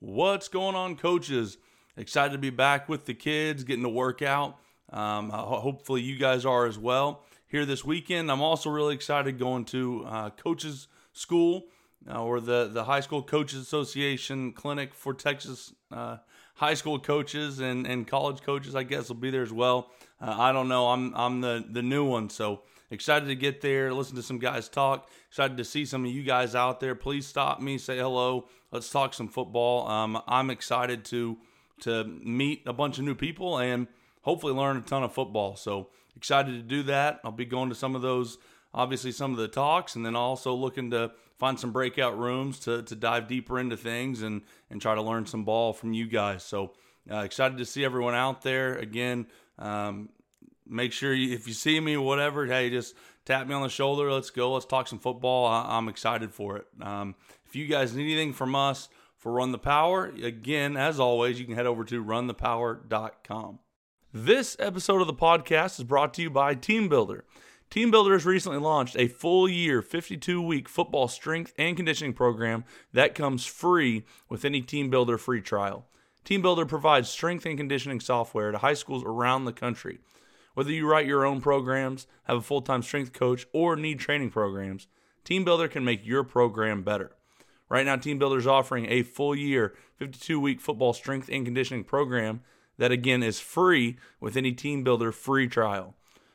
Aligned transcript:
What's 0.00 0.46
going 0.46 0.76
on, 0.76 0.94
coaches? 0.94 1.58
Excited 1.96 2.30
to 2.30 2.38
be 2.38 2.50
back 2.50 2.88
with 2.88 3.06
the 3.06 3.14
kids, 3.14 3.64
getting 3.64 3.82
to 3.82 3.88
work 3.88 4.22
out. 4.22 4.56
Um, 4.90 5.30
hopefully, 5.30 6.02
you 6.02 6.16
guys 6.16 6.46
are 6.46 6.66
as 6.66 6.78
well. 6.78 7.24
Here 7.48 7.66
this 7.66 7.84
weekend, 7.84 8.30
I'm 8.30 8.40
also 8.40 8.70
really 8.70 8.94
excited 8.94 9.40
going 9.40 9.64
to 9.66 10.04
uh, 10.06 10.30
coaches 10.30 10.86
school 11.12 11.64
uh, 12.08 12.22
or 12.22 12.38
the 12.40 12.68
the 12.68 12.84
high 12.84 13.00
school 13.00 13.24
coaches 13.24 13.58
association 13.58 14.52
clinic 14.52 14.94
for 14.94 15.14
Texas 15.14 15.74
uh, 15.90 16.18
high 16.54 16.74
school 16.74 17.00
coaches 17.00 17.58
and, 17.58 17.84
and 17.84 18.06
college 18.06 18.42
coaches. 18.42 18.76
I 18.76 18.84
guess 18.84 19.08
will 19.08 19.16
be 19.16 19.30
there 19.30 19.42
as 19.42 19.52
well. 19.52 19.90
Uh, 20.20 20.32
I 20.38 20.52
don't 20.52 20.68
know. 20.68 20.90
I'm 20.90 21.12
I'm 21.16 21.40
the 21.40 21.64
the 21.68 21.82
new 21.82 22.04
one, 22.04 22.30
so 22.30 22.62
excited 22.90 23.26
to 23.26 23.34
get 23.34 23.60
there, 23.60 23.92
listen 23.92 24.16
to 24.16 24.22
some 24.22 24.38
guys 24.38 24.68
talk. 24.68 25.08
Excited 25.28 25.56
to 25.56 25.64
see 25.64 25.84
some 25.84 26.04
of 26.04 26.10
you 26.10 26.22
guys 26.22 26.54
out 26.54 26.80
there. 26.80 26.94
Please 26.94 27.26
stop 27.26 27.60
me, 27.60 27.78
say 27.78 27.98
hello. 27.98 28.48
Let's 28.70 28.90
talk 28.90 29.14
some 29.14 29.28
football. 29.28 29.88
Um, 29.88 30.22
I'm 30.26 30.50
excited 30.50 31.04
to 31.06 31.38
to 31.80 32.04
meet 32.04 32.62
a 32.66 32.72
bunch 32.72 32.98
of 32.98 33.04
new 33.04 33.14
people 33.14 33.58
and 33.58 33.86
hopefully 34.22 34.52
learn 34.52 34.76
a 34.76 34.80
ton 34.80 35.04
of 35.04 35.12
football. 35.12 35.54
So 35.56 35.90
excited 36.16 36.52
to 36.52 36.62
do 36.62 36.82
that. 36.84 37.20
I'll 37.22 37.30
be 37.30 37.44
going 37.44 37.68
to 37.68 37.74
some 37.74 37.94
of 37.94 38.02
those, 38.02 38.36
obviously 38.74 39.12
some 39.12 39.30
of 39.30 39.38
the 39.38 39.46
talks, 39.46 39.94
and 39.94 40.04
then 40.04 40.16
also 40.16 40.52
looking 40.54 40.90
to 40.90 41.12
find 41.38 41.58
some 41.58 41.70
breakout 41.72 42.18
rooms 42.18 42.58
to 42.60 42.82
to 42.82 42.94
dive 42.94 43.28
deeper 43.28 43.58
into 43.58 43.76
things 43.76 44.22
and 44.22 44.42
and 44.70 44.82
try 44.82 44.94
to 44.94 45.02
learn 45.02 45.26
some 45.26 45.44
ball 45.44 45.72
from 45.72 45.92
you 45.92 46.06
guys. 46.06 46.42
So 46.42 46.72
uh, 47.10 47.18
excited 47.18 47.58
to 47.58 47.64
see 47.64 47.84
everyone 47.84 48.14
out 48.14 48.42
there 48.42 48.74
again. 48.74 49.26
Um, 49.58 50.10
make 50.68 50.92
sure 50.92 51.12
you, 51.12 51.34
if 51.34 51.46
you 51.46 51.54
see 51.54 51.80
me, 51.80 51.96
whatever, 51.96 52.46
hey, 52.46 52.70
just 52.70 52.94
tap 53.24 53.46
me 53.46 53.54
on 53.54 53.62
the 53.62 53.68
shoulder. 53.68 54.12
Let's 54.12 54.30
go. 54.30 54.52
Let's 54.52 54.66
talk 54.66 54.88
some 54.88 54.98
football. 54.98 55.46
I, 55.46 55.78
am 55.78 55.88
excited 55.88 56.32
for 56.32 56.56
it. 56.56 56.66
Um, 56.80 57.14
if 57.46 57.56
you 57.56 57.66
guys 57.66 57.94
need 57.94 58.12
anything 58.12 58.32
from 58.32 58.54
us 58.54 58.88
for 59.16 59.32
Run 59.32 59.52
the 59.52 59.58
Power, 59.58 60.06
again, 60.22 60.76
as 60.76 61.00
always, 61.00 61.38
you 61.38 61.46
can 61.46 61.54
head 61.54 61.66
over 61.66 61.84
to 61.84 62.04
runthepower.com. 62.04 63.58
This 64.12 64.56
episode 64.58 65.00
of 65.00 65.06
the 65.06 65.14
podcast 65.14 65.78
is 65.78 65.84
brought 65.84 66.14
to 66.14 66.22
you 66.22 66.30
by 66.30 66.54
TeamBuildr. 66.54 67.22
Team 67.70 67.90
Builder 67.90 68.14
has 68.14 68.24
recently 68.24 68.58
launched 68.58 68.96
a 68.98 69.08
full 69.08 69.46
year, 69.46 69.82
52 69.82 70.40
week 70.40 70.68
football 70.68 71.06
strength 71.06 71.52
and 71.58 71.76
conditioning 71.76 72.14
program 72.14 72.64
that 72.94 73.14
comes 73.14 73.44
free 73.44 74.04
with 74.30 74.46
any 74.46 74.62
TeamBuildr 74.62 75.20
free 75.20 75.42
trial. 75.42 75.86
Team 76.24 76.40
Builder 76.40 76.64
provides 76.64 77.10
strength 77.10 77.44
and 77.44 77.58
conditioning 77.58 78.00
software 78.00 78.52
to 78.52 78.58
high 78.58 78.74
schools 78.74 79.04
around 79.04 79.44
the 79.44 79.52
country. 79.52 79.98
Whether 80.58 80.72
you 80.72 80.88
write 80.88 81.06
your 81.06 81.24
own 81.24 81.40
programs, 81.40 82.08
have 82.24 82.38
a 82.38 82.42
full 82.42 82.62
time 82.62 82.82
strength 82.82 83.12
coach, 83.12 83.46
or 83.52 83.76
need 83.76 84.00
training 84.00 84.30
programs, 84.30 84.88
TeamBuildr 85.24 85.70
can 85.70 85.84
make 85.84 86.04
your 86.04 86.24
program 86.24 86.82
better. 86.82 87.12
Right 87.68 87.86
now, 87.86 87.94
TeamBuildr 87.94 88.38
is 88.38 88.46
offering 88.48 88.86
a 88.90 89.04
full 89.04 89.36
year, 89.36 89.76
52 89.98 90.40
week 90.40 90.60
football 90.60 90.92
strength 90.92 91.28
and 91.30 91.44
conditioning 91.44 91.84
program 91.84 92.40
that 92.76 92.90
again 92.90 93.22
is 93.22 93.38
free 93.38 93.98
with 94.18 94.36
any 94.36 94.52
TeamBuildr 94.52 95.14
free 95.14 95.46
trial. 95.46 95.94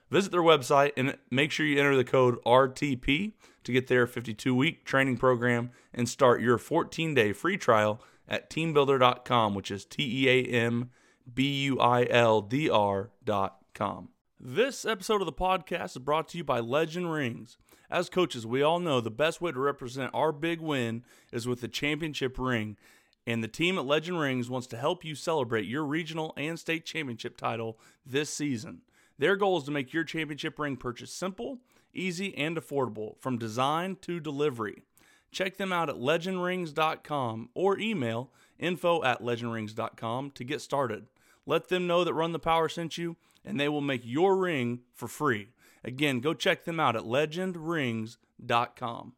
Visit 0.09 0.31
their 0.31 0.41
website 0.41 0.93
and 0.95 1.17
make 1.29 1.51
sure 1.51 1.65
you 1.65 1.77
enter 1.77 1.97
the 1.97 2.05
code 2.05 2.41
RTP 2.45 3.33
to 3.65 3.71
get 3.73 3.87
their 3.87 4.07
52 4.07 4.55
week 4.55 4.85
training 4.85 5.17
program 5.17 5.71
and 5.93 6.07
start 6.07 6.39
your 6.39 6.57
14 6.57 7.13
day 7.13 7.33
free 7.33 7.57
trial 7.57 8.01
at 8.29 8.49
teambuildr.com, 8.49 9.53
which 9.53 9.69
is 9.69 9.83
T 9.83 10.23
E 10.23 10.29
A 10.29 10.45
M 10.45 10.91
B 11.33 11.63
U 11.63 11.81
I 11.81 12.07
L 12.09 12.39
D 12.39 12.69
R.com. 12.69 14.12
This 14.45 14.83
episode 14.83 15.21
of 15.21 15.25
the 15.25 15.31
podcast 15.31 15.91
is 15.91 15.99
brought 15.99 16.27
to 16.27 16.37
you 16.37 16.43
by 16.43 16.59
Legend 16.59 17.09
Rings. 17.09 17.55
As 17.89 18.09
coaches, 18.09 18.45
we 18.45 18.61
all 18.61 18.77
know 18.81 18.99
the 18.99 19.09
best 19.09 19.39
way 19.39 19.53
to 19.53 19.57
represent 19.57 20.11
our 20.13 20.33
big 20.33 20.59
win 20.59 21.05
is 21.31 21.47
with 21.47 21.61
the 21.61 21.69
championship 21.69 22.37
ring, 22.37 22.75
and 23.25 23.41
the 23.41 23.47
team 23.47 23.77
at 23.77 23.85
Legend 23.85 24.19
Rings 24.19 24.49
wants 24.49 24.67
to 24.67 24.77
help 24.77 25.05
you 25.05 25.15
celebrate 25.15 25.65
your 25.65 25.85
regional 25.85 26.33
and 26.35 26.59
state 26.59 26.85
championship 26.85 27.37
title 27.37 27.79
this 28.05 28.29
season. 28.29 28.81
Their 29.17 29.37
goal 29.37 29.59
is 29.59 29.63
to 29.63 29.71
make 29.71 29.93
your 29.93 30.03
championship 30.03 30.59
ring 30.59 30.75
purchase 30.75 31.13
simple, 31.13 31.59
easy, 31.93 32.37
and 32.37 32.57
affordable 32.57 33.17
from 33.21 33.37
design 33.37 33.95
to 34.01 34.19
delivery. 34.19 34.83
Check 35.31 35.55
them 35.55 35.71
out 35.71 35.89
at 35.89 35.95
legendrings.com 35.95 37.49
or 37.53 37.79
email 37.79 38.29
info 38.59 39.03
at 39.05 39.21
legendrings.com 39.21 40.31
to 40.31 40.43
get 40.43 40.59
started. 40.59 41.05
Let 41.45 41.69
them 41.69 41.87
know 41.87 42.03
that 42.03 42.13
Run 42.13 42.33
the 42.33 42.39
Power 42.39 42.67
sent 42.67 42.97
you 42.97 43.15
and 43.45 43.59
they 43.59 43.69
will 43.69 43.81
make 43.81 44.01
your 44.03 44.37
ring 44.37 44.79
for 44.93 45.07
free. 45.07 45.49
Again, 45.83 46.19
go 46.19 46.33
check 46.33 46.63
them 46.63 46.79
out 46.79 46.95
at 46.95 47.03
legendrings.com. 47.03 49.13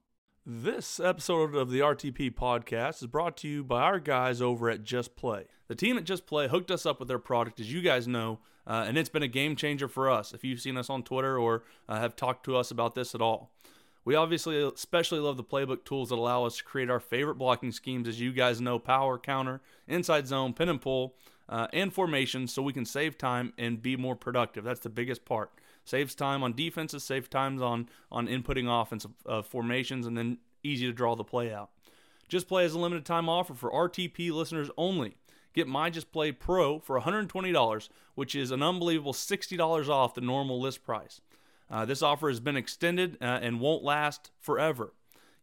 This 0.47 0.99
episode 0.99 1.55
of 1.55 1.71
the 1.71 1.79
RTP 1.79 2.35
podcast 2.35 3.01
is 3.01 3.07
brought 3.07 3.35
to 3.37 3.47
you 3.47 3.63
by 3.63 3.81
our 3.81 3.99
guys 3.99 4.41
over 4.41 4.69
at 4.69 4.83
Just 4.83 5.15
Play. 5.15 5.45
The 5.67 5.73
team 5.73 5.97
at 5.97 6.03
Just 6.03 6.27
Play 6.27 6.47
hooked 6.47 6.69
us 6.69 6.85
up 6.85 6.99
with 6.99 7.07
their 7.07 7.17
product, 7.17 7.59
as 7.59 7.73
you 7.73 7.81
guys 7.81 8.07
know, 8.07 8.39
uh, 8.67 8.85
and 8.87 8.95
it's 8.95 9.09
been 9.09 9.23
a 9.23 9.27
game 9.27 9.55
changer 9.55 9.87
for 9.87 10.07
us. 10.07 10.33
If 10.33 10.43
you've 10.43 10.61
seen 10.61 10.77
us 10.77 10.89
on 10.89 11.01
Twitter 11.01 11.39
or 11.39 11.63
uh, 11.89 11.99
have 11.99 12.15
talked 12.15 12.45
to 12.45 12.55
us 12.55 12.69
about 12.69 12.93
this 12.93 13.15
at 13.15 13.21
all, 13.21 13.51
we 14.03 14.13
obviously 14.13 14.61
especially 14.61 15.19
love 15.19 15.35
the 15.35 15.43
playbook 15.43 15.83
tools 15.83 16.09
that 16.09 16.19
allow 16.19 16.45
us 16.45 16.57
to 16.57 16.63
create 16.63 16.91
our 16.91 16.99
favorite 16.99 17.39
blocking 17.39 17.71
schemes, 17.71 18.07
as 18.07 18.21
you 18.21 18.31
guys 18.31 18.61
know 18.61 18.77
power, 18.77 19.17
counter, 19.17 19.61
inside 19.87 20.27
zone, 20.27 20.53
pin 20.53 20.69
and 20.69 20.79
pull, 20.79 21.15
uh, 21.49 21.67
and 21.73 21.93
formations 21.93 22.53
so 22.53 22.61
we 22.61 22.73
can 22.73 22.85
save 22.85 23.17
time 23.17 23.53
and 23.57 23.81
be 23.81 23.95
more 23.95 24.15
productive. 24.15 24.63
That's 24.63 24.79
the 24.79 24.89
biggest 24.89 25.25
part. 25.25 25.51
Saves 25.83 26.15
time 26.15 26.43
on 26.43 26.53
defenses, 26.53 27.03
saves 27.03 27.29
times 27.29 27.61
on 27.61 27.89
on 28.11 28.27
inputting 28.27 28.67
offensive 28.69 29.11
uh, 29.25 29.41
formations, 29.41 30.07
and 30.07 30.17
then 30.17 30.39
easy 30.63 30.85
to 30.85 30.93
draw 30.93 31.15
the 31.15 31.23
play 31.23 31.53
out. 31.53 31.69
Just 32.27 32.47
Play 32.47 32.63
has 32.63 32.73
a 32.73 32.79
limited 32.79 33.05
time 33.05 33.29
offer 33.29 33.53
for 33.53 33.69
RTP 33.71 34.31
listeners 34.31 34.69
only. 34.77 35.15
Get 35.53 35.67
My 35.67 35.89
Just 35.89 36.11
Play 36.11 36.31
Pro 36.31 36.79
for 36.79 36.99
$120, 36.99 37.89
which 38.15 38.35
is 38.35 38.51
an 38.51 38.63
unbelievable 38.63 39.13
$60 39.13 39.89
off 39.89 40.15
the 40.15 40.21
normal 40.21 40.59
list 40.59 40.83
price. 40.83 41.21
Uh, 41.69 41.85
this 41.85 42.01
offer 42.01 42.27
has 42.27 42.39
been 42.39 42.57
extended 42.57 43.17
uh, 43.21 43.39
and 43.41 43.59
won't 43.59 43.83
last 43.83 44.31
forever. 44.39 44.93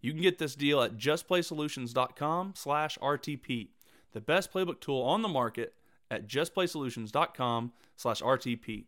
You 0.01 0.13
can 0.13 0.21
get 0.21 0.39
this 0.39 0.55
deal 0.55 0.83
at 0.83 0.97
justplaysolutions.com 0.97 2.55
slash 2.57 2.99
RTP, 2.99 3.69
the 4.13 4.21
best 4.21 4.53
playbook 4.53 4.81
tool 4.81 5.03
on 5.03 5.23
the 5.23 5.29
market 5.29 5.75
at 6.13 6.29
justplaysolutions.com 6.29 7.73
slash 7.97 8.21
RTP. 8.21 8.85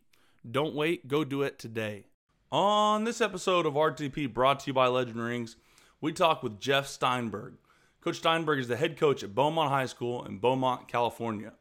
Don't 0.49 0.75
wait, 0.75 1.07
go 1.07 1.23
do 1.23 1.41
it 1.41 1.57
today. 1.57 2.05
On 2.51 3.03
this 3.03 3.19
episode 3.19 3.65
of 3.65 3.73
RTP 3.73 4.31
brought 4.31 4.61
to 4.61 4.67
you 4.67 4.73
by 4.73 4.87
Legend 4.87 5.21
Rings, 5.21 5.57
we 5.99 6.13
talk 6.13 6.43
with 6.43 6.59
Jeff 6.59 6.85
Steinberg. 6.87 7.55
Coach 7.99 8.17
Steinberg 8.17 8.59
is 8.59 8.67
the 8.67 8.77
head 8.77 8.97
coach 8.97 9.23
at 9.23 9.33
Beaumont 9.33 9.71
High 9.71 9.87
School 9.87 10.23
in 10.23 10.37
Beaumont, 10.37 10.87
California. 10.87 11.53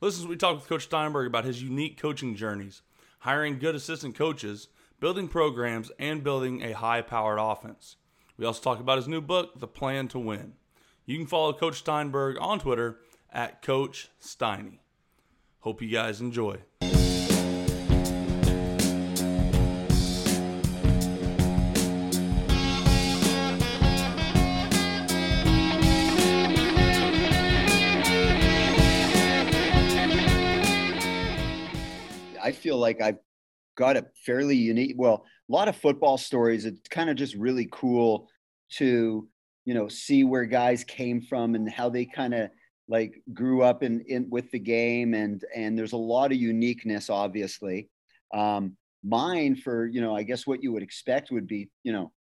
Listen, 0.00 0.28
we 0.28 0.36
talk 0.36 0.54
with 0.54 0.68
Coach 0.68 0.84
Steinberg 0.84 1.26
about 1.26 1.44
his 1.44 1.62
unique 1.62 2.00
coaching 2.00 2.36
journeys, 2.36 2.82
hiring 3.20 3.58
good 3.58 3.74
assistant 3.74 4.14
coaches, 4.14 4.68
building 5.00 5.26
programs, 5.26 5.90
and 5.98 6.22
building 6.22 6.62
a 6.62 6.72
high 6.72 7.02
powered 7.02 7.40
offense. 7.40 7.96
We 8.38 8.46
also 8.46 8.62
talk 8.62 8.78
about 8.78 8.98
his 8.98 9.08
new 9.08 9.20
book, 9.20 9.58
The 9.58 9.66
Plan 9.66 10.06
to 10.08 10.18
Win. 10.20 10.52
You 11.04 11.18
can 11.18 11.26
follow 11.26 11.52
Coach 11.52 11.78
Steinberg 11.78 12.36
on 12.40 12.60
Twitter 12.60 13.00
at 13.32 13.60
Coach 13.60 14.08
Steiny. 14.22 14.78
Hope 15.62 15.82
you 15.82 15.88
guys 15.88 16.22
enjoy. 16.22 16.56
I 32.42 32.52
feel 32.52 32.78
like 32.78 33.02
I've 33.02 33.18
got 33.76 33.98
a 33.98 34.06
fairly 34.24 34.56
unique, 34.56 34.94
well, 34.96 35.26
a 35.48 35.52
lot 35.52 35.68
of 35.68 35.76
football 35.76 36.16
stories. 36.16 36.64
It's 36.64 36.88
kind 36.88 37.10
of 37.10 37.16
just 37.16 37.34
really 37.34 37.68
cool 37.70 38.28
to, 38.76 39.28
you 39.66 39.74
know, 39.74 39.88
see 39.88 40.24
where 40.24 40.46
guys 40.46 40.84
came 40.84 41.20
from 41.20 41.54
and 41.54 41.70
how 41.70 41.90
they 41.90 42.06
kind 42.06 42.32
of 42.32 42.50
like 42.90 43.22
grew 43.32 43.62
up 43.62 43.82
in, 43.82 44.00
in 44.02 44.28
with 44.28 44.50
the 44.50 44.58
game 44.58 45.14
and 45.14 45.44
and 45.54 45.78
there's 45.78 45.92
a 45.92 45.96
lot 46.14 46.32
of 46.32 46.38
uniqueness 46.38 47.08
obviously. 47.08 47.88
Um 48.34 48.76
mine 49.02 49.56
for 49.56 49.86
you 49.86 50.02
know 50.02 50.14
i 50.14 50.22
guess 50.22 50.46
what 50.46 50.62
you 50.62 50.70
would 50.72 50.82
expect 50.82 51.30
would 51.30 51.46
be 51.46 51.70
you 51.84 51.90
know 51.90 52.12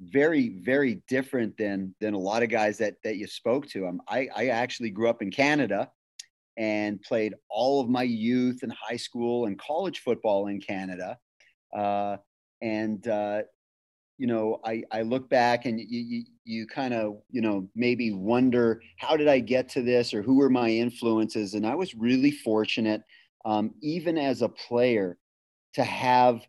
very 0.00 0.60
very 0.64 1.02
different 1.08 1.56
than 1.56 1.92
than 2.00 2.14
a 2.14 2.18
lot 2.18 2.44
of 2.44 2.48
guys 2.48 2.78
that 2.78 2.94
that 3.02 3.16
you 3.16 3.26
spoke 3.26 3.66
to. 3.66 3.88
Um, 3.88 4.00
i 4.08 4.28
i 4.36 4.46
actually 4.48 4.90
grew 4.90 5.08
up 5.08 5.20
in 5.20 5.32
canada 5.32 5.90
and 6.56 7.02
played 7.02 7.34
all 7.48 7.80
of 7.80 7.88
my 7.88 8.02
youth 8.02 8.62
and 8.62 8.72
high 8.72 8.96
school 8.96 9.46
and 9.46 9.58
college 9.58 10.00
football 10.00 10.48
in 10.48 10.60
canada. 10.60 11.16
Uh, 11.76 12.16
and 12.60 13.06
uh, 13.06 13.42
you 14.18 14.26
know, 14.26 14.60
I, 14.64 14.82
I 14.90 15.02
look 15.02 15.30
back 15.30 15.64
and 15.64 15.80
you, 15.80 15.86
you, 15.88 16.24
you 16.48 16.66
kind 16.66 16.94
of, 16.94 17.18
you 17.30 17.42
know, 17.42 17.68
maybe 17.74 18.10
wonder 18.10 18.80
how 18.96 19.16
did 19.16 19.28
I 19.28 19.38
get 19.38 19.68
to 19.70 19.82
this 19.82 20.14
or 20.14 20.22
who 20.22 20.36
were 20.36 20.48
my 20.48 20.70
influences? 20.70 21.52
And 21.52 21.66
I 21.66 21.74
was 21.74 21.94
really 21.94 22.30
fortunate, 22.30 23.02
um, 23.44 23.74
even 23.82 24.16
as 24.16 24.40
a 24.40 24.48
player, 24.48 25.18
to 25.74 25.84
have 25.84 26.40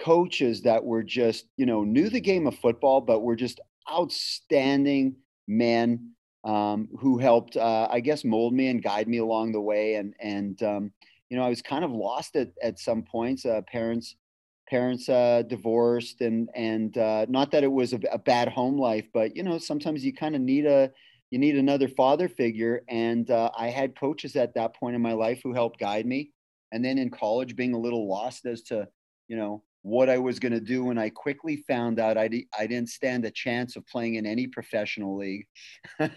coaches 0.00 0.62
that 0.62 0.84
were 0.84 1.04
just, 1.04 1.46
you 1.56 1.64
know, 1.64 1.84
knew 1.84 2.10
the 2.10 2.20
game 2.20 2.48
of 2.48 2.58
football, 2.58 3.00
but 3.00 3.20
were 3.20 3.36
just 3.36 3.60
outstanding 3.90 5.14
men 5.46 6.10
um, 6.42 6.88
who 6.98 7.18
helped, 7.18 7.56
uh, 7.56 7.86
I 7.88 8.00
guess, 8.00 8.24
mold 8.24 8.52
me 8.52 8.66
and 8.66 8.82
guide 8.82 9.06
me 9.06 9.18
along 9.18 9.52
the 9.52 9.60
way. 9.60 9.94
And 9.94 10.14
and 10.18 10.60
um, 10.62 10.92
you 11.28 11.36
know, 11.36 11.44
I 11.44 11.48
was 11.48 11.62
kind 11.62 11.84
of 11.84 11.92
lost 11.92 12.34
at 12.34 12.48
at 12.60 12.80
some 12.80 13.02
points. 13.02 13.46
Uh, 13.46 13.60
parents 13.70 14.16
parents 14.70 15.08
uh, 15.08 15.42
divorced, 15.46 16.20
and 16.20 16.48
and 16.54 16.96
uh, 16.96 17.26
not 17.28 17.50
that 17.50 17.64
it 17.64 17.72
was 17.72 17.92
a, 17.92 18.00
a, 18.12 18.18
bad 18.18 18.48
home 18.48 18.78
life, 18.78 19.06
but 19.12 19.36
you 19.36 19.42
know, 19.42 19.58
sometimes 19.58 20.04
you 20.04 20.14
kind 20.14 20.36
of 20.36 20.40
need 20.40 20.64
a 20.64 20.90
you 21.30 21.38
need 21.38 21.56
another 21.56 21.88
father 21.88 22.28
figure. 22.28 22.82
And 22.88 23.30
uh, 23.30 23.50
I 23.56 23.68
had 23.68 23.98
coaches 23.98 24.36
at 24.36 24.54
that 24.54 24.74
point 24.74 24.96
in 24.96 25.02
my 25.02 25.12
life 25.12 25.40
who 25.42 25.52
helped 25.52 25.78
guide 25.78 26.06
me. 26.06 26.30
And 26.72 26.84
then 26.84 26.98
in 26.98 27.10
college, 27.10 27.56
being 27.56 27.74
a 27.74 27.78
little 27.78 28.08
lost 28.08 28.46
as 28.46 28.62
to 28.62 28.88
you 29.28 29.36
know 29.36 29.64
what 29.82 30.10
I 30.10 30.18
was 30.18 30.38
going 30.38 30.52
to 30.52 30.60
do. 30.60 30.90
And 30.90 31.00
I 31.00 31.10
quickly 31.10 31.64
found 31.68 31.98
out 31.98 32.18
I, 32.18 32.28
di- 32.28 32.48
I 32.58 32.66
didn't 32.66 32.90
stand 32.90 33.24
a 33.24 33.30
chance 33.30 33.76
of 33.76 33.86
playing 33.86 34.16
in 34.16 34.26
any 34.26 34.46
professional 34.46 35.16
league. 35.16 35.46
um, 36.00 36.08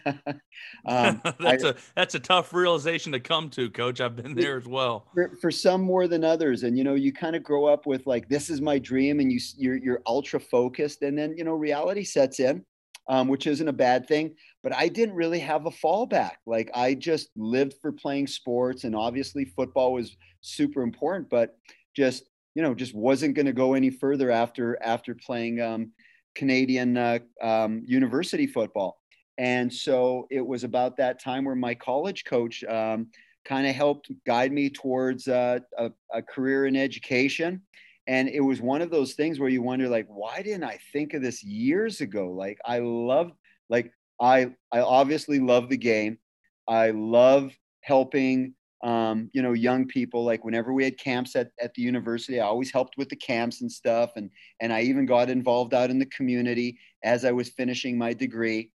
that's, 1.39 1.63
I, 1.63 1.69
a, 1.69 1.75
that's 1.95 2.15
a 2.15 2.19
tough 2.19 2.53
realization 2.53 3.11
to 3.13 3.19
come 3.19 3.49
to, 3.51 3.69
coach. 3.69 4.01
I've 4.01 4.15
been 4.15 4.35
there 4.35 4.57
as 4.57 4.67
well. 4.67 5.07
For, 5.13 5.37
for 5.41 5.51
some 5.51 5.81
more 5.81 6.07
than 6.07 6.23
others. 6.23 6.63
And, 6.63 6.77
you 6.77 6.83
know, 6.83 6.95
you 6.95 7.13
kind 7.13 7.35
of 7.35 7.43
grow 7.43 7.65
up 7.65 7.85
with 7.85 8.05
like, 8.05 8.27
this 8.27 8.49
is 8.49 8.59
my 8.59 8.79
dream 8.79 9.19
and 9.19 9.31
you, 9.31 9.39
you're, 9.57 9.77
you're 9.77 10.01
ultra 10.05 10.39
focused. 10.39 11.01
And 11.01 11.17
then, 11.17 11.35
you 11.37 11.43
know, 11.43 11.53
reality 11.53 12.03
sets 12.03 12.39
in. 12.39 12.65
Um, 13.09 13.27
which 13.27 13.47
isn't 13.47 13.67
a 13.67 13.73
bad 13.73 14.07
thing. 14.07 14.33
But 14.63 14.73
I 14.73 14.87
didn't 14.87 15.15
really 15.15 15.39
have 15.39 15.65
a 15.65 15.69
fallback. 15.71 16.35
Like 16.45 16.71
I 16.73 16.93
just 16.93 17.31
lived 17.35 17.73
for 17.81 17.91
playing 17.91 18.27
sports, 18.27 18.85
and 18.85 18.95
obviously 18.95 19.43
football 19.43 19.91
was 19.91 20.15
super 20.39 20.81
important. 20.81 21.29
But 21.29 21.57
just 21.93 22.23
you 22.55 22.61
know 22.61 22.73
just 22.73 22.93
wasn't 22.93 23.35
going 23.35 23.45
to 23.45 23.53
go 23.53 23.73
any 23.73 23.89
further 23.89 24.31
after 24.31 24.81
after 24.81 25.15
playing 25.15 25.61
um, 25.61 25.91
Canadian 26.35 26.97
uh, 26.97 27.19
um, 27.41 27.83
university 27.85 28.47
football. 28.47 28.99
And 29.37 29.73
so 29.73 30.27
it 30.29 30.45
was 30.45 30.63
about 30.63 30.97
that 30.97 31.19
time 31.19 31.45
where 31.45 31.55
my 31.55 31.73
college 31.73 32.23
coach 32.23 32.63
um, 32.65 33.07
kind 33.45 33.67
of 33.67 33.75
helped 33.75 34.11
guide 34.25 34.51
me 34.51 34.69
towards 34.69 35.27
uh, 35.27 35.59
a, 35.77 35.91
a, 36.13 36.21
career 36.21 36.67
in 36.67 36.75
education. 36.75 37.61
And 38.05 38.29
it 38.29 38.41
was 38.41 38.61
one 38.61 38.81
of 38.81 38.91
those 38.91 39.13
things 39.13 39.39
where 39.39 39.49
you 39.49 39.61
wonder, 39.61 39.87
like, 39.87 40.07
why 40.07 40.41
didn't 40.41 40.65
I 40.65 40.77
think 40.91 41.13
of 41.13 41.21
this 41.21 41.43
years 41.43 42.01
ago? 42.01 42.31
Like, 42.31 42.59
I 42.65 42.79
love, 42.79 43.31
like, 43.69 43.91
I 44.21 44.51
I 44.71 44.81
obviously 44.81 45.39
love 45.39 45.69
the 45.69 45.77
game. 45.77 46.19
I 46.67 46.91
love 46.91 47.51
helping 47.81 48.53
um, 48.83 49.29
you 49.33 49.41
know, 49.41 49.53
young 49.53 49.87
people. 49.87 50.23
Like 50.23 50.43
whenever 50.43 50.73
we 50.73 50.83
had 50.83 50.99
camps 50.99 51.35
at, 51.35 51.49
at 51.59 51.73
the 51.73 51.81
university, 51.81 52.39
I 52.39 52.45
always 52.45 52.71
helped 52.71 52.97
with 52.97 53.09
the 53.09 53.15
camps 53.15 53.61
and 53.61 53.71
stuff. 53.71 54.11
And, 54.17 54.29
and 54.61 54.71
I 54.73 54.81
even 54.81 55.05
got 55.05 55.29
involved 55.29 55.73
out 55.73 55.89
in 55.89 55.99
the 55.99 56.05
community 56.07 56.77
as 57.03 57.23
I 57.25 57.31
was 57.31 57.49
finishing 57.49 57.97
my 57.97 58.13
degree. 58.13 58.71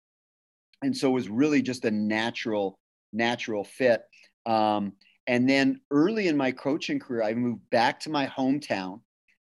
And 0.83 0.97
so 0.97 1.11
it 1.11 1.13
was 1.13 1.29
really 1.29 1.61
just 1.61 1.85
a 1.85 1.91
natural, 1.91 2.79
natural 3.13 3.65
fit. 3.65 4.03
Um, 4.47 4.95
and 5.27 5.49
then 5.49 5.81
early 5.91 6.29
in 6.29 6.37
my 6.39 6.53
coaching 6.53 6.99
career, 6.99 7.23
I 7.23 7.35
moved 7.35 7.69
back 7.71 8.01
to 8.01 8.11
my 8.11 8.27
hometown 8.27 9.01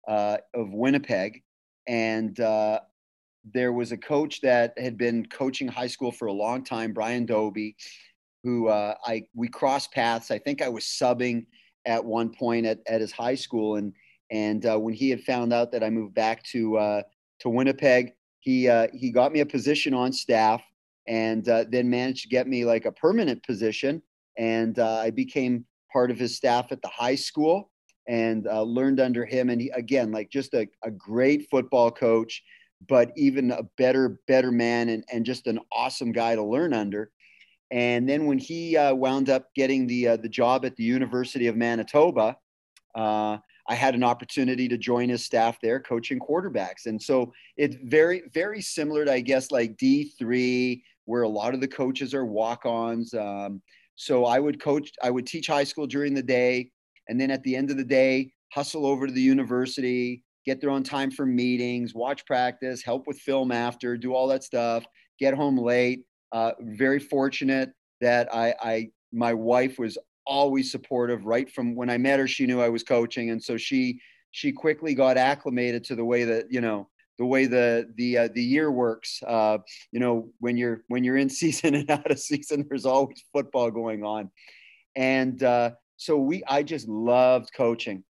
uh, 0.08 0.38
of 0.54 0.72
Winnipeg. 0.72 1.42
And 1.86 2.38
uh, 2.40 2.80
there 3.54 3.72
was 3.72 3.92
a 3.92 3.96
coach 3.96 4.40
that 4.40 4.76
had 4.76 4.98
been 4.98 5.26
coaching 5.26 5.68
high 5.68 5.86
school 5.86 6.10
for 6.10 6.26
a 6.26 6.32
long 6.32 6.64
time, 6.64 6.92
Brian 6.92 7.26
Dobie 7.26 7.76
who 8.44 8.68
uh, 8.68 8.94
I 9.04 9.24
we 9.34 9.48
crossed 9.48 9.92
paths. 9.92 10.30
I 10.30 10.38
think 10.38 10.62
I 10.62 10.68
was 10.68 10.84
subbing 10.84 11.46
at 11.86 12.04
one 12.04 12.30
point 12.30 12.66
at, 12.66 12.80
at 12.86 13.00
his 13.00 13.12
high 13.12 13.34
school, 13.34 13.76
and 13.76 13.92
and 14.30 14.64
uh, 14.66 14.78
when 14.78 14.94
he 14.94 15.10
had 15.10 15.22
found 15.22 15.52
out 15.52 15.72
that 15.72 15.82
I 15.82 15.90
moved 15.90 16.14
back 16.14 16.42
to 16.44 16.76
uh, 16.76 17.02
to 17.40 17.48
Winnipeg, 17.48 18.12
he 18.40 18.68
uh, 18.68 18.88
he 18.94 19.10
got 19.10 19.32
me 19.32 19.40
a 19.40 19.46
position 19.46 19.94
on 19.94 20.12
staff, 20.12 20.62
and 21.06 21.48
uh, 21.48 21.64
then 21.68 21.90
managed 21.90 22.22
to 22.22 22.28
get 22.28 22.46
me 22.46 22.64
like 22.64 22.84
a 22.84 22.92
permanent 22.92 23.42
position, 23.42 24.02
and 24.36 24.78
uh, 24.78 24.98
I 24.98 25.10
became 25.10 25.64
part 25.92 26.10
of 26.10 26.18
his 26.18 26.36
staff 26.36 26.70
at 26.70 26.82
the 26.82 26.88
high 26.88 27.14
school 27.14 27.70
and 28.06 28.44
learned 28.44 29.00
under 29.00 29.26
him. 29.26 29.50
And 29.50 29.60
he, 29.60 29.68
again, 29.70 30.12
like 30.12 30.30
just 30.30 30.54
a, 30.54 30.66
a 30.82 30.90
great 30.90 31.46
football 31.50 31.90
coach, 31.90 32.42
but 32.86 33.12
even 33.16 33.50
a 33.50 33.64
better 33.76 34.20
better 34.26 34.52
man 34.52 34.90
and 34.90 35.04
and 35.12 35.26
just 35.26 35.46
an 35.46 35.58
awesome 35.72 36.12
guy 36.12 36.34
to 36.34 36.42
learn 36.42 36.72
under 36.72 37.10
and 37.70 38.08
then 38.08 38.26
when 38.26 38.38
he 38.38 38.76
uh, 38.76 38.94
wound 38.94 39.28
up 39.28 39.52
getting 39.54 39.86
the 39.86 40.08
uh, 40.08 40.16
the 40.16 40.28
job 40.28 40.64
at 40.64 40.76
the 40.76 40.84
University 40.84 41.46
of 41.48 41.56
Manitoba, 41.56 42.36
uh, 42.94 43.38
I 43.68 43.74
had 43.74 43.94
an 43.94 44.02
opportunity 44.02 44.68
to 44.68 44.78
join 44.78 45.10
his 45.10 45.24
staff 45.24 45.58
there, 45.62 45.78
coaching 45.80 46.18
quarterbacks. 46.18 46.86
And 46.86 47.00
so 47.00 47.32
it's 47.56 47.76
very 47.84 48.22
very 48.32 48.62
similar 48.62 49.04
to 49.04 49.12
I 49.12 49.20
guess 49.20 49.50
like 49.50 49.76
D 49.76 50.12
three, 50.18 50.82
where 51.04 51.22
a 51.22 51.28
lot 51.28 51.54
of 51.54 51.60
the 51.60 51.68
coaches 51.68 52.14
are 52.14 52.24
walk-ons. 52.24 53.12
Um, 53.14 53.62
so 53.96 54.24
I 54.24 54.38
would 54.38 54.60
coach, 54.60 54.92
I 55.02 55.10
would 55.10 55.26
teach 55.26 55.48
high 55.48 55.64
school 55.64 55.86
during 55.86 56.14
the 56.14 56.22
day, 56.22 56.70
and 57.08 57.20
then 57.20 57.30
at 57.30 57.42
the 57.42 57.56
end 57.56 57.70
of 57.70 57.76
the 57.76 57.84
day, 57.84 58.32
hustle 58.52 58.86
over 58.86 59.06
to 59.06 59.12
the 59.12 59.20
university, 59.20 60.22
get 60.46 60.60
there 60.60 60.70
on 60.70 60.82
time 60.82 61.10
for 61.10 61.26
meetings, 61.26 61.94
watch 61.94 62.24
practice, 62.24 62.82
help 62.82 63.06
with 63.06 63.18
film 63.18 63.50
after, 63.50 63.96
do 63.96 64.14
all 64.14 64.28
that 64.28 64.44
stuff, 64.44 64.84
get 65.18 65.34
home 65.34 65.58
late 65.58 66.04
uh, 66.32 66.52
very 66.60 66.98
fortunate 66.98 67.70
that 68.00 68.32
I, 68.34 68.54
I, 68.60 68.90
my 69.12 69.34
wife 69.34 69.78
was 69.78 69.98
always 70.26 70.70
supportive. 70.70 71.24
Right 71.24 71.50
from 71.50 71.74
when 71.74 71.90
I 71.90 71.98
met 71.98 72.18
her, 72.18 72.28
she 72.28 72.46
knew 72.46 72.60
I 72.60 72.68
was 72.68 72.82
coaching, 72.82 73.30
and 73.30 73.42
so 73.42 73.56
she, 73.56 74.00
she 74.30 74.52
quickly 74.52 74.94
got 74.94 75.16
acclimated 75.16 75.84
to 75.84 75.96
the 75.96 76.04
way 76.04 76.24
that 76.24 76.46
you 76.50 76.60
know 76.60 76.88
the 77.18 77.26
way 77.26 77.46
the 77.46 77.90
the 77.96 78.18
uh, 78.18 78.28
the 78.34 78.42
year 78.42 78.70
works. 78.70 79.22
Uh, 79.26 79.58
you 79.90 80.00
know, 80.00 80.28
when 80.38 80.56
you're 80.56 80.82
when 80.88 81.04
you're 81.04 81.16
in 81.16 81.30
season 81.30 81.74
and 81.74 81.90
out 81.90 82.10
of 82.10 82.18
season, 82.18 82.66
there's 82.68 82.86
always 82.86 83.24
football 83.32 83.70
going 83.70 84.04
on, 84.04 84.30
and 84.96 85.42
uh, 85.42 85.70
so 85.96 86.16
we 86.16 86.44
I 86.46 86.62
just 86.62 86.88
loved 86.88 87.50
coaching, 87.56 88.04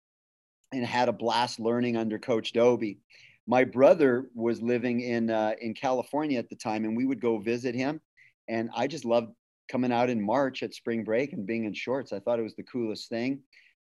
and 0.71 0.85
had 0.85 1.09
a 1.09 1.13
blast 1.13 1.59
learning 1.59 1.97
under 1.97 2.17
Coach 2.17 2.53
Dobie 2.53 2.99
my 3.47 3.63
brother 3.63 4.29
was 4.33 4.61
living 4.61 5.01
in 5.01 5.29
uh, 5.29 5.53
in 5.61 5.73
California 5.73 6.39
at 6.39 6.49
the 6.49 6.55
time, 6.55 6.85
and 6.85 6.95
we 6.97 7.05
would 7.05 7.21
go 7.21 7.37
visit 7.37 7.75
him. 7.75 8.01
And 8.47 8.69
I 8.75 8.87
just 8.87 9.05
loved 9.05 9.31
coming 9.71 9.91
out 9.91 10.09
in 10.09 10.21
March 10.21 10.63
at 10.63 10.73
spring 10.73 11.03
break 11.03 11.33
and 11.33 11.45
being 11.45 11.65
in 11.65 11.73
shorts. 11.73 12.13
I 12.13 12.19
thought 12.19 12.39
it 12.39 12.43
was 12.43 12.55
the 12.55 12.63
coolest 12.63 13.09
thing. 13.09 13.39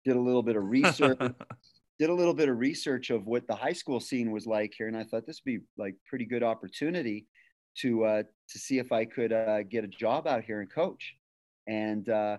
Did 0.05 0.15
a 0.15 0.21
little 0.21 0.43
bit 0.43 0.55
of 0.55 0.63
research. 0.63 1.19
did 1.99 2.09
a 2.09 2.13
little 2.13 2.33
bit 2.33 2.49
of 2.49 2.57
research 2.57 3.09
of 3.09 3.27
what 3.27 3.45
the 3.47 3.55
high 3.55 3.73
school 3.73 3.99
scene 3.99 4.31
was 4.31 4.47
like 4.47 4.73
here, 4.77 4.87
and 4.87 4.95
I 4.95 5.03
thought 5.03 5.25
this 5.27 5.41
would 5.45 5.51
be 5.51 5.65
like 5.77 5.95
pretty 6.07 6.25
good 6.25 6.43
opportunity 6.43 7.27
to 7.79 8.05
uh, 8.05 8.23
to 8.49 8.59
see 8.59 8.79
if 8.79 8.91
I 8.91 9.05
could 9.05 9.33
uh, 9.33 9.63
get 9.63 9.83
a 9.83 9.87
job 9.87 10.25
out 10.27 10.43
here 10.43 10.61
and 10.61 10.71
coach. 10.71 11.15
And 11.67 12.07
uh, 12.07 12.37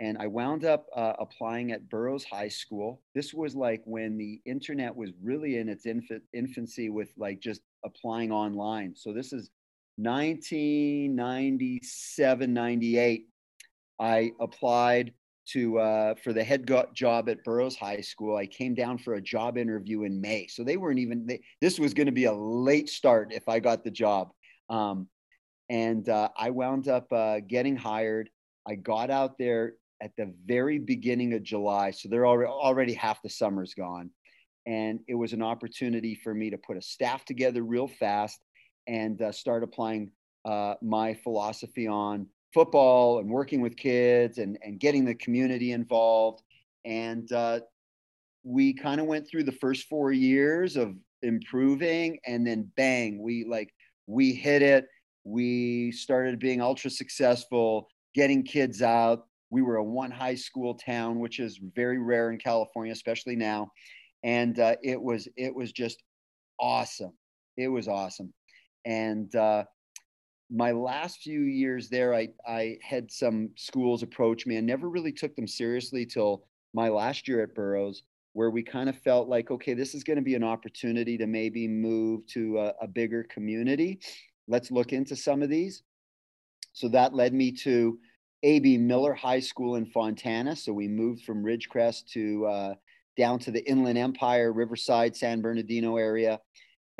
and 0.00 0.18
I 0.18 0.26
wound 0.26 0.64
up 0.64 0.86
uh, 0.96 1.12
applying 1.20 1.70
at 1.70 1.88
Burroughs 1.88 2.24
High 2.24 2.48
School. 2.48 3.02
This 3.14 3.32
was 3.32 3.54
like 3.54 3.82
when 3.84 4.18
the 4.18 4.40
internet 4.44 4.94
was 4.96 5.10
really 5.22 5.58
in 5.58 5.68
its 5.68 5.86
inf- 5.86 6.22
infancy 6.34 6.88
with 6.88 7.12
like 7.16 7.38
just 7.38 7.60
applying 7.84 8.32
online. 8.32 8.94
So 8.96 9.12
this 9.12 9.32
is 9.32 9.50
1997, 9.96 12.52
98. 12.52 13.26
I 14.00 14.32
applied 14.40 15.12
to 15.48 15.78
uh, 15.78 16.14
for 16.22 16.32
the 16.32 16.44
head 16.44 16.70
job 16.94 17.28
at 17.28 17.44
Burroughs 17.44 17.76
High 17.76 18.00
School. 18.00 18.36
I 18.36 18.46
came 18.46 18.74
down 18.74 18.98
for 18.98 19.14
a 19.14 19.20
job 19.20 19.58
interview 19.58 20.04
in 20.04 20.20
May, 20.20 20.46
so 20.48 20.64
they 20.64 20.76
weren't 20.76 20.98
even. 20.98 21.26
They, 21.26 21.40
this 21.60 21.78
was 21.78 21.94
going 21.94 22.06
to 22.06 22.12
be 22.12 22.24
a 22.24 22.32
late 22.32 22.88
start 22.88 23.32
if 23.32 23.48
I 23.48 23.60
got 23.60 23.84
the 23.84 23.90
job, 23.90 24.30
um, 24.70 25.08
and 25.68 26.08
uh, 26.08 26.30
I 26.36 26.50
wound 26.50 26.88
up 26.88 27.12
uh, 27.12 27.40
getting 27.46 27.76
hired. 27.76 28.30
I 28.66 28.76
got 28.76 29.10
out 29.10 29.36
there 29.38 29.74
at 30.02 30.10
the 30.16 30.34
very 30.46 30.78
beginning 30.78 31.32
of 31.32 31.42
July. 31.42 31.92
So 31.92 32.08
they're 32.08 32.26
already, 32.26 32.50
already 32.50 32.92
half 32.92 33.22
the 33.22 33.30
summer's 33.30 33.72
gone. 33.72 34.10
And 34.66 35.00
it 35.08 35.14
was 35.14 35.32
an 35.32 35.42
opportunity 35.42 36.14
for 36.14 36.34
me 36.34 36.50
to 36.50 36.58
put 36.58 36.76
a 36.76 36.82
staff 36.82 37.24
together 37.24 37.62
real 37.62 37.88
fast 37.88 38.40
and 38.86 39.20
uh, 39.22 39.32
start 39.32 39.62
applying 39.62 40.10
uh, 40.44 40.74
my 40.82 41.14
philosophy 41.14 41.86
on 41.86 42.26
football 42.52 43.18
and 43.18 43.30
working 43.30 43.60
with 43.60 43.76
kids 43.76 44.38
and, 44.38 44.58
and 44.62 44.78
getting 44.80 45.04
the 45.04 45.14
community 45.14 45.72
involved. 45.72 46.42
And 46.84 47.30
uh, 47.32 47.60
we 48.42 48.74
kind 48.74 49.00
of 49.00 49.06
went 49.06 49.28
through 49.28 49.44
the 49.44 49.52
first 49.52 49.88
four 49.88 50.12
years 50.12 50.76
of 50.76 50.94
improving 51.22 52.18
and 52.26 52.46
then 52.46 52.70
bang, 52.76 53.22
we 53.22 53.44
like, 53.44 53.72
we 54.06 54.32
hit 54.32 54.62
it. 54.62 54.86
We 55.24 55.92
started 55.92 56.40
being 56.40 56.60
ultra 56.60 56.90
successful, 56.90 57.88
getting 58.12 58.42
kids 58.42 58.82
out, 58.82 59.26
we 59.52 59.60
were 59.60 59.76
a 59.76 59.84
one 59.84 60.10
high 60.10 60.34
school 60.34 60.74
town, 60.74 61.20
which 61.20 61.38
is 61.38 61.60
very 61.76 61.98
rare 61.98 62.30
in 62.30 62.38
California, 62.38 62.90
especially 62.90 63.36
now. 63.36 63.70
And 64.24 64.58
uh, 64.58 64.76
it 64.82 65.00
was 65.00 65.28
it 65.36 65.54
was 65.54 65.72
just 65.72 66.02
awesome. 66.58 67.12
It 67.58 67.68
was 67.68 67.86
awesome. 67.86 68.32
And 68.84 69.34
uh, 69.34 69.64
my 70.50 70.72
last 70.72 71.20
few 71.20 71.42
years 71.42 71.88
there, 71.88 72.14
I 72.14 72.28
I 72.46 72.78
had 72.82 73.10
some 73.10 73.50
schools 73.56 74.02
approach 74.02 74.46
me. 74.46 74.58
I 74.58 74.60
never 74.60 74.88
really 74.88 75.12
took 75.12 75.34
them 75.34 75.46
seriously 75.46 76.04
till 76.04 76.44
my 76.74 76.88
last 76.88 77.28
year 77.28 77.42
at 77.42 77.54
Burroughs, 77.54 78.02
where 78.32 78.50
we 78.50 78.62
kind 78.62 78.88
of 78.88 78.98
felt 78.98 79.28
like, 79.28 79.50
okay, 79.50 79.74
this 79.74 79.94
is 79.94 80.04
going 80.04 80.16
to 80.16 80.22
be 80.22 80.34
an 80.34 80.44
opportunity 80.44 81.16
to 81.18 81.26
maybe 81.26 81.68
move 81.68 82.26
to 82.28 82.58
a, 82.58 82.74
a 82.82 82.86
bigger 82.86 83.24
community. 83.24 84.00
Let's 84.48 84.70
look 84.70 84.92
into 84.92 85.16
some 85.16 85.42
of 85.42 85.48
these. 85.48 85.82
So 86.72 86.88
that 86.88 87.14
led 87.14 87.34
me 87.34 87.52
to 87.52 87.98
AB 88.42 88.78
Miller 88.78 89.14
High 89.14 89.40
School 89.40 89.76
in 89.76 89.86
Fontana. 89.86 90.56
So 90.56 90.72
we 90.72 90.88
moved 90.88 91.24
from 91.24 91.44
Ridgecrest 91.44 92.06
to 92.12 92.46
uh, 92.46 92.74
down 93.16 93.38
to 93.40 93.50
the 93.50 93.64
Inland 93.68 93.98
Empire, 93.98 94.52
Riverside, 94.52 95.14
San 95.16 95.40
Bernardino 95.40 95.96
area, 95.96 96.40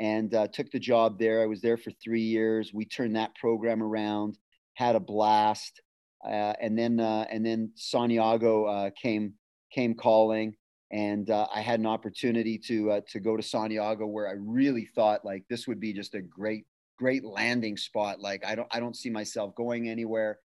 and 0.03 0.35
uh, 0.35 0.47
took 0.49 0.69
the 0.69 0.79
job 0.79 1.17
there. 1.17 1.41
I 1.41 1.45
was 1.45 1.61
there 1.61 1.77
for 1.77 1.91
three 1.91 2.21
years. 2.21 2.73
We 2.73 2.83
turned 2.83 3.15
that 3.15 3.33
program 3.35 3.81
around, 3.81 4.37
had 4.73 4.97
a 4.97 4.99
blast, 4.99 5.81
uh, 6.25 6.53
and 6.59 6.77
then 6.77 6.99
uh, 6.99 7.25
and 7.31 7.45
then 7.45 7.71
Santiago 7.75 8.65
uh, 8.65 8.89
came 9.01 9.33
came 9.73 9.95
calling, 9.95 10.55
and 10.91 11.29
uh, 11.29 11.47
I 11.55 11.61
had 11.61 11.79
an 11.79 11.85
opportunity 11.85 12.57
to 12.67 12.91
uh, 12.91 13.01
to 13.11 13.21
go 13.21 13.37
to 13.37 13.41
Santiago, 13.41 14.05
where 14.05 14.27
I 14.27 14.33
really 14.37 14.89
thought 14.93 15.23
like 15.23 15.45
this 15.49 15.67
would 15.69 15.79
be 15.79 15.93
just 15.93 16.15
a 16.15 16.21
great 16.21 16.65
great 16.99 17.23
landing 17.23 17.77
spot. 17.77 18.19
Like 18.19 18.45
I 18.45 18.55
don't 18.55 18.67
I 18.71 18.81
don't 18.81 18.97
see 18.97 19.09
myself 19.09 19.55
going 19.55 19.87
anywhere, 19.87 20.37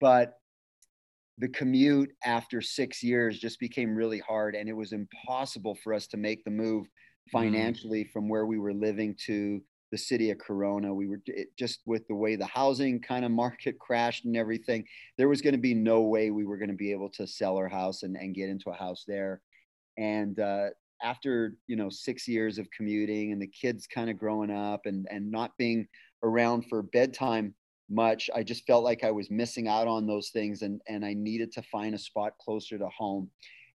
but 0.00 0.34
the 1.38 1.48
commute 1.48 2.12
after 2.24 2.60
six 2.60 3.02
years 3.02 3.40
just 3.40 3.58
became 3.58 3.96
really 3.96 4.20
hard 4.20 4.54
and 4.54 4.68
it 4.68 4.76
was 4.76 4.92
impossible 4.92 5.74
for 5.82 5.92
us 5.92 6.06
to 6.06 6.16
make 6.16 6.44
the 6.44 6.50
move. 6.50 6.86
Financially 7.30 8.04
mm. 8.04 8.10
from 8.10 8.28
where 8.28 8.46
we 8.46 8.58
were 8.58 8.74
living 8.74 9.14
to 9.26 9.60
the 9.90 9.98
city 9.98 10.30
of 10.30 10.38
corona 10.38 10.92
we 10.92 11.06
were 11.06 11.20
just 11.58 11.80
with 11.84 12.06
the 12.08 12.14
way 12.14 12.34
the 12.34 12.46
housing 12.46 13.00
kind 13.00 13.24
of 13.24 13.30
market 13.30 13.78
crashed 13.80 14.24
and 14.24 14.36
everything 14.36 14.84
there 15.18 15.28
was 15.28 15.42
going 15.42 15.52
to 15.52 15.60
be 15.60 15.74
no 15.74 16.00
way 16.02 16.30
we 16.30 16.46
were 16.46 16.56
going 16.56 16.70
to 16.70 16.74
be 16.74 16.92
able 16.92 17.10
to 17.10 17.26
sell 17.26 17.56
our 17.56 17.68
house 17.68 18.02
and, 18.02 18.16
and 18.16 18.34
get 18.34 18.48
into 18.48 18.70
a 18.70 18.74
house 18.74 19.04
there 19.06 19.42
and 19.98 20.40
uh, 20.40 20.68
after 21.02 21.54
you 21.66 21.76
know 21.76 21.90
six 21.90 22.26
years 22.26 22.58
of 22.58 22.66
commuting 22.76 23.32
and 23.32 23.42
the 23.42 23.46
kids 23.46 23.86
kind 23.86 24.08
of 24.08 24.18
growing 24.18 24.50
up 24.50 24.86
and 24.86 25.06
and 25.10 25.30
not 25.30 25.50
being 25.58 25.86
around 26.22 26.64
for 26.68 26.82
bedtime 26.82 27.54
much. 27.92 28.30
I 28.34 28.42
just 28.42 28.66
felt 28.66 28.84
like 28.84 29.04
I 29.04 29.10
was 29.10 29.30
missing 29.30 29.68
out 29.68 29.86
on 29.86 30.06
those 30.06 30.30
things 30.30 30.62
and, 30.62 30.80
and 30.88 31.04
I 31.04 31.14
needed 31.14 31.52
to 31.52 31.62
find 31.62 31.94
a 31.94 31.98
spot 31.98 32.32
closer 32.38 32.78
to 32.78 32.88
home. 32.88 33.30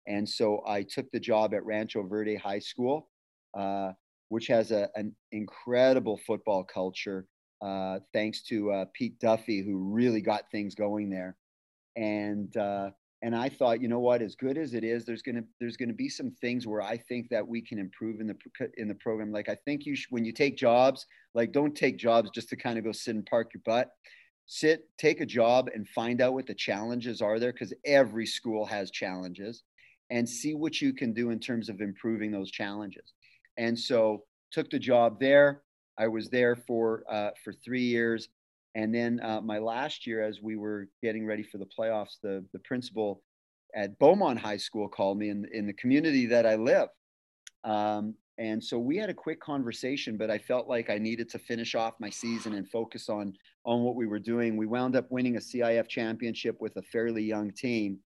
And 0.07 0.27
so 0.27 0.63
I 0.67 0.83
took 0.83 1.09
the 1.11 1.19
job 1.19 1.53
at 1.53 1.65
Rancho 1.65 2.03
Verde 2.03 2.35
High 2.35 2.59
School, 2.59 3.09
uh, 3.57 3.91
which 4.29 4.47
has 4.47 4.71
a, 4.71 4.89
an 4.95 5.15
incredible 5.31 6.19
football 6.27 6.63
culture, 6.63 7.25
uh, 7.61 7.99
thanks 8.13 8.43
to 8.43 8.71
uh, 8.71 8.85
Pete 8.93 9.19
Duffy, 9.19 9.63
who 9.63 9.77
really 9.77 10.21
got 10.21 10.51
things 10.51 10.75
going 10.75 11.09
there. 11.09 11.35
And 11.95 12.55
uh, 12.55 12.91
and 13.23 13.35
I 13.35 13.49
thought, 13.49 13.81
you 13.81 13.87
know 13.87 13.99
what, 13.99 14.21
as 14.21 14.35
good 14.35 14.57
as 14.57 14.75
it 14.75 14.83
is, 14.83 15.03
there's 15.03 15.23
gonna 15.23 15.43
there's 15.59 15.77
gonna 15.77 15.93
be 15.93 16.09
some 16.09 16.31
things 16.39 16.67
where 16.67 16.83
I 16.83 16.97
think 16.97 17.29
that 17.29 17.47
we 17.47 17.61
can 17.61 17.79
improve 17.79 18.21
in 18.21 18.27
the 18.27 18.37
in 18.77 18.87
the 18.87 18.95
program. 18.95 19.31
Like 19.31 19.49
I 19.49 19.57
think 19.65 19.85
you 19.87 19.95
should, 19.95 20.11
when 20.11 20.23
you 20.23 20.31
take 20.31 20.55
jobs, 20.55 21.05
like 21.33 21.51
don't 21.51 21.75
take 21.75 21.97
jobs 21.97 22.29
just 22.29 22.49
to 22.49 22.55
kind 22.55 22.77
of 22.77 22.83
go 22.83 22.91
sit 22.91 23.15
and 23.15 23.25
park 23.25 23.51
your 23.53 23.61
butt. 23.65 23.89
Sit, 24.49 24.87
take 24.97 25.19
a 25.19 25.25
job, 25.25 25.69
and 25.73 25.85
find 25.89 26.21
out 26.21 26.33
what 26.33 26.47
the 26.47 26.53
challenges 26.53 27.21
are 27.21 27.37
there, 27.37 27.51
because 27.51 27.73
every 27.83 28.25
school 28.25 28.65
has 28.65 28.91
challenges, 28.91 29.63
and 30.09 30.29
see 30.29 30.53
what 30.53 30.79
you 30.79 30.93
can 30.93 31.11
do 31.11 31.31
in 31.31 31.39
terms 31.39 31.67
of 31.67 31.81
improving 31.81 32.31
those 32.31 32.49
challenges. 32.49 33.13
And 33.57 33.77
so 33.77 34.23
took 34.51 34.69
the 34.69 34.79
job 34.79 35.19
there. 35.19 35.63
I 35.97 36.07
was 36.07 36.29
there 36.29 36.55
for 36.55 37.03
uh, 37.09 37.31
for 37.43 37.53
three 37.53 37.83
years. 37.83 38.29
And 38.75 38.93
then 38.93 39.19
uh, 39.23 39.41
my 39.41 39.57
last 39.57 40.05
year, 40.05 40.21
as 40.21 40.39
we 40.41 40.55
were 40.55 40.87
getting 41.01 41.25
ready 41.25 41.41
for 41.41 41.57
the 41.57 41.65
playoffs, 41.65 42.17
the, 42.21 42.45
the 42.53 42.59
principal 42.59 43.23
at 43.75 43.97
Beaumont 43.97 44.39
High 44.39 44.57
School 44.57 44.87
called 44.87 45.17
me 45.17 45.29
in, 45.29 45.47
in 45.51 45.65
the 45.65 45.73
community 45.73 46.27
that 46.27 46.45
I 46.45 46.55
live. 46.55 46.89
Um, 47.63 48.13
and 48.37 48.63
so 48.63 48.77
we 48.77 48.97
had 48.97 49.09
a 49.09 49.15
quick 49.15 49.41
conversation, 49.41 50.15
but 50.15 50.29
I 50.29 50.37
felt 50.37 50.67
like 50.67 50.91
I 50.91 50.99
needed 50.99 51.27
to 51.29 51.39
finish 51.39 51.73
off 51.73 51.95
my 51.99 52.11
season 52.11 52.53
and 52.53 52.69
focus 52.69 53.09
on, 53.09 53.33
on 53.65 53.81
what 53.81 53.95
we 53.95 54.05
were 54.05 54.19
doing. 54.19 54.57
We 54.57 54.67
wound 54.67 54.95
up 54.95 55.09
winning 55.09 55.37
a 55.37 55.39
CIF 55.39 55.87
championship 55.87 56.57
with 56.59 56.77
a 56.77 56.83
fairly 56.83 57.23
young 57.23 57.51
team. 57.51 57.97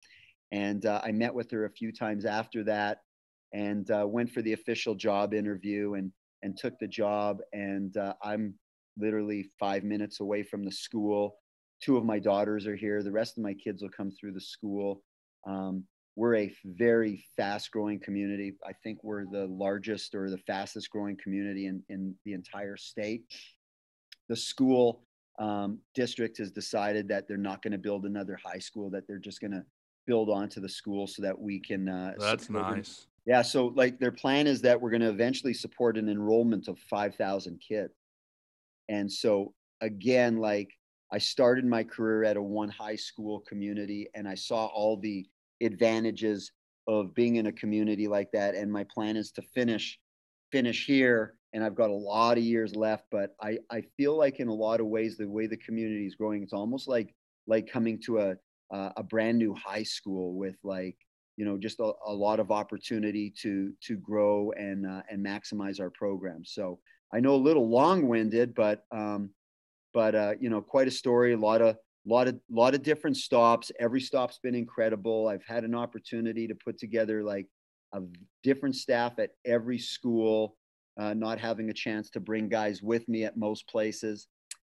And 0.54 0.86
uh, 0.86 1.02
I 1.04 1.12
met 1.12 1.34
with 1.34 1.52
her 1.52 1.66
a 1.66 1.70
few 1.70 1.92
times 1.92 2.24
after 2.24 2.64
that 2.64 3.02
and 3.54 3.90
uh, 3.92 4.06
went 4.08 4.32
for 4.32 4.42
the 4.42 4.54
official 4.54 4.96
job 4.96 5.34
interview 5.34 5.96
and, 5.96 6.12
and 6.44 6.58
took 6.58 6.78
the 6.80 6.88
job. 6.88 7.40
And 7.54 7.96
uh, 7.98 8.14
I'm 8.24 8.54
literally 8.98 9.50
five 9.60 9.84
minutes 9.84 10.20
away 10.20 10.44
from 10.44 10.64
the 10.64 10.72
school. 10.72 11.38
Two 11.82 11.98
of 11.98 12.06
my 12.06 12.20
daughters 12.20 12.68
are 12.68 12.76
here. 12.76 13.04
The 13.04 13.12
rest 13.12 13.38
of 13.38 13.44
my 13.44 13.54
kids 13.54 13.82
will 13.82 13.90
come 13.90 14.12
through 14.12 14.34
the 14.34 14.42
school. 14.42 15.04
Um, 15.48 15.84
we're 16.16 16.36
a 16.36 16.54
very 16.66 17.24
fast 17.38 17.72
growing 17.72 18.00
community. 18.00 18.54
I 18.66 18.74
think 18.84 19.04
we're 19.04 19.26
the 19.26 19.48
largest 19.48 20.14
or 20.14 20.30
the 20.30 20.38
fastest 20.38 20.90
growing 20.90 21.18
community 21.22 21.68
in, 21.68 21.82
in 21.90 22.16
the 22.26 22.34
entire 22.34 22.78
state. 22.78 23.24
The 24.28 24.36
school 24.36 25.04
um, 25.40 25.80
district 25.96 26.38
has 26.38 26.52
decided 26.52 27.08
that 27.08 27.28
they're 27.28 27.38
not 27.38 27.62
going 27.62 27.72
to 27.72 27.78
build 27.78 28.06
another 28.06 28.38
high 28.44 28.60
school, 28.60 28.90
that 28.92 29.08
they're 29.08 29.18
just 29.18 29.42
going 29.42 29.52
to 29.52 29.64
build 30.06 30.30
onto 30.30 30.60
the 30.60 30.70
school 30.70 31.08
so 31.08 31.22
that 31.22 31.40
we 31.40 31.60
can. 31.60 31.88
Uh, 31.88 32.14
That's 32.20 32.50
nice. 32.50 33.08
Yeah. 33.26 33.44
So, 33.44 33.68
like, 33.68 34.00
their 34.00 34.12
plan 34.12 34.48
is 34.48 34.62
that 34.62 34.82
we're 34.82 34.90
going 34.90 35.02
to 35.02 35.10
eventually 35.10 35.54
support 35.54 35.98
an 35.98 36.10
enrollment 36.10 36.68
of 36.68 36.80
5,000 36.80 37.60
kids. 37.60 37.94
And 38.92 39.12
so 39.12 39.54
again, 39.80 40.38
like 40.38 40.70
I 41.12 41.18
started 41.18 41.66
my 41.66 41.84
career 41.84 42.24
at 42.24 42.38
a 42.38 42.42
one 42.42 42.70
high 42.70 42.96
school 42.98 43.40
community 43.48 44.08
and 44.14 44.28
I 44.28 44.36
saw 44.36 44.66
all 44.68 44.98
the 44.98 45.26
advantages 45.62 46.52
of 46.88 47.14
being 47.14 47.38
in 47.38 47.48
a 47.48 47.52
community 47.52 48.08
like 48.08 48.32
that. 48.34 48.54
And 48.56 48.72
my 48.72 48.84
plan 48.84 49.16
is 49.16 49.32
to 49.34 49.42
finish 49.42 49.98
finish 50.52 50.86
here. 50.86 51.36
And 51.54 51.64
I've 51.64 51.76
got 51.76 51.90
a 51.90 51.94
lot 51.94 52.38
of 52.38 52.44
years 52.44 52.76
left, 52.76 53.06
but 53.12 53.36
I, 53.42 53.60
I 53.70 53.82
feel 53.98 54.18
like 54.18 54.40
in 54.40 54.48
a 54.48 54.54
lot 54.54 54.80
of 54.80 54.88
ways, 54.88 55.18
the 55.18 55.28
way 55.28 55.48
the 55.48 55.58
community 55.58 56.06
is 56.06 56.16
growing, 56.16 56.44
it's 56.44 56.54
almost 56.54 56.88
like 56.88 57.14
like 57.48 57.72
coming 57.72 58.00
to 58.06 58.20
a 58.20 58.36
uh, 58.74 58.92
a 58.98 59.04
brand 59.04 59.38
new 59.38 59.54
high 59.54 59.84
school 59.84 60.36
with 60.36 60.56
like 60.64 60.98
you 61.42 61.46
know 61.48 61.58
just 61.58 61.80
a, 61.80 61.92
a 62.14 62.14
lot 62.28 62.40
of 62.40 62.52
opportunity 62.52 63.34
to 63.44 63.74
to 63.88 63.94
grow 63.98 64.52
and 64.68 64.80
uh, 64.86 65.02
and 65.10 65.26
maximize 65.26 65.78
our 65.84 65.90
program 65.90 66.42
so 66.46 66.80
I 67.14 67.20
know 67.20 67.36
a 67.36 67.38
little 67.38 67.70
long-winded, 67.70 68.56
but 68.56 68.86
um, 68.92 69.32
but 69.94 70.16
uh, 70.16 70.34
you 70.40 70.50
know, 70.50 70.62
quite 70.62 70.88
a 70.88 70.92
story. 70.92 71.34
A 71.34 71.38
lot 71.38 71.62
of 71.62 71.78
lot 72.06 72.28
of 72.28 72.40
lot 72.50 72.74
of 72.74 72.84
different 72.84 73.18
stops. 73.18 73.72
Every 73.80 74.02
stop's 74.02 74.40
been 74.40 74.56
incredible. 74.56 75.28
I've 75.28 75.46
had 75.46 75.64
an 75.64 75.76
opportunity 75.76 76.48
to 76.48 76.56
put 76.56 76.78
together 76.78 77.24
like 77.24 77.48
a 77.94 78.02
different 78.44 78.76
staff 78.76 79.20
at 79.20 79.32
every 79.46 79.78
school. 79.78 80.58
Uh, 81.00 81.14
not 81.14 81.40
having 81.40 81.70
a 81.70 81.74
chance 81.74 82.10
to 82.12 82.20
bring 82.20 82.50
guys 82.50 82.82
with 82.82 83.08
me 83.08 83.24
at 83.24 83.38
most 83.38 83.68
places, 83.68 84.28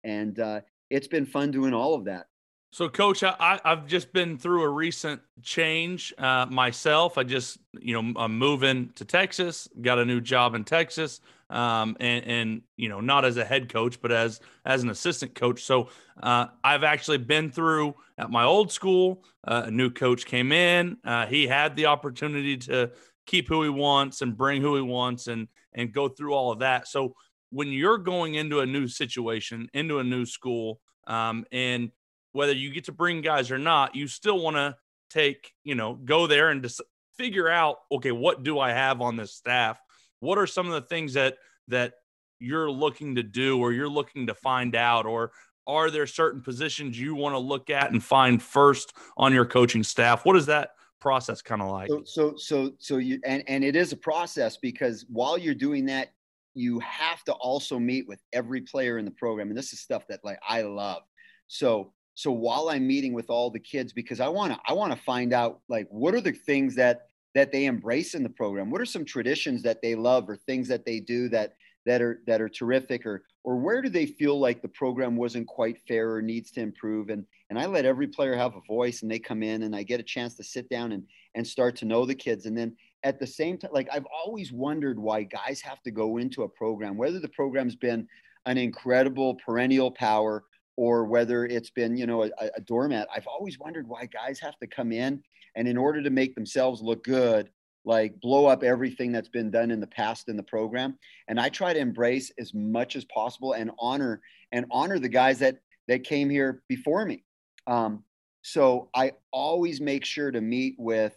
and 0.05 0.39
uh, 0.39 0.61
it's 0.91 1.09
been 1.09 1.27
fun 1.27 1.51
doing 1.51 1.75
all 1.75 1.95
of 1.95 2.05
that. 2.05 2.27
So, 2.75 2.89
Coach, 2.89 3.23
I, 3.23 3.61
have 3.65 3.87
just 3.87 4.13
been 4.13 4.37
through 4.37 4.65
a 4.65 4.69
recent 4.69 5.21
change 5.43 6.13
uh, 6.19 6.47
myself. 6.47 7.17
I 7.17 7.23
just, 7.23 7.59
you 7.79 7.95
know, 7.95 8.13
I'm 8.21 8.37
moving 8.37 8.91
to 8.97 9.05
Texas, 9.05 9.69
got 9.81 10.01
a 10.01 10.05
new 10.05 10.21
job 10.21 10.57
in 10.57 10.65
Texas, 10.65 11.21
um, 11.51 11.97
and, 12.01 12.25
and 12.25 12.63
you 12.77 12.89
know, 12.89 12.99
not 13.01 13.25
as 13.25 13.37
a 13.37 13.45
head 13.45 13.73
coach, 13.73 14.03
but 14.03 14.11
as 14.11 14.41
as 14.65 14.83
an 14.83 14.91
assistant 14.91 15.37
coach. 15.37 15.63
So, 15.63 15.89
uh, 16.21 16.47
I've 16.65 16.83
actually 16.83 17.19
been 17.19 17.49
through 17.49 17.95
at 18.19 18.29
my 18.29 18.43
old 18.43 18.73
school. 18.73 19.23
Uh, 19.47 19.63
a 19.67 19.71
new 19.71 19.89
coach 19.89 20.27
came 20.27 20.51
in. 20.51 20.97
Uh, 21.05 21.27
he 21.27 21.47
had 21.47 21.77
the 21.77 21.87
opportunity 21.87 22.57
to 22.57 22.91
keep 23.25 23.47
who 23.47 23.63
he 23.63 23.69
wants 23.69 24.21
and 24.21 24.37
bring 24.37 24.61
who 24.61 24.75
he 24.75 24.83
wants, 24.83 25.29
and 25.29 25.47
and 25.75 25.93
go 25.93 26.09
through 26.09 26.35
all 26.35 26.51
of 26.51 26.59
that. 26.59 26.89
So, 26.89 27.15
when 27.51 27.69
you're 27.69 27.99
going 27.99 28.35
into 28.35 28.59
a 28.59 28.67
new 28.67 28.89
situation, 28.89 29.69
into 29.75 30.01
a 30.01 30.05
new 30.05 30.27
school, 30.27 30.81
um, 31.07 31.45
and 31.53 31.93
whether 32.35 32.53
you 32.53 32.71
get 32.71 32.85
to 32.85 32.93
bring 32.93 33.23
guys 33.23 33.51
or 33.51 33.59
not, 33.59 33.95
you 33.95 34.09
still 34.09 34.41
want 34.41 34.57
to 34.57 34.77
take, 35.09 35.53
you 35.63 35.77
know, 35.77 35.95
go 35.95 36.27
there 36.27 36.51
and 36.51 36.63
just 36.63 36.83
figure 37.17 37.49
out, 37.49 37.77
okay, 37.93 38.11
what 38.11 38.43
do 38.43 38.59
I 38.59 38.73
have 38.73 39.01
on 39.01 39.17
this 39.17 39.33
staff? 39.33 39.81
What 40.19 40.37
are 40.37 40.47
some 40.47 40.67
of 40.67 40.73
the 40.73 40.83
things 40.83 41.15
that 41.15 41.37
that 41.69 41.95
you're 42.41 42.71
looking 42.71 43.15
to 43.15 43.23
do 43.23 43.59
or 43.61 43.73
you're 43.73 43.89
looking 43.89 44.27
to 44.27 44.35
find 44.35 44.75
out 44.75 45.07
or 45.07 45.31
are 45.67 45.91
there 45.91 46.09
certain 46.09 46.43
positions 46.43 46.99
you 46.99 47.15
want 47.15 47.35
to 47.35 47.39
look 47.39 47.71
at 47.71 47.93
and 47.93 48.03
find 48.03 48.43
first 48.43 48.93
on 49.17 49.33
your 49.33 49.47
coaching 49.47 49.85
staff? 49.85 50.27
What 50.27 50.37
is 50.37 50.47
that 50.47 50.71
process 51.01 51.41
kind 51.41 51.63
of 51.63 51.71
like? 51.71 51.89
So, 51.89 52.03
so, 52.05 52.35
so, 52.37 52.73
so 52.79 52.97
you, 52.97 53.21
and, 53.25 53.45
and 53.47 53.63
it 53.63 53.77
is 53.77 53.93
a 53.93 53.97
process 53.97 54.57
because 54.57 55.07
while 55.09 55.39
you're 55.39 55.55
doing 55.55 55.87
that, 55.87 56.13
you 56.55 56.81
have 56.81 57.23
to 57.25 57.33
also 57.35 57.79
meet 57.79 58.09
with 58.09 58.21
every 58.33 58.61
player 58.61 58.99
in 58.99 59.05
the 59.05 59.11
program. 59.13 59.49
And 59.49 59.57
this 59.57 59.73
is 59.73 59.81
stuff 59.81 60.07
that 60.09 60.21
like 60.25 60.39
I 60.47 60.63
love. 60.63 61.03
So 61.47 61.93
so 62.15 62.31
while 62.31 62.69
i'm 62.69 62.87
meeting 62.87 63.13
with 63.13 63.31
all 63.31 63.51
the 63.51 63.59
kids 63.59 63.93
because 63.93 64.21
i 64.21 64.29
want 64.29 64.53
to 64.53 64.59
i 64.67 64.73
want 64.73 64.93
to 64.93 64.99
find 65.03 65.33
out 65.33 65.61
like 65.69 65.87
what 65.91 66.15
are 66.15 66.21
the 66.21 66.33
things 66.33 66.75
that 66.75 67.09
that 67.35 67.51
they 67.51 67.67
embrace 67.67 68.15
in 68.15 68.23
the 68.23 68.29
program? 68.29 68.71
What 68.71 68.81
are 68.81 68.87
some 68.87 69.05
traditions 69.05 69.63
that 69.63 69.83
they 69.83 69.95
love 69.95 70.29
or 70.29 70.37
things 70.37 70.69
that 70.69 70.87
they 70.87 71.01
do 71.01 71.29
that 71.31 71.55
that 71.85 72.01
are 72.01 72.21
that 72.27 72.41
are 72.41 72.49
terrific? 72.49 73.05
Or 73.05 73.23
or 73.43 73.57
where 73.57 73.83
do 73.83 73.89
they 73.89 74.07
feel 74.07 74.39
like 74.39 74.63
the 74.63 74.69
program 74.69 75.17
wasn't 75.17 75.49
quite 75.49 75.79
fair 75.87 76.15
or 76.15 76.23
needs 76.23 76.51
to 76.53 76.61
improve? 76.61 77.11
And 77.11 77.27
and 77.51 77.59
i 77.59 77.67
let 77.67 77.85
every 77.85 78.07
player 78.07 78.37
have 78.37 78.55
a 78.55 78.61
voice 78.67 79.03
and 79.03 79.11
they 79.11 79.19
come 79.19 79.43
in 79.43 79.65
and 79.65 79.77
i 79.77 79.83
get 79.83 80.01
a 80.01 80.05
chance 80.05 80.35
to 80.37 80.45
sit 80.45 80.69
down 80.71 80.93
and 80.93 81.05
and 81.35 81.47
start 81.47 81.77
to 81.77 81.85
know 81.85 82.07
the 82.07 82.15
kids. 82.15 82.47
And 82.47 82.57
then 82.57 82.77
at 83.03 83.19
the 83.21 83.27
same 83.27 83.59
time 83.59 83.71
like 83.75 83.89
i've 83.93 84.07
always 84.07 84.51
wondered 84.51 84.99
why 84.99 85.25
guys 85.25 85.61
have 85.61 85.83
to 85.83 85.91
go 85.91 86.17
into 86.17 86.45
a 86.45 86.49
program 86.49 86.97
whether 86.97 87.21
the 87.21 87.29
program's 87.29 87.77
been 87.77 88.09
an 88.47 88.57
incredible 88.57 89.35
perennial 89.35 89.91
power 89.91 90.45
or 90.77 91.05
whether 91.05 91.45
it's 91.45 91.71
been, 91.71 91.97
you 91.97 92.07
know, 92.07 92.25
a, 92.25 92.31
a 92.57 92.61
doormat. 92.61 93.09
I've 93.15 93.27
always 93.27 93.59
wondered 93.59 93.87
why 93.87 94.07
guys 94.07 94.41
have 94.41 94.59
to 94.59 94.67
come 94.67 94.93
in 94.93 95.23
and 95.57 95.69
in 95.69 95.77
order 95.77 96.03
to 96.03 96.11
make 96.11 96.35
themselves 96.35 96.83
look 96.83 97.05
good, 97.05 97.51
like 97.85 98.19
blow 98.21 98.47
up 98.47 98.63
everything 98.63 99.13
that's 99.13 99.29
been 99.29 99.51
done 99.51 99.71
in 99.71 99.81
the 99.81 99.87
past 99.87 100.29
in 100.29 100.37
the 100.37 100.43
program. 100.43 100.99
And 101.29 101.39
I 101.39 101.49
try 101.49 101.73
to 101.73 101.79
embrace 101.79 102.33
as 102.39 102.53
much 102.55 102.97
as 102.97 103.05
possible 103.05 103.53
and 103.53 103.71
honor 103.79 104.21
and 104.53 104.67
honor 104.71 104.99
the 104.99 105.09
guys 105.09 105.39
that 105.41 105.59
that 105.87 106.05
came 106.05 106.31
here 106.31 106.63
before 106.69 107.05
me. 107.05 107.25
Um, 107.67 108.05
so 108.43 108.89
I 108.95 109.13
always 109.33 109.81
make 109.81 110.05
sure 110.05 110.31
to 110.31 110.41
meet 110.41 110.77
with 110.79 111.17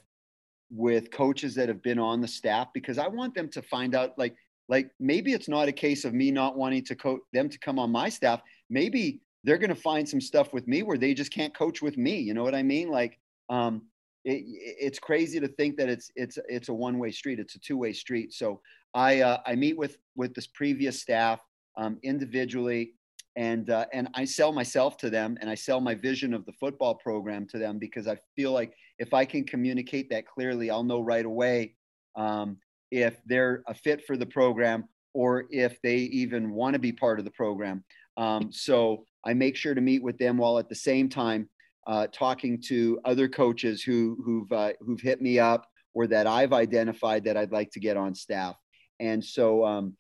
with 0.70 1.12
coaches 1.12 1.56
that 1.56 1.70
have 1.70 1.82
been 1.82 2.00
on 2.00 2.20
the 2.20 2.28
staff 2.28 2.68
because 2.74 2.98
I 2.98 3.08
want 3.08 3.34
them 3.34 3.50
to 3.50 3.62
find 3.62 3.96
out 3.96 4.18
like 4.18 4.36
like 4.70 4.92
maybe 5.00 5.34
it's 5.34 5.48
not 5.48 5.70
a 5.70 5.72
case 5.72 6.04
of 6.04 6.14
me 6.14 6.32
not 6.32 6.58
wanting 6.58 6.84
to 6.86 6.96
coach 6.96 7.22
them 7.34 7.50
to 7.50 7.60
come 7.60 7.80
on 7.80 7.92
my 7.92 8.10
staff. 8.10 8.42
Maybe 8.70 9.22
they're 9.48 9.58
going 9.58 9.70
to 9.70 9.76
find 9.76 10.08
some 10.08 10.20
stuff 10.20 10.52
with 10.52 10.68
me 10.68 10.84
where 10.84 10.98
they 10.98 11.14
just 11.14 11.32
can't 11.32 11.56
coach 11.56 11.82
with 11.82 11.98
me. 11.98 12.18
You 12.20 12.34
know 12.34 12.44
what 12.44 12.54
I 12.54 12.64
mean? 12.64 12.90
Like, 12.90 13.18
um, 13.50 13.84
it, 14.26 14.44
it's 14.46 15.00
crazy 15.00 15.40
to 15.40 15.48
think 15.48 15.78
that 15.78 15.88
it's 15.88 16.12
it's 16.18 16.38
it's 16.50 16.68
a 16.68 16.74
one 16.74 17.00
way 17.00 17.12
street. 17.12 17.40
It's 17.40 17.56
a 17.56 17.60
two 17.60 17.78
way 17.78 17.94
street. 17.94 18.34
So 18.34 18.60
I 18.94 19.22
uh, 19.22 19.38
I 19.46 19.56
meet 19.56 19.78
with 19.78 20.00
with 20.18 20.36
this 20.36 20.48
previous 20.48 21.02
staff 21.02 21.40
um, 21.78 21.98
individually, 22.04 22.96
and 23.38 23.70
uh, 23.70 23.86
and 23.94 24.10
I 24.16 24.26
sell 24.26 24.52
myself 24.52 24.98
to 24.98 25.10
them, 25.10 25.38
and 25.40 25.50
I 25.50 25.56
sell 25.56 25.80
my 25.80 25.96
vision 25.96 26.34
of 26.34 26.46
the 26.46 26.54
football 26.60 26.96
program 26.96 27.48
to 27.48 27.58
them 27.58 27.80
because 27.80 28.06
I 28.06 28.18
feel 28.36 28.52
like 28.52 28.74
if 29.00 29.14
I 29.14 29.24
can 29.24 29.46
communicate 29.46 30.10
that 30.10 30.28
clearly, 30.28 30.70
I'll 30.70 30.84
know 30.84 31.00
right 31.00 31.26
away 31.26 31.76
um, 32.18 32.58
if 32.92 33.16
they're 33.26 33.64
a 33.66 33.74
fit 33.74 34.06
for 34.06 34.18
the 34.18 34.26
program 34.26 34.90
or 35.14 35.46
if 35.52 35.82
they 35.84 35.96
even 35.96 36.52
want 36.52 36.74
to 36.74 36.80
be 36.80 36.92
part 36.92 37.18
of 37.18 37.24
the 37.24 37.32
program. 37.32 37.86
Um, 38.18 38.52
so 38.52 39.06
I 39.28 39.34
make 39.34 39.58
sure 39.58 39.76
to 39.76 39.82
meet 39.82 40.02
with 40.02 40.18
them 40.18 40.38
while 40.38 40.58
at 40.58 40.70
the 40.70 40.76
same 40.76 41.10
time 41.10 41.50
uh, 41.86 42.08
talking 42.12 42.62
to 42.68 43.00
other 43.04 43.28
coaches 43.28 43.84
who 43.84 44.18
who've 44.24 44.52
uh, 44.52 44.72
who've 44.80 45.02
hit 45.02 45.22
me 45.22 45.38
up 45.38 45.68
or 45.94 46.08
that 46.08 46.28
I've 46.28 46.54
identified 46.54 47.26
that 47.26 47.36
I'd 47.36 47.52
like 47.52 47.72
to 47.72 47.80
get 47.80 47.98
on 47.98 48.16
staff. 48.16 48.56
And 49.00 49.24
so, 49.24 49.66
um, 49.66 49.96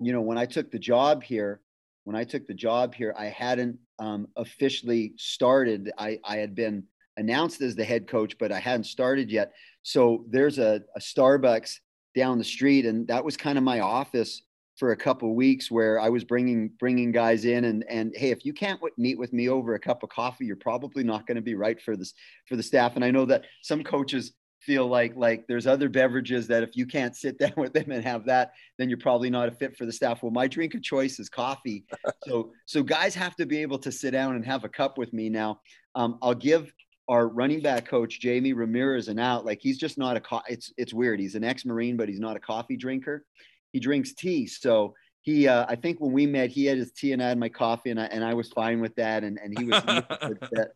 you 0.00 0.12
know, 0.12 0.20
when 0.20 0.38
I 0.38 0.46
took 0.46 0.70
the 0.70 0.78
job 0.78 1.22
here, 1.22 1.60
when 2.04 2.16
I 2.16 2.24
took 2.24 2.46
the 2.46 2.54
job 2.54 2.94
here, 2.94 3.14
I 3.16 3.26
hadn't 3.26 3.78
um, 3.98 4.26
officially 4.36 5.12
started. 5.16 5.92
I, 5.96 6.18
I 6.24 6.36
had 6.36 6.54
been 6.54 6.84
announced 7.16 7.60
as 7.60 7.76
the 7.76 7.84
head 7.84 8.08
coach, 8.08 8.36
but 8.38 8.50
I 8.50 8.58
hadn't 8.58 8.84
started 8.84 9.30
yet. 9.30 9.52
So 9.82 10.24
there's 10.28 10.58
a, 10.58 10.82
a 10.96 11.00
Starbucks 11.00 11.76
down 12.16 12.38
the 12.38 12.44
street, 12.44 12.84
and 12.86 13.06
that 13.08 13.24
was 13.24 13.36
kind 13.36 13.58
of 13.58 13.64
my 13.64 13.80
office 13.80 14.42
for 14.84 14.92
a 14.92 14.96
couple 14.96 15.34
weeks 15.34 15.70
where 15.70 15.98
I 15.98 16.10
was 16.10 16.24
bringing 16.24 16.68
bringing 16.78 17.10
guys 17.10 17.46
in 17.46 17.64
and 17.64 17.86
and 17.88 18.12
hey 18.14 18.28
if 18.28 18.44
you 18.44 18.52
can't 18.52 18.78
w- 18.78 18.92
meet 18.98 19.18
with 19.18 19.32
me 19.32 19.48
over 19.48 19.72
a 19.72 19.78
cup 19.78 20.02
of 20.02 20.10
coffee 20.10 20.44
you're 20.44 20.56
probably 20.56 21.02
not 21.02 21.26
going 21.26 21.36
to 21.36 21.40
be 21.40 21.54
right 21.54 21.80
for 21.80 21.96
this 21.96 22.12
for 22.46 22.56
the 22.56 22.62
staff. 22.62 22.94
And 22.94 23.02
I 23.02 23.10
know 23.10 23.24
that 23.24 23.46
some 23.62 23.82
coaches 23.82 24.34
feel 24.60 24.86
like 24.86 25.16
like 25.16 25.46
there's 25.48 25.66
other 25.66 25.88
beverages 25.88 26.46
that 26.48 26.62
if 26.62 26.76
you 26.76 26.84
can't 26.84 27.16
sit 27.16 27.38
down 27.42 27.54
with 27.56 27.72
them 27.72 27.92
and 27.92 28.04
have 28.04 28.26
that 28.26 28.52
then 28.76 28.90
you're 28.90 28.98
probably 28.98 29.30
not 29.30 29.48
a 29.48 29.52
fit 29.52 29.74
for 29.74 29.86
the 29.86 29.92
staff. 29.92 30.22
Well 30.22 30.32
my 30.32 30.46
drink 30.46 30.74
of 30.74 30.82
choice 30.82 31.18
is 31.18 31.30
coffee. 31.30 31.86
So 32.26 32.52
so 32.66 32.82
guys 32.82 33.14
have 33.14 33.34
to 33.36 33.46
be 33.46 33.62
able 33.62 33.78
to 33.78 33.90
sit 33.90 34.10
down 34.10 34.36
and 34.36 34.44
have 34.44 34.64
a 34.64 34.68
cup 34.68 34.98
with 34.98 35.14
me 35.14 35.30
now. 35.30 35.60
Um, 35.94 36.18
I'll 36.20 36.34
give 36.34 36.70
our 37.08 37.26
running 37.26 37.62
back 37.62 37.86
coach 37.86 38.20
Jamie 38.20 38.52
Ramirez 38.52 39.08
an 39.08 39.18
out. 39.18 39.46
Like 39.46 39.60
he's 39.62 39.78
just 39.78 39.96
not 39.96 40.18
a 40.18 40.20
co- 40.20 40.42
it's 40.46 40.74
it's 40.76 40.92
weird. 40.92 41.20
He's 41.20 41.36
an 41.36 41.44
ex-marine 41.44 41.96
but 41.96 42.10
he's 42.10 42.20
not 42.20 42.36
a 42.36 42.40
coffee 42.40 42.76
drinker 42.76 43.24
he 43.74 43.80
drinks 43.80 44.14
tea. 44.14 44.46
So 44.46 44.94
he, 45.20 45.48
uh, 45.48 45.66
I 45.68 45.74
think 45.74 46.00
when 46.00 46.12
we 46.12 46.26
met, 46.26 46.48
he 46.48 46.64
had 46.64 46.78
his 46.78 46.92
tea 46.92 47.12
and 47.12 47.22
I 47.22 47.28
had 47.28 47.38
my 47.38 47.48
coffee, 47.48 47.90
and 47.90 48.00
I 48.00 48.04
and 48.04 48.24
I 48.24 48.32
was 48.32 48.48
fine 48.50 48.80
with 48.80 48.94
that, 48.94 49.24
and 49.24 49.38
and 49.38 49.58
he 49.58 49.64
was. 49.66 49.82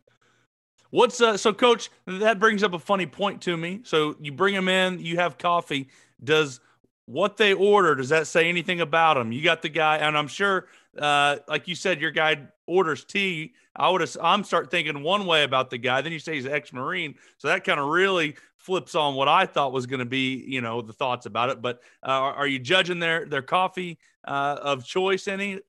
What's 0.90 1.20
uh, 1.20 1.36
so, 1.36 1.52
Coach? 1.52 1.90
That 2.06 2.38
brings 2.38 2.62
up 2.62 2.72
a 2.72 2.78
funny 2.78 3.06
point 3.06 3.42
to 3.42 3.56
me. 3.56 3.80
So 3.84 4.16
you 4.20 4.32
bring 4.32 4.54
him 4.54 4.68
in, 4.68 4.98
you 4.98 5.16
have 5.18 5.37
coffee. 5.38 5.88
Does 6.24 6.61
what 7.04 7.37
they 7.37 7.52
order 7.52 7.94
does 7.94 8.08
that 8.08 8.26
say 8.26 8.48
anything 8.48 8.80
about 8.80 9.14
them? 9.14 9.30
You 9.30 9.42
got 9.42 9.62
the 9.62 9.68
guy, 9.68 9.98
and 9.98 10.16
I'm 10.16 10.28
sure, 10.28 10.66
uh, 10.98 11.37
like 11.46 11.68
you 11.68 11.74
said, 11.74 12.00
your 12.00 12.11
guy 12.11 12.48
orders 12.66 13.04
tea. 13.04 13.52
I 13.78 13.88
would 13.88 14.00
have, 14.00 14.16
I'm 14.20 14.42
start 14.42 14.70
thinking 14.70 15.02
one 15.02 15.24
way 15.24 15.44
about 15.44 15.70
the 15.70 15.78
guy. 15.78 16.00
Then 16.00 16.12
you 16.12 16.18
say 16.18 16.34
he's 16.34 16.46
ex-marine, 16.46 17.14
so 17.38 17.48
that 17.48 17.64
kind 17.64 17.78
of 17.78 17.86
really 17.86 18.36
flips 18.56 18.94
on 18.94 19.14
what 19.14 19.28
I 19.28 19.46
thought 19.46 19.72
was 19.72 19.86
going 19.86 20.00
to 20.00 20.04
be, 20.04 20.44
you 20.46 20.60
know, 20.60 20.82
the 20.82 20.92
thoughts 20.92 21.26
about 21.26 21.50
it. 21.50 21.62
But 21.62 21.80
uh, 22.02 22.10
are 22.10 22.46
you 22.46 22.58
judging 22.58 22.98
their 22.98 23.24
their 23.24 23.42
coffee 23.42 23.98
uh, 24.26 24.58
of 24.60 24.84
choice 24.84 25.28
any? 25.28 25.60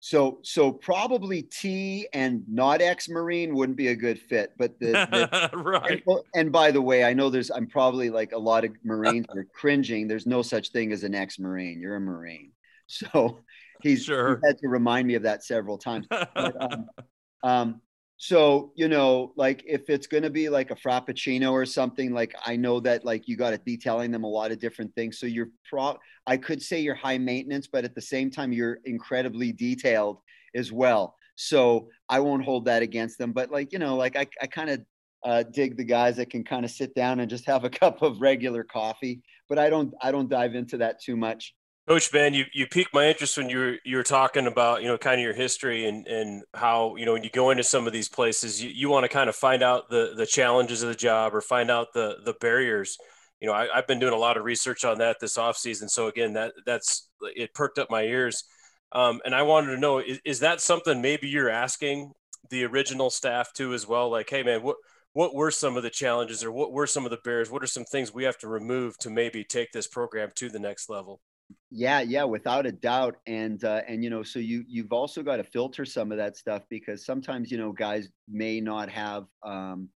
So 0.00 0.40
so 0.42 0.70
probably 0.70 1.42
tea 1.42 2.06
and 2.12 2.44
not 2.46 2.82
ex-marine 2.82 3.54
wouldn't 3.54 3.78
be 3.78 3.88
a 3.88 3.96
good 3.96 4.18
fit. 4.18 4.52
But 4.58 4.78
the, 4.78 4.92
the 4.92 5.56
right. 5.56 6.02
And, 6.06 6.20
and, 6.34 6.52
by 6.52 6.70
the 6.70 6.82
way, 6.82 7.04
I 7.04 7.14
know 7.14 7.30
there's 7.30 7.50
I'm 7.50 7.66
probably 7.66 8.10
like 8.10 8.32
a 8.32 8.38
lot 8.38 8.66
of 8.66 8.72
Marines 8.84 9.24
are 9.34 9.46
cringing. 9.54 10.06
There's 10.06 10.26
no 10.26 10.42
such 10.42 10.72
thing 10.72 10.92
as 10.92 11.04
an 11.04 11.14
ex-marine. 11.14 11.80
You're 11.80 11.96
a 11.96 12.00
Marine. 12.00 12.52
So 12.86 13.40
he's 13.80 14.04
sure. 14.04 14.40
he 14.42 14.46
had 14.46 14.58
to 14.58 14.68
remind 14.68 15.06
me 15.08 15.14
of 15.14 15.22
that 15.22 15.42
several 15.42 15.78
times. 15.78 16.06
But, 16.10 16.54
um, 16.60 16.86
um, 17.44 17.80
so 18.16 18.72
you 18.74 18.88
know 18.88 19.32
like 19.36 19.62
if 19.66 19.90
it's 19.90 20.06
going 20.06 20.22
to 20.22 20.30
be 20.30 20.48
like 20.48 20.70
a 20.70 20.76
frappuccino 20.76 21.50
or 21.50 21.66
something 21.66 22.14
like 22.14 22.34
i 22.46 22.54
know 22.54 22.78
that 22.80 23.04
like 23.04 23.26
you 23.26 23.36
got 23.36 23.50
to 23.50 23.58
be 23.60 23.76
telling 23.76 24.10
them 24.10 24.24
a 24.24 24.28
lot 24.28 24.52
of 24.52 24.58
different 24.58 24.94
things. 24.94 25.18
So 25.18 25.26
you're 25.26 25.50
pro 25.68 25.96
i 26.26 26.36
could 26.36 26.62
say 26.62 26.80
you're 26.80 26.94
high 26.94 27.18
maintenance 27.18 27.66
but 27.66 27.84
at 27.84 27.94
the 27.94 28.00
same 28.00 28.30
time 28.30 28.52
you're 28.52 28.78
incredibly 28.84 29.52
detailed 29.52 30.18
as 30.54 30.72
well. 30.72 31.16
So 31.36 31.88
i 32.08 32.20
won't 32.20 32.44
hold 32.44 32.64
that 32.66 32.82
against 32.82 33.18
them. 33.18 33.32
But 33.32 33.50
like 33.50 33.72
you 33.72 33.78
know 33.78 33.96
like 33.96 34.16
i, 34.16 34.26
I 34.40 34.46
kind 34.46 34.70
of 34.70 34.80
uh, 35.24 35.42
dig 35.42 35.78
the 35.78 35.84
guys 35.84 36.16
that 36.16 36.28
can 36.28 36.44
kind 36.44 36.66
of 36.66 36.70
sit 36.70 36.94
down 36.94 37.18
and 37.20 37.30
just 37.30 37.46
have 37.46 37.64
a 37.64 37.70
cup 37.82 38.02
of 38.02 38.20
regular 38.20 38.64
coffee. 38.64 39.22
But 39.48 39.58
i 39.58 39.68
don't 39.68 39.92
i 40.00 40.12
don't 40.12 40.30
dive 40.30 40.54
into 40.54 40.78
that 40.78 41.02
too 41.02 41.16
much 41.16 41.54
Coach 41.86 42.10
Ben, 42.12 42.32
you, 42.32 42.46
you 42.54 42.66
piqued 42.66 42.94
my 42.94 43.08
interest 43.08 43.36
when 43.36 43.50
you 43.50 43.58
were 43.58 43.76
you 43.84 43.98
were 43.98 44.02
talking 44.02 44.46
about 44.46 44.80
you 44.80 44.88
know 44.88 44.96
kind 44.96 45.20
of 45.20 45.24
your 45.24 45.34
history 45.34 45.84
and 45.86 46.06
and 46.06 46.42
how 46.54 46.96
you 46.96 47.04
know 47.04 47.12
when 47.12 47.22
you 47.22 47.28
go 47.28 47.50
into 47.50 47.62
some 47.62 47.86
of 47.86 47.92
these 47.92 48.08
places 48.08 48.62
you, 48.62 48.70
you 48.70 48.88
want 48.88 49.04
to 49.04 49.08
kind 49.08 49.28
of 49.28 49.36
find 49.36 49.62
out 49.62 49.90
the 49.90 50.14
the 50.16 50.24
challenges 50.24 50.82
of 50.82 50.88
the 50.88 50.94
job 50.94 51.34
or 51.34 51.42
find 51.42 51.70
out 51.70 51.88
the 51.92 52.16
the 52.24 52.32
barriers. 52.40 52.96
You 53.40 53.48
know, 53.48 53.54
I, 53.54 53.68
have 53.74 53.86
been 53.86 53.98
doing 53.98 54.14
a 54.14 54.18
lot 54.18 54.38
of 54.38 54.44
research 54.44 54.84
on 54.86 54.98
that 54.98 55.18
this 55.20 55.36
off 55.36 55.58
season. 55.58 55.88
So 55.90 56.06
again, 56.06 56.32
that 56.34 56.54
that's 56.64 57.10
it 57.20 57.52
perked 57.52 57.78
up 57.78 57.90
my 57.90 58.02
ears, 58.02 58.44
um, 58.92 59.20
and 59.26 59.34
I 59.34 59.42
wanted 59.42 59.72
to 59.72 59.78
know 59.80 59.98
is, 59.98 60.20
is 60.24 60.40
that 60.40 60.62
something 60.62 61.02
maybe 61.02 61.28
you're 61.28 61.50
asking 61.50 62.12
the 62.48 62.64
original 62.64 63.10
staff 63.10 63.52
too 63.52 63.74
as 63.74 63.86
well? 63.86 64.10
Like, 64.10 64.30
hey 64.30 64.42
man, 64.42 64.62
what 64.62 64.76
what 65.12 65.34
were 65.34 65.50
some 65.50 65.76
of 65.76 65.82
the 65.82 65.90
challenges 65.90 66.42
or 66.42 66.50
what 66.50 66.72
were 66.72 66.86
some 66.86 67.04
of 67.04 67.10
the 67.10 67.18
barriers? 67.22 67.50
What 67.50 67.62
are 67.62 67.66
some 67.66 67.84
things 67.84 68.14
we 68.14 68.24
have 68.24 68.38
to 68.38 68.48
remove 68.48 68.96
to 69.00 69.10
maybe 69.10 69.44
take 69.44 69.72
this 69.72 69.86
program 69.86 70.30
to 70.36 70.48
the 70.48 70.58
next 70.58 70.88
level? 70.88 71.20
Yeah, 71.70 72.00
yeah, 72.00 72.24
without 72.24 72.66
a 72.66 72.72
doubt. 72.72 73.16
And 73.26 73.62
uh, 73.64 73.82
and 73.88 74.02
you 74.04 74.10
know, 74.10 74.22
so 74.22 74.38
you 74.38 74.64
you've 74.68 74.92
also 74.92 75.22
got 75.22 75.36
to 75.36 75.44
filter 75.44 75.84
some 75.84 76.12
of 76.12 76.18
that 76.18 76.36
stuff 76.36 76.62
because 76.68 77.04
sometimes 77.04 77.50
you 77.50 77.58
know 77.58 77.72
guys 77.72 78.08
may 78.28 78.60
not 78.60 78.88
have 78.88 79.24
um, 79.42 79.88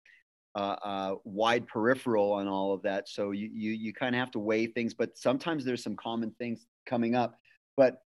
uh, 0.55 1.15
wide 1.25 1.67
peripheral 1.67 2.33
on 2.33 2.49
all 2.49 2.73
of 2.73 2.83
that. 2.83 3.09
So 3.09 3.31
you 3.31 3.49
you 3.53 3.73
you 3.73 3.93
kind 3.93 4.15
of 4.15 4.19
have 4.19 4.31
to 4.33 4.39
weigh 4.39 4.67
things. 4.67 4.95
But 4.95 5.17
sometimes 5.17 5.65
there's 5.65 5.83
some 5.83 5.97
common 5.97 6.33
things 6.39 6.67
coming 6.87 7.15
up. 7.15 7.39
But 7.77 8.03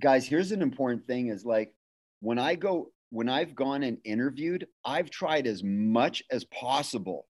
guys, 0.00 0.26
here's 0.26 0.52
an 0.52 0.62
important 0.62 1.06
thing: 1.06 1.28
is 1.28 1.44
like 1.44 1.74
when 2.20 2.38
I 2.38 2.54
go 2.54 2.92
when 3.10 3.28
I've 3.28 3.54
gone 3.54 3.82
and 3.82 3.98
interviewed, 4.04 4.66
I've 4.84 5.10
tried 5.10 5.46
as 5.46 5.62
much 5.62 6.22
as 6.30 6.44
possible 6.44 7.26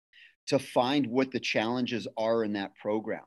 to 0.48 0.58
find 0.58 1.06
what 1.06 1.30
the 1.30 1.38
challenges 1.38 2.08
are 2.16 2.42
in 2.42 2.54
that 2.54 2.74
program 2.74 3.22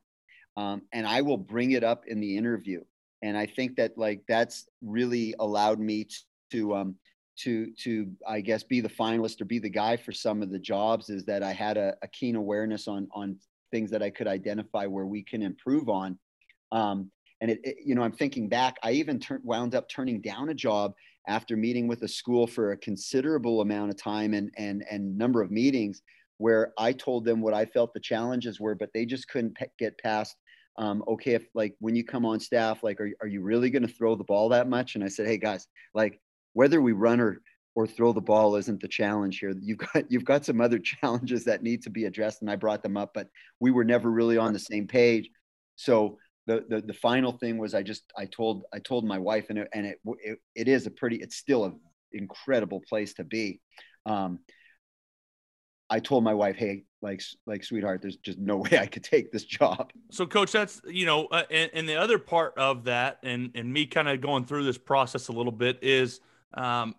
um, 0.57 0.81
and 0.93 1.07
I 1.07 1.21
will 1.21 1.37
bring 1.37 1.71
it 1.71 1.83
up 1.83 2.05
in 2.07 2.19
the 2.19 2.37
interview. 2.37 2.81
And 3.23 3.37
I 3.37 3.45
think 3.45 3.75
that 3.77 3.97
like 3.97 4.23
that's 4.27 4.67
really 4.81 5.35
allowed 5.39 5.79
me 5.79 6.07
to 6.51 6.75
um, 6.75 6.95
to 7.39 7.71
to 7.83 8.11
I 8.27 8.41
guess 8.41 8.63
be 8.63 8.81
the 8.81 8.89
finalist 8.89 9.41
or 9.41 9.45
be 9.45 9.59
the 9.59 9.69
guy 9.69 9.97
for 9.97 10.11
some 10.11 10.41
of 10.41 10.49
the 10.49 10.59
jobs 10.59 11.09
is 11.09 11.23
that 11.25 11.43
I 11.43 11.53
had 11.53 11.77
a, 11.77 11.95
a 12.01 12.07
keen 12.07 12.35
awareness 12.35 12.87
on 12.87 13.07
on 13.13 13.37
things 13.71 13.91
that 13.91 14.03
I 14.03 14.09
could 14.09 14.27
identify 14.27 14.85
where 14.85 15.05
we 15.05 15.23
can 15.23 15.41
improve 15.41 15.87
on. 15.87 16.19
Um, 16.71 17.09
and 17.39 17.49
it, 17.49 17.59
it, 17.63 17.77
you 17.83 17.95
know, 17.95 18.03
I'm 18.03 18.11
thinking 18.11 18.49
back. 18.49 18.75
I 18.83 18.91
even 18.91 19.19
tur- 19.19 19.41
wound 19.43 19.75
up 19.75 19.89
turning 19.89 20.21
down 20.21 20.49
a 20.49 20.53
job 20.53 20.93
after 21.27 21.55
meeting 21.55 21.87
with 21.87 22.01
a 22.03 22.07
school 22.07 22.47
for 22.47 22.71
a 22.71 22.77
considerable 22.77 23.61
amount 23.61 23.91
of 23.91 23.97
time 23.97 24.33
and 24.33 24.51
and 24.57 24.83
and 24.89 25.17
number 25.17 25.41
of 25.41 25.51
meetings 25.51 26.01
where 26.41 26.73
I 26.75 26.91
told 26.91 27.23
them 27.23 27.39
what 27.39 27.53
I 27.53 27.65
felt 27.65 27.93
the 27.93 27.99
challenges 27.99 28.59
were, 28.59 28.73
but 28.73 28.89
they 28.93 29.05
just 29.05 29.27
couldn't 29.27 29.57
get 29.77 29.99
past. 29.99 30.35
Um, 30.77 31.03
okay, 31.07 31.33
if 31.33 31.45
like 31.53 31.75
when 31.79 31.95
you 31.95 32.03
come 32.03 32.25
on 32.25 32.39
staff, 32.39 32.83
like, 32.83 32.99
are, 32.99 33.11
are 33.21 33.27
you 33.27 33.43
really 33.43 33.69
going 33.69 33.85
to 33.85 33.93
throw 33.93 34.15
the 34.15 34.23
ball 34.23 34.49
that 34.49 34.67
much? 34.67 34.95
And 34.95 35.03
I 35.03 35.07
said, 35.07 35.27
hey 35.27 35.37
guys, 35.37 35.67
like 35.93 36.19
whether 36.53 36.81
we 36.81 36.93
run 36.93 37.19
or 37.19 37.41
or 37.75 37.87
throw 37.87 38.11
the 38.11 38.19
ball 38.19 38.55
isn't 38.55 38.81
the 38.81 38.87
challenge 38.87 39.39
here. 39.39 39.53
You've 39.61 39.77
got 39.77 40.03
you've 40.09 40.25
got 40.25 40.43
some 40.43 40.61
other 40.61 40.79
challenges 40.93 41.45
that 41.45 41.61
need 41.61 41.83
to 41.83 41.91
be 41.91 42.05
addressed, 42.05 42.41
and 42.41 42.49
I 42.49 42.55
brought 42.55 42.81
them 42.81 42.97
up, 42.97 43.11
but 43.13 43.27
we 43.59 43.69
were 43.69 43.85
never 43.85 44.09
really 44.09 44.37
on 44.37 44.51
the 44.51 44.59
same 44.59 44.87
page. 44.87 45.29
So 45.75 46.17
the 46.47 46.65
the, 46.67 46.81
the 46.81 46.93
final 46.93 47.33
thing 47.33 47.59
was 47.59 47.75
I 47.75 47.83
just 47.83 48.03
I 48.17 48.25
told 48.25 48.63
I 48.73 48.79
told 48.79 49.05
my 49.05 49.19
wife, 49.19 49.45
and 49.49 49.59
it, 49.59 49.67
and 49.73 49.85
it, 49.85 49.99
it 50.23 50.39
it 50.55 50.67
is 50.67 50.87
a 50.87 50.91
pretty 50.91 51.17
it's 51.17 51.35
still 51.35 51.65
an 51.65 51.79
incredible 52.13 52.81
place 52.89 53.13
to 53.15 53.23
be. 53.23 53.61
Um, 54.07 54.39
I 55.91 55.99
told 55.99 56.23
my 56.23 56.33
wife, 56.33 56.55
"Hey, 56.55 56.85
like, 57.01 57.21
like, 57.45 57.63
sweetheart, 57.65 58.01
there's 58.01 58.15
just 58.15 58.39
no 58.39 58.57
way 58.71 58.79
I 58.79 58.87
could 58.87 59.03
take 59.03 59.31
this 59.31 59.43
job." 59.43 59.91
So, 60.09 60.25
coach, 60.25 60.51
that's 60.51 60.81
you 60.87 61.05
know, 61.05 61.25
uh, 61.27 61.43
and, 61.51 61.69
and, 61.73 61.87
the 61.87 61.95
other 61.95 62.17
part 62.17 62.57
of 62.57 62.85
that, 62.85 63.19
and 63.21 63.51
and 63.53 63.71
me 63.71 63.85
kind 63.85 64.07
of 64.07 64.21
going 64.21 64.45
through 64.45 64.63
this 64.63 64.77
process 64.77 65.27
a 65.27 65.33
little 65.33 65.51
bit 65.51 65.79
is, 65.83 66.21
um, 66.53 66.95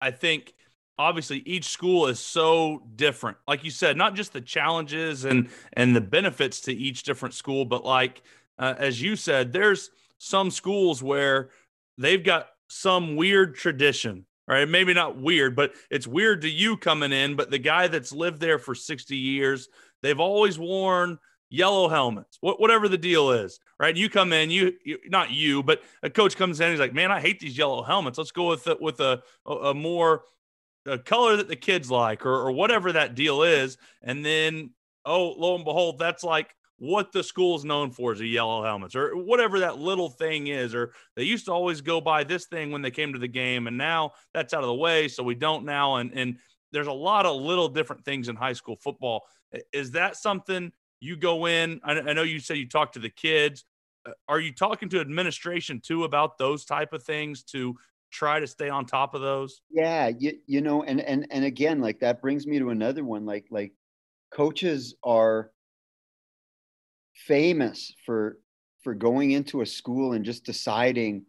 I, 0.00 0.12
think 0.12 0.54
obviously 0.98 1.38
each 1.40 1.66
school 1.66 2.06
is 2.06 2.18
so 2.18 2.82
different 2.96 3.36
like 3.46 3.62
you 3.62 3.70
said 3.70 3.98
not 3.98 4.14
just 4.14 4.32
the 4.32 4.40
challenges 4.40 5.26
and 5.26 5.50
and 5.74 5.94
the 5.94 6.00
benefits 6.00 6.60
to 6.62 6.72
each 6.72 7.02
different 7.02 7.34
school 7.34 7.66
but 7.66 7.84
like 7.84 8.22
uh, 8.58 8.74
as 8.78 9.02
you 9.02 9.14
said 9.14 9.52
there's 9.52 9.90
some 10.16 10.50
schools 10.50 11.02
where 11.02 11.50
they've 11.98 12.24
got 12.24 12.48
some 12.68 13.14
weird 13.14 13.54
tradition 13.54 14.24
right? 14.46 14.68
Maybe 14.68 14.94
not 14.94 15.20
weird, 15.20 15.56
but 15.56 15.74
it's 15.90 16.06
weird 16.06 16.42
to 16.42 16.48
you 16.48 16.76
coming 16.76 17.12
in. 17.12 17.36
But 17.36 17.50
the 17.50 17.58
guy 17.58 17.88
that's 17.88 18.12
lived 18.12 18.40
there 18.40 18.58
for 18.58 18.74
60 18.74 19.16
years, 19.16 19.68
they've 20.02 20.20
always 20.20 20.58
worn 20.58 21.18
yellow 21.48 21.88
helmets, 21.88 22.38
whatever 22.40 22.88
the 22.88 22.98
deal 22.98 23.30
is, 23.30 23.60
right? 23.78 23.96
You 23.96 24.10
come 24.10 24.32
in, 24.32 24.50
you, 24.50 24.72
you, 24.84 24.98
not 25.06 25.30
you, 25.30 25.62
but 25.62 25.82
a 26.02 26.10
coach 26.10 26.36
comes 26.36 26.60
in, 26.60 26.70
he's 26.70 26.80
like, 26.80 26.94
man, 26.94 27.12
I 27.12 27.20
hate 27.20 27.38
these 27.38 27.56
yellow 27.56 27.82
helmets. 27.82 28.18
Let's 28.18 28.32
go 28.32 28.48
with 28.48 28.68
with 28.80 29.00
a, 29.00 29.22
a 29.46 29.72
more 29.72 30.22
a 30.86 30.98
color 30.98 31.36
that 31.36 31.48
the 31.48 31.56
kids 31.56 31.90
like, 31.90 32.26
or, 32.26 32.34
or 32.34 32.52
whatever 32.52 32.92
that 32.92 33.14
deal 33.14 33.42
is, 33.42 33.78
and 34.02 34.24
then 34.24 34.70
oh, 35.04 35.34
lo 35.38 35.54
and 35.54 35.64
behold, 35.64 35.98
that's 35.98 36.24
like 36.24 36.54
what 36.78 37.10
the 37.12 37.22
school 37.22 37.56
is 37.56 37.64
known 37.64 37.90
for 37.90 38.12
is 38.12 38.18
the 38.18 38.28
yellow 38.28 38.62
helmets 38.62 38.94
or 38.94 39.16
whatever 39.16 39.60
that 39.60 39.78
little 39.78 40.10
thing 40.10 40.48
is 40.48 40.74
or 40.74 40.92
they 41.14 41.22
used 41.22 41.46
to 41.46 41.52
always 41.52 41.80
go 41.80 42.00
by 42.00 42.22
this 42.22 42.46
thing 42.46 42.70
when 42.70 42.82
they 42.82 42.90
came 42.90 43.12
to 43.12 43.18
the 43.18 43.28
game 43.28 43.66
and 43.66 43.78
now 43.78 44.12
that's 44.34 44.52
out 44.52 44.62
of 44.62 44.66
the 44.66 44.74
way 44.74 45.08
so 45.08 45.22
we 45.22 45.34
don't 45.34 45.64
now 45.64 45.96
and 45.96 46.12
and 46.12 46.36
there's 46.72 46.86
a 46.86 46.92
lot 46.92 47.24
of 47.24 47.40
little 47.40 47.68
different 47.68 48.04
things 48.04 48.28
in 48.28 48.36
high 48.36 48.52
school 48.52 48.76
football. 48.76 49.22
Is 49.72 49.92
that 49.92 50.16
something 50.16 50.72
you 51.00 51.16
go 51.16 51.46
in 51.46 51.80
i, 51.84 51.92
I 51.92 52.12
know 52.12 52.22
you 52.22 52.40
said 52.40 52.56
you 52.56 52.68
talk 52.68 52.92
to 52.92 52.98
the 52.98 53.10
kids 53.10 53.64
uh, 54.06 54.12
are 54.28 54.40
you 54.40 54.52
talking 54.52 54.88
to 54.90 55.00
administration 55.00 55.80
too 55.80 56.04
about 56.04 56.38
those 56.38 56.64
type 56.64 56.92
of 56.92 57.02
things 57.02 57.42
to 57.44 57.74
try 58.10 58.40
to 58.40 58.46
stay 58.46 58.68
on 58.68 58.86
top 58.86 59.14
of 59.14 59.20
those? 59.20 59.60
Yeah 59.70 60.10
you, 60.18 60.38
you 60.46 60.60
know 60.60 60.82
and 60.82 61.00
and 61.00 61.26
and 61.30 61.44
again 61.44 61.80
like 61.80 62.00
that 62.00 62.20
brings 62.20 62.46
me 62.46 62.58
to 62.58 62.70
another 62.70 63.04
one 63.04 63.26
like 63.26 63.46
like 63.50 63.72
coaches 64.30 64.94
are 65.02 65.50
famous 67.16 67.92
for 68.04 68.38
for 68.82 68.94
going 68.94 69.32
into 69.32 69.62
a 69.62 69.66
school 69.66 70.12
and 70.12 70.24
just 70.24 70.44
deciding 70.44 71.24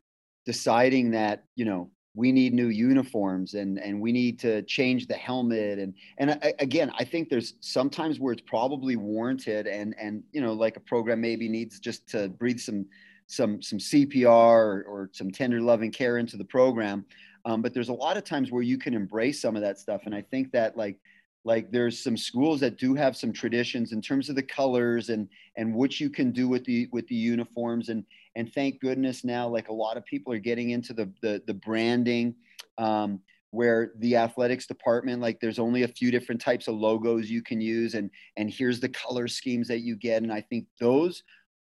deciding 0.46 1.12
that 1.12 1.44
you 1.56 1.66
know 1.66 1.90
we 2.18 2.32
need 2.32 2.54
new 2.54 2.68
uniforms 2.68 3.54
and 3.54 3.80
and 3.80 4.02
we 4.02 4.12
need 4.12 4.40
to 4.40 4.64
change 4.64 5.08
the 5.08 5.14
helmet. 5.14 5.78
And 5.80 5.94
and 6.18 6.32
I, 6.32 6.54
again 6.60 6.92
i 6.98 7.04
think 7.04 7.30
there's 7.30 7.54
sometimes 7.62 8.20
where 8.20 8.34
it's 8.34 8.42
probably 8.42 8.96
warranted 8.96 9.68
and 9.68 9.96
and 10.00 10.24
you 10.32 10.42
know 10.42 10.54
like 10.54 10.78
a 10.78 10.82
program 10.82 11.22
maybe 11.22 11.48
needs 11.48 11.80
just 11.80 12.08
to 12.10 12.28
breathe 12.28 12.60
some 12.60 12.86
some 13.28 13.62
some 13.62 13.78
cpr 13.78 14.28
or, 14.28 14.84
or 14.88 15.10
some 15.14 15.30
tender 15.32 15.62
loving 15.62 15.92
care 15.92 16.18
into 16.18 16.38
the 16.38 16.46
program. 16.46 17.06
Um, 17.46 17.62
but 17.62 17.74
there's 17.74 17.90
a 17.90 17.94
lot 17.94 18.18
of 18.18 18.26
times 18.26 18.52
where 18.52 18.64
you 18.64 18.78
can 18.78 18.94
embrace 18.94 19.42
some 19.42 19.56
of 19.56 19.62
that 19.62 19.80
stuff. 19.80 20.02
And 20.06 20.16
i 20.16 20.22
think 20.22 20.52
that 20.52 20.76
like 20.76 21.00
like 21.48 21.72
there's 21.72 21.98
some 21.98 22.18
schools 22.18 22.60
that 22.60 22.78
do 22.78 22.94
have 22.94 23.16
some 23.16 23.32
traditions 23.32 23.94
in 23.94 24.02
terms 24.02 24.28
of 24.28 24.36
the 24.36 24.44
colors 24.44 25.08
and 25.08 25.30
and 25.56 25.74
what 25.74 25.98
you 25.98 26.10
can 26.10 26.32
do 26.32 26.50
with 26.50 26.66
the 26.66 26.90
with 26.92 27.08
the 27.08 27.16
uniforms. 27.16 27.88
And 27.88 28.04
and 28.36 28.52
thank 28.54 28.82
goodness 28.82 29.24
now 29.24 29.48
like 29.48 29.70
a 29.70 29.74
lot 29.74 29.96
of 29.96 30.06
people 30.06 30.34
are 30.34 30.40
getting 30.40 30.72
into 30.72 30.94
the 30.94 31.10
the, 31.22 31.42
the 31.48 31.54
branding 31.54 32.36
um, 32.78 33.22
where 33.52 33.94
the 34.00 34.18
athletics 34.18 34.68
department 34.68 35.22
like 35.22 35.40
there's 35.40 35.58
only 35.58 35.84
a 35.84 35.88
few 35.88 36.12
different 36.12 36.42
types 36.42 36.68
of 36.68 36.76
logos 36.76 37.32
you 37.32 37.42
can 37.42 37.62
use. 37.62 37.94
And 37.94 38.12
and 38.36 38.52
here's 38.52 38.82
the 38.82 38.90
color 38.90 39.30
schemes 39.30 39.70
that 39.70 39.80
you 39.80 39.96
get. 39.96 40.24
And 40.24 40.34
i 40.34 40.42
think 40.42 40.68
those 40.82 41.24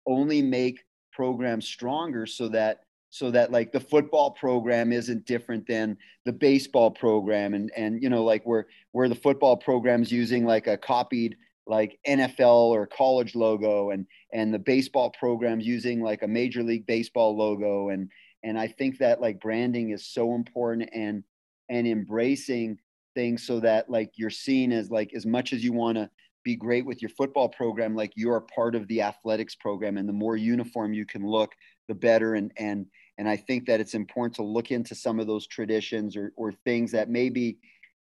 only 0.07 0.41
make 0.41 0.87
programs 1.12 1.67
stronger 1.67 2.25
so 2.25 2.49
that 2.49 2.81
so 3.11 3.31
that 3.31 3.53
like 3.53 3.73
the 3.73 3.81
football 3.81 4.31
program 4.33 4.92
isn't 4.92 5.27
different 5.27 5.66
than 5.66 5.97
the 6.25 6.33
baseball 6.33 6.90
program. 6.90 7.55
And 7.55 7.71
and 7.77 8.03
you 8.03 8.11
know 8.11 8.25
like 8.25 8.45
where 8.45 8.66
where 8.92 9.09
the 9.09 9.14
football 9.14 9.57
program's 9.57 10.11
using 10.11 10.45
like 10.45 10.66
a 10.66 10.77
copied 10.77 11.37
like 11.66 11.99
NFL 12.07 12.69
or 12.69 12.87
college 12.87 13.35
logo 13.35 13.90
and 13.90 14.07
and 14.33 14.53
the 14.53 14.59
baseball 14.59 15.11
program's 15.11 15.66
using 15.66 16.01
like 16.01 16.23
a 16.23 16.29
major 16.29 16.62
league 16.62 16.87
baseball 16.87 17.37
logo. 17.37 17.88
And 17.90 18.11
and 18.42 18.59
I 18.59 18.69
think 18.69 18.99
that 18.99 19.21
like 19.21 19.40
branding 19.40 19.90
is 19.90 20.07
so 20.07 20.35
important 20.35 20.90
and 20.92 21.25
and 21.69 21.87
embracing 21.87 22.79
things 23.14 23.47
so 23.47 23.61
that 23.61 23.88
like 23.90 24.12
you're 24.16 24.31
seen 24.31 24.73
as 24.73 24.90
like 24.90 25.12
as 25.14 25.27
much 25.27 25.53
as 25.53 25.64
you 25.64 25.73
want 25.73 25.97
to 25.97 26.11
be 26.45 26.55
great 26.55 26.87
with 26.87 27.03
your 27.03 27.09
football 27.09 27.49
program 27.49 27.97
like 27.97 28.12
you're 28.14 28.40
part 28.40 28.77
of 28.77 28.87
the 28.87 29.03
athletics 29.03 29.57
program. 29.57 29.97
And 29.97 30.09
the 30.09 30.12
more 30.12 30.37
uniform 30.37 30.92
you 30.92 31.05
can 31.05 31.27
look 31.27 31.53
the 31.88 31.94
better. 31.94 32.35
And 32.35 32.53
and 32.57 32.87
and 33.18 33.29
i 33.29 33.37
think 33.37 33.66
that 33.66 33.81
it's 33.81 33.94
important 33.94 34.35
to 34.37 34.42
look 34.42 34.70
into 34.70 34.94
some 34.94 35.18
of 35.18 35.27
those 35.27 35.46
traditions 35.46 36.16
or 36.16 36.33
or 36.37 36.53
things 36.53 36.92
that 36.92 37.09
maybe 37.09 37.59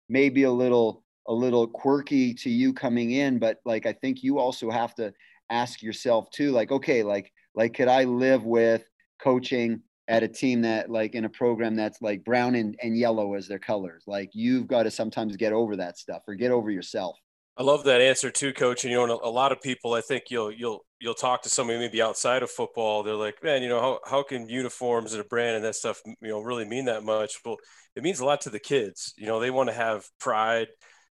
maybe 0.10 0.44
a 0.44 0.52
little 0.52 1.04
a 1.28 1.34
little 1.34 1.68
quirky 1.68 2.34
to 2.36 2.50
you 2.50 2.74
coming 2.74 3.12
in. 3.12 3.40
But 3.40 3.60
like 3.66 3.86
i 3.86 3.94
think 3.94 4.24
you 4.24 4.40
also 4.40 4.70
have 4.70 4.94
to 4.96 5.14
ask 5.50 5.84
yourself 5.84 6.30
too 6.32 6.52
like 6.52 6.72
okay 6.72 7.04
like 7.04 7.32
like 7.54 7.76
could 7.76 7.88
i 7.88 8.04
live 8.04 8.44
with 8.46 8.84
coaching 9.22 9.80
at 10.08 10.24
a 10.24 10.28
team 10.28 10.62
that 10.62 10.90
like 10.90 11.16
in 11.16 11.26
a 11.26 11.30
program 11.30 11.76
that's 11.76 12.02
like 12.02 12.24
brown 12.24 12.56
and, 12.56 12.78
and 12.82 12.98
yellow 12.98 13.34
as 13.34 13.48
their 13.48 13.60
colors? 13.60 14.04
Like 14.08 14.32
you've 14.34 14.68
got 14.68 14.84
to 14.84 14.92
sometimes 14.92 15.36
get 15.36 15.54
over 15.54 15.76
that 15.78 15.98
stuff 15.98 16.24
or 16.28 16.36
get 16.36 16.52
over 16.52 16.70
yourself. 16.70 17.18
I 17.58 17.64
love 17.64 17.86
that 17.86 18.02
answer 18.02 18.30
too, 18.30 18.54
coach. 18.54 18.84
And 18.84 18.92
you 18.92 19.08
know, 19.08 19.20
a 19.24 19.30
lot 19.30 19.52
of 19.52 19.62
people, 19.62 19.94
I 19.94 20.02
think 20.02 20.26
you'll 20.30 20.52
you'll 20.52 20.85
you'll 21.06 21.14
talk 21.14 21.44
to 21.44 21.50
somebody 21.50 21.78
maybe 21.78 22.02
outside 22.02 22.42
of 22.42 22.50
football. 22.50 23.04
They're 23.04 23.14
like, 23.14 23.44
man, 23.44 23.62
you 23.62 23.70
know, 23.70 23.80
how 23.80 24.00
how 24.10 24.24
can 24.24 24.50
uniforms 24.50 25.14
and 25.14 25.22
a 25.22 25.24
brand 25.24 25.56
and 25.56 25.64
that 25.64 25.76
stuff, 25.76 26.02
you 26.06 26.16
know, 26.30 26.42
really 26.42 26.66
mean 26.66 26.86
that 26.86 27.04
much? 27.04 27.40
Well, 27.46 27.58
it 27.96 28.02
means 28.02 28.20
a 28.20 28.26
lot 28.26 28.42
to 28.42 28.50
the 28.50 28.60
kids. 28.60 29.14
You 29.16 29.28
know, 29.28 29.40
they 29.40 29.52
want 29.52 29.70
to 29.70 29.76
have 29.76 30.04
pride. 30.20 30.68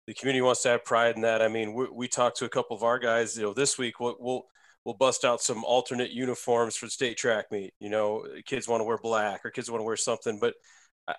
The 0.08 0.16
community 0.16 0.42
wants 0.42 0.64
to 0.64 0.70
have 0.70 0.84
pride 0.84 1.16
in 1.16 1.22
that. 1.22 1.44
I 1.44 1.48
mean, 1.48 1.76
we, 1.76 1.88
we 1.94 2.08
talked 2.08 2.38
to 2.38 2.46
a 2.46 2.50
couple 2.50 2.76
of 2.76 2.82
our 2.82 2.98
guys. 2.98 3.38
You 3.38 3.44
know, 3.44 3.54
this 3.54 3.78
week 3.78 4.00
we'll, 4.00 4.16
we'll 4.20 4.46
we'll 4.84 4.96
bust 4.96 5.24
out 5.26 5.42
some 5.42 5.64
alternate 5.64 6.10
uniforms 6.10 6.76
for 6.76 6.88
the 6.88 6.92
state 6.92 7.16
track 7.16 7.52
meet. 7.52 7.76
You 7.80 7.92
know, 7.92 8.26
kids 8.46 8.68
want 8.68 8.82
to 8.82 8.86
wear 8.86 8.98
black 8.98 9.46
or 9.46 9.52
kids 9.52 9.70
want 9.70 9.82
to 9.82 9.86
wear 9.86 9.96
something, 9.96 10.40
but 10.40 10.56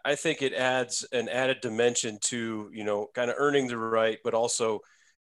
I 0.05 0.17
think 0.17 0.43
it 0.43 0.53
adds 0.53 1.07
an 1.13 1.29
added 1.29 1.59
dimension 1.61 2.19
to 2.23 2.71
you 2.73 2.83
know 2.83 3.07
kind 3.15 3.31
of 3.31 3.37
earning 3.39 3.69
the 3.69 3.79
right, 3.79 4.19
but 4.25 4.35
also 4.35 4.81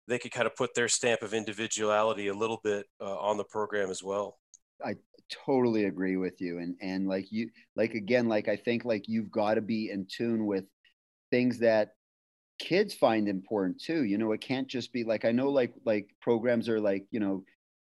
they 0.07 0.19
could 0.19 0.31
kind 0.31 0.47
of 0.47 0.55
put 0.55 0.73
their 0.73 0.87
stamp 0.87 1.21
of 1.21 1.33
individuality 1.33 2.27
a 2.27 2.33
little 2.33 2.59
bit 2.63 2.85
uh, 2.99 3.17
on 3.17 3.37
the 3.37 3.43
program 3.43 3.89
as 3.89 4.03
well. 4.03 4.37
I 4.83 4.95
totally 5.29 5.85
agree 5.85 6.17
with 6.17 6.41
you, 6.41 6.59
and 6.59 6.75
and 6.81 7.07
like 7.07 7.31
you, 7.31 7.49
like 7.75 7.93
again, 7.93 8.27
like 8.27 8.47
I 8.47 8.55
think 8.55 8.85
like 8.85 9.07
you've 9.07 9.31
got 9.31 9.55
to 9.55 9.61
be 9.61 9.89
in 9.91 10.07
tune 10.09 10.45
with 10.45 10.65
things 11.29 11.59
that 11.59 11.91
kids 12.59 12.93
find 12.93 13.27
important 13.27 13.81
too. 13.81 14.03
You 14.03 14.17
know, 14.17 14.31
it 14.31 14.41
can't 14.41 14.67
just 14.67 14.91
be 14.91 15.03
like 15.03 15.25
I 15.25 15.31
know 15.31 15.49
like 15.49 15.73
like 15.85 16.09
programs 16.21 16.67
are 16.69 16.79
like 16.79 17.05
you 17.11 17.19
know, 17.19 17.43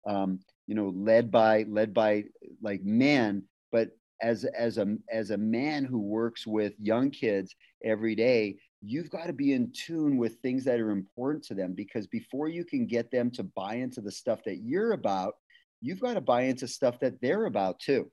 um, 0.07 0.40
you 0.66 0.75
know, 0.75 0.92
led 0.94 1.31
by 1.31 1.64
led 1.68 1.92
by 1.94 2.25
like 2.62 2.83
men, 2.83 3.44
but 3.70 3.90
as 4.20 4.44
as 4.44 4.79
a 4.79 4.96
as 5.11 5.31
a 5.31 5.38
man 5.38 5.85
who 5.85 5.98
works 5.98 6.46
with 6.46 6.72
young 6.79 7.11
kids 7.11 7.55
every 7.85 8.14
day 8.14 8.57
you've 8.83 9.11
got 9.11 9.27
to 9.27 9.33
be 9.33 9.53
in 9.53 9.73
tune 9.73 10.16
with 10.16 10.37
things 10.37 10.64
that 10.64 10.81
are 10.81 10.90
important 10.90 11.45
to 11.45 11.55
them 11.55 11.73
because 11.73 12.07
before 12.09 12.49
you 12.49 12.64
can 12.64 12.87
get 12.87 13.11
them 13.11 13.31
to 13.31 13.42
buy 13.42 13.75
into 13.75 14.01
the 14.01 14.11
stuff 14.11 14.40
that 14.45 14.59
you're 14.59 14.92
about 14.92 15.35
you've 15.83 16.01
got 16.01 16.14
to 16.14 16.21
buy 16.21 16.42
into 16.42 16.66
stuff 16.66 16.99
that 17.01 17.21
they're 17.21 17.45
about 17.45 17.79
too. 17.81 18.11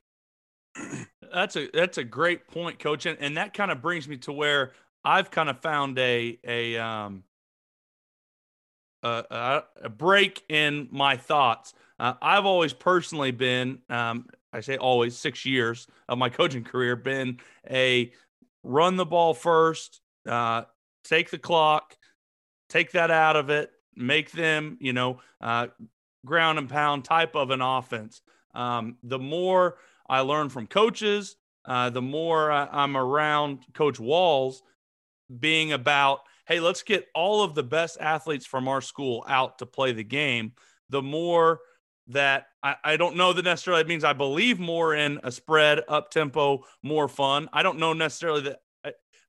That's 1.31 1.55
a 1.55 1.69
that's 1.73 1.97
a 1.97 2.03
great 2.03 2.47
point 2.47 2.79
coach 2.79 3.05
and, 3.05 3.17
and 3.21 3.37
that 3.37 3.53
kind 3.53 3.71
of 3.71 3.81
brings 3.81 4.07
me 4.07 4.17
to 4.17 4.31
where 4.31 4.71
i've 5.05 5.29
kind 5.29 5.49
of 5.49 5.59
found 5.61 5.97
a 5.99 6.39
a 6.43 6.77
um 6.77 7.23
a, 9.03 9.63
a 9.81 9.89
break 9.89 10.43
in 10.49 10.89
my 10.91 11.15
thoughts. 11.15 11.73
Uh, 11.99 12.13
i've 12.21 12.45
always 12.45 12.73
personally 12.73 13.31
been 13.31 13.79
um 13.89 14.25
i 14.53 14.59
say 14.59 14.77
always 14.77 15.15
six 15.15 15.45
years 15.45 15.85
of 16.07 16.17
my 16.17 16.29
coaching 16.29 16.63
career 16.63 16.95
been 16.95 17.39
a 17.69 18.11
run 18.63 18.95
the 18.95 19.05
ball 19.05 19.33
first 19.33 20.01
uh, 20.27 20.63
take 21.03 21.29
the 21.29 21.37
clock, 21.37 21.95
take 22.69 22.91
that 22.91 23.11
out 23.11 23.35
of 23.35 23.49
it, 23.49 23.71
make 23.95 24.31
them, 24.31 24.77
you 24.79 24.93
know, 24.93 25.19
uh, 25.41 25.67
ground 26.25 26.59
and 26.59 26.69
pound 26.69 27.05
type 27.05 27.35
of 27.35 27.49
an 27.51 27.61
offense. 27.61 28.21
Um, 28.53 28.97
the 29.03 29.19
more 29.19 29.77
I 30.09 30.21
learn 30.21 30.49
from 30.49 30.67
coaches, 30.67 31.35
uh, 31.65 31.89
the 31.89 32.01
more 32.01 32.51
I'm 32.51 32.97
around 32.97 33.59
Coach 33.73 33.99
Walls 33.99 34.63
being 35.39 35.71
about, 35.71 36.21
hey, 36.47 36.59
let's 36.59 36.81
get 36.81 37.07
all 37.13 37.43
of 37.43 37.53
the 37.53 37.63
best 37.63 37.97
athletes 37.99 38.45
from 38.45 38.67
our 38.67 38.81
school 38.81 39.23
out 39.27 39.59
to 39.59 39.65
play 39.65 39.91
the 39.91 40.03
game, 40.03 40.53
the 40.89 41.01
more 41.01 41.59
that 42.07 42.47
I, 42.63 42.75
I 42.83 42.97
don't 42.97 43.15
know 43.15 43.33
that 43.33 43.45
necessarily 43.45 43.83
means 43.83 44.03
I 44.03 44.13
believe 44.13 44.59
more 44.59 44.95
in 44.95 45.19
a 45.23 45.31
spread, 45.31 45.81
up 45.87 46.09
tempo, 46.09 46.63
more 46.81 47.07
fun. 47.07 47.49
I 47.53 47.61
don't 47.61 47.77
know 47.77 47.93
necessarily 47.93 48.41
that 48.41 48.53
I 48.53 48.57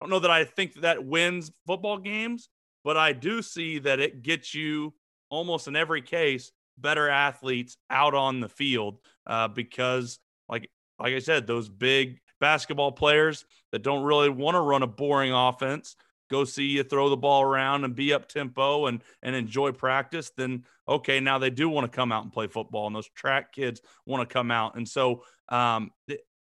don't 0.00 0.10
know 0.10 0.18
that 0.20 0.30
I 0.30 0.44
think 0.44 0.80
that 0.80 1.04
wins 1.04 1.50
football 1.66 1.98
games, 1.98 2.48
but 2.84 2.96
I 2.96 3.12
do 3.12 3.42
see 3.42 3.78
that 3.80 4.00
it 4.00 4.22
gets 4.22 4.54
you 4.54 4.94
almost 5.28 5.68
in 5.68 5.76
every 5.76 6.02
case 6.02 6.52
better 6.78 7.08
athletes 7.08 7.76
out 7.90 8.14
on 8.14 8.40
the 8.40 8.48
field 8.48 8.98
uh, 9.26 9.48
because, 9.48 10.18
like 10.48 10.70
like 10.98 11.14
I 11.14 11.18
said, 11.18 11.46
those 11.46 11.68
big 11.68 12.20
basketball 12.40 12.92
players 12.92 13.44
that 13.72 13.82
don't 13.82 14.02
really 14.02 14.30
want 14.30 14.54
to 14.54 14.60
run 14.60 14.82
a 14.82 14.86
boring 14.86 15.32
offense 15.32 15.96
go 16.30 16.44
see 16.44 16.64
you 16.64 16.82
throw 16.84 17.10
the 17.10 17.16
ball 17.16 17.42
around 17.42 17.84
and 17.84 17.94
be 17.94 18.12
up 18.12 18.28
tempo 18.28 18.86
and 18.86 19.02
and 19.22 19.34
enjoy 19.34 19.72
practice 19.72 20.30
then 20.36 20.64
okay 20.88 21.20
now 21.20 21.38
they 21.38 21.50
do 21.50 21.68
want 21.68 21.90
to 21.90 21.94
come 21.94 22.12
out 22.12 22.22
and 22.22 22.32
play 22.32 22.46
football 22.46 22.86
and 22.86 22.96
those 22.96 23.08
track 23.10 23.52
kids 23.52 23.82
want 24.06 24.26
to 24.26 24.32
come 24.32 24.50
out. 24.50 24.76
And 24.76 24.88
so 24.88 25.24
um, 25.48 25.90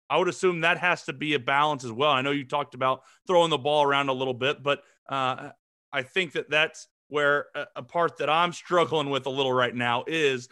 I 0.09 0.17
would 0.17 0.27
assume 0.27 0.61
that 0.61 0.77
has 0.77 1.03
to 1.03 1.13
be 1.13 1.33
a 1.33 1.39
balance 1.39 1.83
as 1.83 1.91
well. 1.91 2.11
I 2.11 2.21
know 2.21 2.31
you 2.31 2.45
talked 2.45 2.75
about 2.75 3.01
throwing 3.27 3.49
the 3.49 3.57
ball 3.57 3.83
around 3.83 4.09
a 4.09 4.13
little 4.13 4.33
bit, 4.33 4.61
but 4.61 4.83
uh, 5.09 5.49
I 5.91 6.01
think 6.03 6.33
that 6.33 6.49
that's 6.49 6.87
where 7.07 7.47
a, 7.75 7.83
part 7.83 8.17
that 8.17 8.29
I'm 8.29 8.53
struggling 8.53 9.09
with 9.09 9.25
a 9.25 9.29
little 9.29 9.53
right 9.53 9.73
now 9.73 10.03
is 10.07 10.49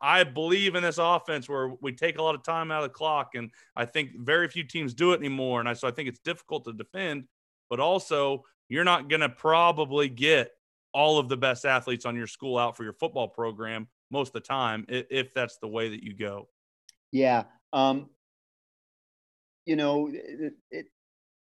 I 0.00 0.24
believe 0.24 0.74
in 0.76 0.82
this 0.82 0.98
offense 0.98 1.48
where 1.48 1.74
we 1.80 1.92
take 1.92 2.18
a 2.18 2.22
lot 2.22 2.34
of 2.34 2.42
time 2.42 2.70
out 2.70 2.82
of 2.82 2.90
the 2.90 2.94
clock, 2.94 3.34
and 3.34 3.50
I 3.76 3.84
think 3.84 4.10
very 4.18 4.48
few 4.48 4.64
teams 4.64 4.94
do 4.94 5.12
it 5.12 5.18
anymore. 5.18 5.60
And 5.60 5.68
I, 5.68 5.74
so 5.74 5.86
I 5.86 5.90
think 5.90 6.08
it's 6.08 6.20
difficult 6.20 6.64
to 6.64 6.72
defend, 6.72 7.24
but 7.68 7.80
also 7.80 8.44
you're 8.68 8.84
not 8.84 9.08
going 9.08 9.20
to 9.20 9.28
probably 9.28 10.08
get 10.08 10.52
all 10.92 11.18
of 11.18 11.28
the 11.28 11.36
best 11.36 11.66
athletes 11.66 12.06
on 12.06 12.16
your 12.16 12.26
school 12.26 12.56
out 12.56 12.76
for 12.76 12.84
your 12.84 12.92
football 12.94 13.28
program 13.28 13.88
most 14.10 14.28
of 14.28 14.34
the 14.34 14.40
time 14.40 14.86
if, 14.88 15.06
if 15.10 15.34
that's 15.34 15.58
the 15.58 15.68
way 15.68 15.90
that 15.90 16.02
you 16.02 16.14
go. 16.14 16.48
Yeah. 17.10 17.44
Um, 17.72 18.08
you 19.66 19.76
know, 19.76 20.10
it, 20.12 20.54
it, 20.70 20.86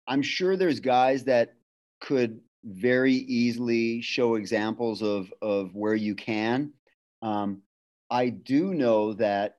I'm 0.06 0.22
sure 0.22 0.56
there's 0.56 0.80
guys 0.80 1.24
that 1.24 1.54
could 2.00 2.40
very 2.64 3.14
easily 3.14 4.00
show 4.02 4.36
examples 4.36 5.02
of 5.02 5.32
of 5.42 5.74
where 5.74 5.94
you 5.94 6.14
can. 6.14 6.72
Um, 7.22 7.62
I 8.10 8.28
do 8.28 8.74
know 8.74 9.14
that 9.14 9.56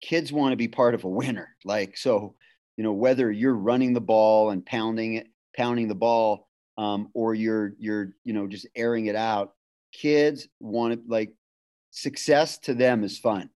kids 0.00 0.32
want 0.32 0.52
to 0.52 0.56
be 0.56 0.68
part 0.68 0.94
of 0.94 1.04
a 1.04 1.08
winner. 1.08 1.56
Like 1.64 1.96
so, 1.96 2.34
you 2.76 2.84
know, 2.84 2.92
whether 2.92 3.30
you're 3.30 3.54
running 3.54 3.92
the 3.92 4.00
ball 4.00 4.50
and 4.50 4.64
pounding 4.64 5.14
it, 5.14 5.28
pounding 5.56 5.88
the 5.88 5.94
ball, 5.94 6.48
um, 6.76 7.10
or 7.14 7.34
you're 7.34 7.74
you're 7.78 8.12
you 8.24 8.32
know 8.32 8.46
just 8.46 8.66
airing 8.74 9.06
it 9.06 9.16
out. 9.16 9.54
Kids 9.92 10.48
want 10.60 10.94
to 10.94 11.00
like 11.08 11.32
success 11.90 12.58
to 12.58 12.74
them 12.74 13.04
is 13.04 13.18
fun, 13.18 13.50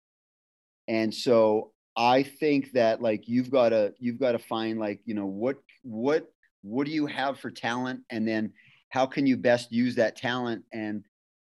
and 0.87 1.13
so 1.13 1.73
I 1.99 2.23
think 2.23 2.71
that 2.71 3.01
like 3.01 3.27
you've 3.27 3.51
got 3.51 3.69
to 3.69 3.93
you've 3.99 4.19
got 4.19 4.31
to 4.31 4.39
find 4.39 4.79
like 4.79 5.01
you 5.05 5.13
know 5.13 5.25
what 5.25 5.57
what 5.83 6.31
what 6.61 6.85
do 6.85 6.91
you 6.91 7.05
have 7.05 7.39
for 7.39 7.51
talent? 7.51 8.01
And 8.09 8.25
then 8.25 8.53
how 8.87 9.05
can 9.05 9.27
you 9.27 9.35
best 9.35 9.71
use 9.71 9.95
that 9.95 10.15
talent? 10.15 10.63
And 10.73 11.03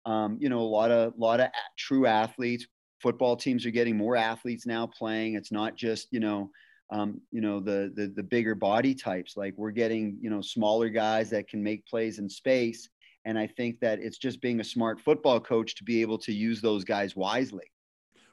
um, 0.06 0.38
you 0.40 0.48
know 0.48 0.60
a 0.60 0.62
lot 0.62 0.92
of 0.92 1.14
a 1.14 1.20
lot 1.20 1.40
of 1.40 1.48
true 1.76 2.06
athletes 2.06 2.66
football 3.00 3.36
teams 3.36 3.66
are 3.66 3.70
getting 3.70 3.96
more 3.96 4.16
athletes 4.16 4.66
now 4.66 4.86
playing. 4.86 5.34
It's 5.34 5.52
not 5.52 5.76
just 5.76 6.06
you 6.12 6.20
know 6.20 6.50
um, 6.92 7.20
you 7.32 7.40
know 7.40 7.58
the, 7.58 7.92
the 7.96 8.12
the 8.14 8.22
bigger 8.22 8.54
body 8.54 8.94
types. 8.94 9.36
Like 9.36 9.54
we're 9.56 9.72
getting 9.72 10.16
you 10.20 10.30
know 10.30 10.40
smaller 10.40 10.88
guys 10.88 11.28
that 11.30 11.48
can 11.48 11.60
make 11.60 11.84
plays 11.86 12.18
in 12.20 12.28
space. 12.28 12.88
And 13.24 13.36
i 13.36 13.48
think 13.48 13.80
that 13.80 13.98
it's 13.98 14.18
just 14.18 14.40
being 14.40 14.60
a 14.60 14.64
smart 14.64 15.00
football 15.00 15.40
coach 15.40 15.74
to 15.74 15.82
be 15.82 16.00
able 16.00 16.18
to 16.18 16.32
use 16.32 16.60
those 16.60 16.84
guys 16.84 17.16
wisely. 17.16 17.68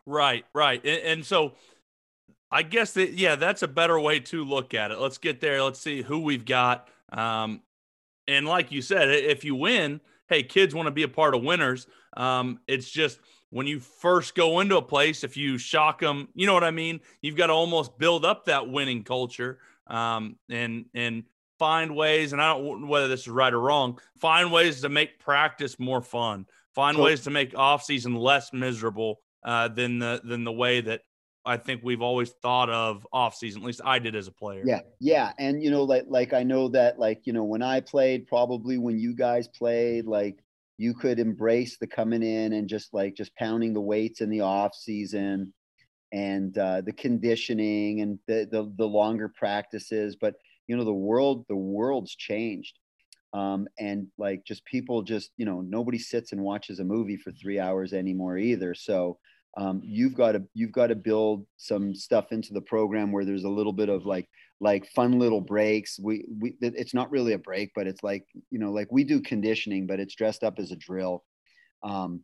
Right 0.05 0.45
right. 0.53 0.79
And, 0.85 1.01
and 1.01 1.25
so 1.25 1.53
I 2.53 2.61
guess 2.61 2.93
that 2.93 3.13
yeah, 3.13 3.35
that's 3.35 3.63
a 3.63 3.67
better 3.67 3.99
way 3.99 4.19
to 4.19 4.45
look 4.45 4.75
at 4.75 4.91
it. 4.91 4.99
Let's 4.99 5.17
get 5.17 5.41
there. 5.41 5.63
Let's 5.63 5.79
see 5.79 6.03
who 6.03 6.19
we've 6.19 6.45
got. 6.45 6.87
Um, 7.11 7.61
and 8.27 8.47
like 8.47 8.71
you 8.71 8.83
said, 8.83 9.09
if 9.09 9.43
you 9.43 9.55
win, 9.55 9.99
hey, 10.29 10.43
kids 10.43 10.75
want 10.75 10.85
to 10.85 10.91
be 10.91 11.01
a 11.01 11.07
part 11.07 11.33
of 11.33 11.41
winners. 11.41 11.87
Um, 12.15 12.59
it's 12.67 12.89
just 12.89 13.19
when 13.49 13.65
you 13.65 13.79
first 13.79 14.35
go 14.35 14.59
into 14.59 14.77
a 14.77 14.81
place, 14.83 15.23
if 15.23 15.35
you 15.35 15.57
shock 15.57 15.99
them, 15.99 16.27
you 16.35 16.45
know 16.45 16.53
what 16.53 16.63
I 16.63 16.69
mean. 16.69 17.01
You've 17.21 17.35
got 17.35 17.47
to 17.47 17.53
almost 17.53 17.97
build 17.97 18.23
up 18.23 18.45
that 18.45 18.69
winning 18.69 19.03
culture 19.03 19.57
um, 19.87 20.37
and 20.47 20.85
and 20.93 21.23
find 21.57 21.95
ways. 21.95 22.33
And 22.33 22.41
I 22.41 22.53
don't 22.53 22.87
whether 22.87 23.07
this 23.07 23.21
is 23.21 23.29
right 23.29 23.51
or 23.51 23.61
wrong. 23.61 23.99
Find 24.19 24.51
ways 24.51 24.81
to 24.81 24.89
make 24.89 25.19
practice 25.19 25.79
more 25.79 26.01
fun. 26.01 26.45
Find 26.75 26.97
cool. 26.97 27.05
ways 27.05 27.21
to 27.21 27.31
make 27.31 27.57
off 27.57 27.83
season 27.83 28.15
less 28.15 28.53
miserable 28.53 29.21
uh, 29.43 29.69
than 29.69 29.97
the 29.97 30.21
than 30.23 30.43
the 30.43 30.51
way 30.51 30.81
that 30.81 31.01
I 31.45 31.57
think 31.57 31.81
we've 31.83 32.01
always 32.01 32.31
thought 32.31 32.69
of 32.69 33.05
off 33.11 33.35
season. 33.35 33.61
At 33.61 33.67
least 33.67 33.81
I 33.83 33.99
did 33.99 34.15
as 34.15 34.27
a 34.27 34.31
player. 34.31 34.63
Yeah, 34.65 34.81
yeah, 34.99 35.33
and 35.37 35.61
you 35.61 35.71
know, 35.71 35.83
like 35.83 36.05
like 36.07 36.33
I 36.33 36.43
know 36.43 36.69
that 36.69 36.99
like 36.99 37.21
you 37.25 37.33
know 37.33 37.43
when 37.43 37.61
I 37.61 37.81
played, 37.81 38.27
probably 38.27 38.77
when 38.77 38.97
you 38.97 39.13
guys 39.13 39.47
played, 39.47 40.05
like 40.05 40.39
you 40.77 40.93
could 40.93 41.19
embrace 41.19 41.77
the 41.77 41.87
coming 41.87 42.23
in 42.23 42.53
and 42.53 42.67
just 42.67 42.93
like 42.93 43.15
just 43.15 43.35
pounding 43.35 43.73
the 43.73 43.81
weights 43.81 44.21
in 44.21 44.29
the 44.29 44.41
off 44.41 44.73
season 44.73 45.53
and 46.11 46.57
uh, 46.57 46.81
the 46.81 46.93
conditioning 46.93 48.01
and 48.01 48.19
the, 48.27 48.47
the 48.49 48.71
the 48.77 48.87
longer 48.87 49.29
practices. 49.29 50.15
But 50.15 50.35
you 50.67 50.77
know, 50.77 50.85
the 50.85 50.93
world 50.93 51.45
the 51.49 51.55
world's 51.55 52.15
changed. 52.15 52.79
Um, 53.33 53.67
and 53.79 54.07
like 54.19 54.45
just 54.45 54.63
people 54.63 55.01
just 55.01 55.31
you 55.37 55.45
know 55.45 55.61
nobody 55.61 55.97
sits 55.97 56.31
and 56.31 56.41
watches 56.41 56.79
a 56.79 56.83
movie 56.83 57.17
for 57.17 57.31
three 57.31 57.59
hours 57.59 57.91
anymore 57.91 58.37
either 58.37 58.75
so 58.75 59.17
um, 59.55 59.81
you've 59.83 60.15
got 60.15 60.31
to 60.31 60.43
you've 60.53 60.71
got 60.71 60.87
to 60.87 60.95
build 60.95 61.45
some 61.57 61.93
stuff 61.93 62.31
into 62.31 62.53
the 62.53 62.61
program 62.61 63.11
where 63.11 63.25
there's 63.25 63.43
a 63.43 63.49
little 63.49 63.73
bit 63.73 63.89
of 63.89 64.05
like 64.05 64.27
like 64.59 64.87
fun 64.87 65.19
little 65.19 65.41
breaks. 65.41 65.99
We 65.99 66.25
we 66.39 66.55
it's 66.61 66.93
not 66.93 67.11
really 67.11 67.33
a 67.33 67.37
break 67.37 67.71
but 67.75 67.87
it's 67.87 68.03
like 68.03 68.25
you 68.49 68.59
know 68.59 68.71
like 68.71 68.91
we 68.91 69.03
do 69.03 69.21
conditioning 69.21 69.85
but 69.85 69.99
it's 69.99 70.15
dressed 70.15 70.43
up 70.43 70.55
as 70.57 70.71
a 70.71 70.75
drill 70.75 71.23
um, 71.83 72.23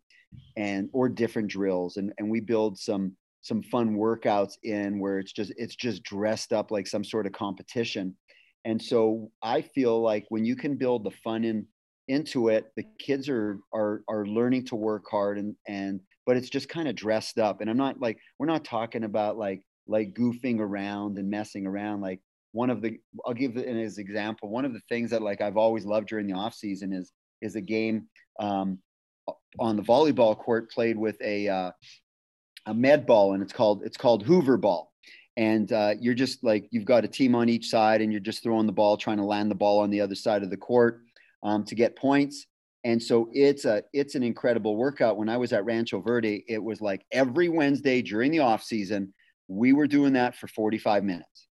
and 0.58 0.90
or 0.92 1.08
different 1.08 1.50
drills 1.50 1.98
and 1.98 2.14
and 2.18 2.30
we 2.30 2.40
build 2.40 2.80
some 2.80 3.16
some 3.42 3.62
fun 3.64 3.96
workouts 3.96 4.54
in 4.64 5.00
where 5.00 5.20
it's 5.20 5.32
just 5.32 5.54
it's 5.56 5.76
just 5.76 6.04
dressed 6.04 6.52
up 6.52 6.72
like 6.72 6.88
some 6.88 7.04
sort 7.04 7.26
of 7.26 7.32
competition. 7.32 8.16
And 8.66 8.82
so 8.82 9.32
i 9.42 9.62
feel 9.62 10.02
like 10.02 10.26
when 10.30 10.46
you 10.46 10.56
can 10.56 10.76
build 10.76 11.04
the 11.04 11.12
fun 11.24 11.44
in 11.46 11.66
into 12.08 12.50
it 12.50 12.72
the 12.76 12.84
kids 13.00 13.30
are 13.30 13.60
are 13.74 14.04
are 14.10 14.26
learning 14.26 14.66
to 14.66 14.76
work 14.76 15.06
hard 15.10 15.38
and 15.38 15.56
and 15.68 16.02
but 16.30 16.38
it's 16.38 16.52
just 16.52 16.70
kind 16.70 16.88
of 16.88 16.94
dressed 16.94 17.40
up. 17.40 17.60
And 17.60 17.72
I'm 17.72 17.76
not 17.76 18.00
like, 18.00 18.20
we're 18.38 18.46
not 18.46 18.64
talking 18.64 19.04
about 19.04 19.40
like, 19.40 19.64
like 19.88 20.14
goofing 20.14 20.60
around 20.60 21.18
and 21.18 21.28
messing 21.28 21.66
around. 21.66 22.02
Like 22.02 22.22
one 22.52 22.70
of 22.70 22.84
the, 22.84 23.00
I'll 23.26 23.34
give 23.34 23.58
it 23.58 23.66
as 23.66 23.98
an 23.98 24.04
example. 24.04 24.48
One 24.48 24.64
of 24.64 24.72
the 24.72 24.82
things 24.90 25.10
that 25.10 25.24
like 25.24 25.42
I've 25.42 25.58
always 25.58 25.86
loved 25.86 26.10
during 26.10 26.28
the 26.28 26.34
off 26.34 26.54
season 26.54 26.94
is, 26.94 27.12
is 27.42 27.56
a 27.56 27.62
game 27.62 28.10
um, 28.40 28.78
on 29.60 29.76
the 29.76 29.82
volleyball 29.82 30.38
court 30.38 30.70
played 30.70 31.00
with 31.00 31.20
a, 31.20 31.48
uh, 31.48 31.72
a 32.68 32.76
med 32.76 33.08
ball 33.08 33.34
and 33.34 33.42
it's 33.42 33.52
called, 33.52 33.82
it's 33.84 33.98
called 33.98 34.22
Hoover 34.22 34.58
ball 34.58 34.94
and 35.36 35.72
uh, 35.74 35.96
you're 36.00 36.14
just 36.14 36.44
like 36.44 36.68
you've 36.70 36.86
got 36.86 37.06
a 37.06 37.08
team 37.08 37.34
on 37.34 37.50
each 37.50 37.70
side 37.70 38.02
and 38.02 38.12
you're 38.12 38.22
just 38.22 38.44
throwing 38.44 38.68
the 38.68 38.72
ball 38.72 38.98
trying 38.98 39.18
to 39.18 39.26
land 39.26 39.50
the 39.50 39.56
ball 39.56 39.80
on 39.80 39.90
the 39.90 40.02
other 40.02 40.14
side 40.14 40.44
of 40.44 40.52
the 40.52 40.58
court 40.58 41.02
um, 41.42 41.64
to 41.64 41.74
get 41.74 41.96
points 41.96 42.46
and 42.84 43.02
so 43.02 43.30
it's 43.34 43.66
a 43.66 43.84
it's 43.94 44.16
an 44.16 44.24
incredible 44.24 44.76
workout. 44.76 45.18
When 45.18 45.30
i 45.30 45.38
was 45.38 45.54
at 45.54 45.66
rancho 45.66 46.02
verde 46.02 46.44
it 46.48 46.64
was 46.64 46.82
like 46.82 47.06
every 47.12 47.50
wednesday 47.50 48.02
during 48.02 48.32
the 48.32 48.40
off 48.40 48.64
season 48.64 49.14
we 49.50 49.74
were 49.74 49.88
doing 49.88 50.14
that 50.14 50.36
for 50.36 50.48
45 50.48 51.04
minutes. 51.04 51.48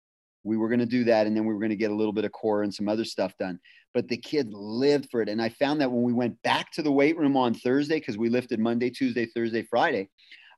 We 0.45 0.57
were 0.57 0.69
going 0.69 0.81
to 0.81 0.87
do 0.87 1.05
that 1.05 1.27
and 1.27 1.37
then 1.37 1.45
we 1.45 1.53
were 1.53 1.61
going 1.61 1.71
to 1.71 1.77
get 1.77 1.93
a 1.93 1.95
little 1.95 2.13
bit 2.13 2.25
of 2.25 2.33
core 2.33 2.63
and 2.63 2.75
some 2.75 2.89
other 2.89 3.05
stuff 3.05 3.37
done. 3.39 3.61
But 3.95 4.09
the 4.09 4.17
kids 4.17 4.49
lived 4.53 5.09
for 5.11 5.21
it. 5.21 5.29
And 5.29 5.41
i 5.41 5.51
found 5.51 5.81
that 5.81 5.93
when 5.93 6.03
we 6.03 6.13
went 6.13 6.43
back 6.43 6.73
to 6.73 6.83
the 6.83 6.91
weight 6.91 7.17
room 7.17 7.37
on 7.37 7.55
thursday 7.55 8.01
because 8.01 8.19
we 8.19 8.29
lifted 8.29 8.59
monday 8.59 8.91
tuesday 8.91 9.27
thursday 9.27 9.63
friday 9.63 10.09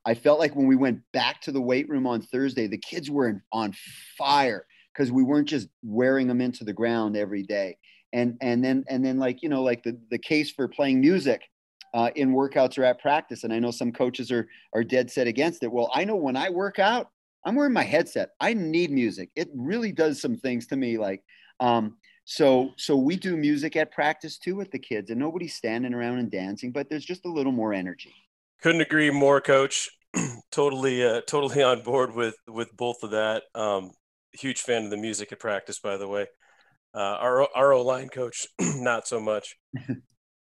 i 0.05 0.13
felt 0.13 0.39
like 0.39 0.55
when 0.55 0.67
we 0.67 0.75
went 0.75 0.99
back 1.11 1.41
to 1.41 1.51
the 1.51 1.61
weight 1.61 1.89
room 1.89 2.07
on 2.07 2.21
thursday 2.21 2.67
the 2.67 2.77
kids 2.77 3.11
were 3.11 3.43
on 3.51 3.73
fire 4.17 4.65
because 4.93 5.11
we 5.11 5.23
weren't 5.23 5.49
just 5.49 5.67
wearing 5.83 6.27
them 6.27 6.41
into 6.41 6.63
the 6.63 6.73
ground 6.73 7.17
every 7.17 7.43
day 7.43 7.77
and 8.15 8.37
and 8.41 8.63
then 8.63 8.85
and 8.87 9.05
then 9.05 9.19
like 9.19 9.43
you 9.43 9.49
know 9.49 9.61
like 9.61 9.83
the 9.83 9.99
the 10.09 10.17
case 10.17 10.49
for 10.49 10.67
playing 10.67 11.01
music 11.01 11.41
uh, 11.93 12.09
in 12.15 12.33
workouts 12.33 12.77
or 12.77 12.83
at 12.83 12.99
practice. 12.99 13.43
And 13.43 13.53
i 13.53 13.59
know 13.59 13.71
some 13.71 13.91
coaches 13.91 14.31
are 14.31 14.47
are 14.73 14.83
dead 14.83 15.11
set 15.11 15.27
against 15.27 15.63
it. 15.63 15.71
Well 15.71 15.91
i 15.93 16.03
know 16.03 16.15
when 16.15 16.37
i 16.37 16.49
work 16.49 16.79
out 16.79 17.09
i'm 17.45 17.55
wearing 17.55 17.73
my 17.73 17.83
headset. 17.83 18.29
I 18.39 18.53
need 18.53 18.89
music. 18.89 19.29
It 19.35 19.49
really 19.53 19.91
does 19.91 20.19
some 20.19 20.37
things 20.37 20.65
to 20.67 20.75
me 20.77 20.97
like 20.97 21.21
um 21.59 21.97
so 22.23 22.71
so 22.77 22.95
we 22.95 23.17
do 23.17 23.37
music 23.37 23.75
at 23.75 23.91
practice 23.91 24.39
too 24.39 24.55
with 24.55 24.71
the 24.71 24.79
kids 24.79 25.11
and 25.11 25.19
nobody's 25.19 25.53
standing 25.53 25.93
around 25.93 26.17
and 26.17 26.31
dancing 26.31 26.71
but 26.71 26.89
there's 26.89 27.05
just 27.05 27.25
a 27.25 27.31
little 27.31 27.51
more 27.51 27.73
energy. 27.73 28.13
Couldn't 28.61 28.81
agree 28.81 29.11
more 29.11 29.41
coach. 29.41 29.89
Totally 30.51 31.05
uh, 31.05 31.19
totally 31.27 31.61
on 31.61 31.81
board 31.81 32.15
with 32.15 32.35
with 32.47 32.69
both 32.77 33.03
of 33.03 33.11
that. 33.11 33.43
Um 33.53 33.91
huge 34.31 34.61
fan 34.61 34.85
of 34.85 34.89
the 34.89 34.97
music 34.97 35.31
at 35.31 35.39
practice 35.39 35.79
by 35.79 35.95
the 35.97 36.07
way 36.07 36.27
uh, 36.95 37.17
our 37.19 37.47
our 37.55 37.73
O 37.73 37.81
line 37.81 38.09
coach, 38.09 38.47
not 38.59 39.07
so 39.07 39.19
much. 39.19 39.57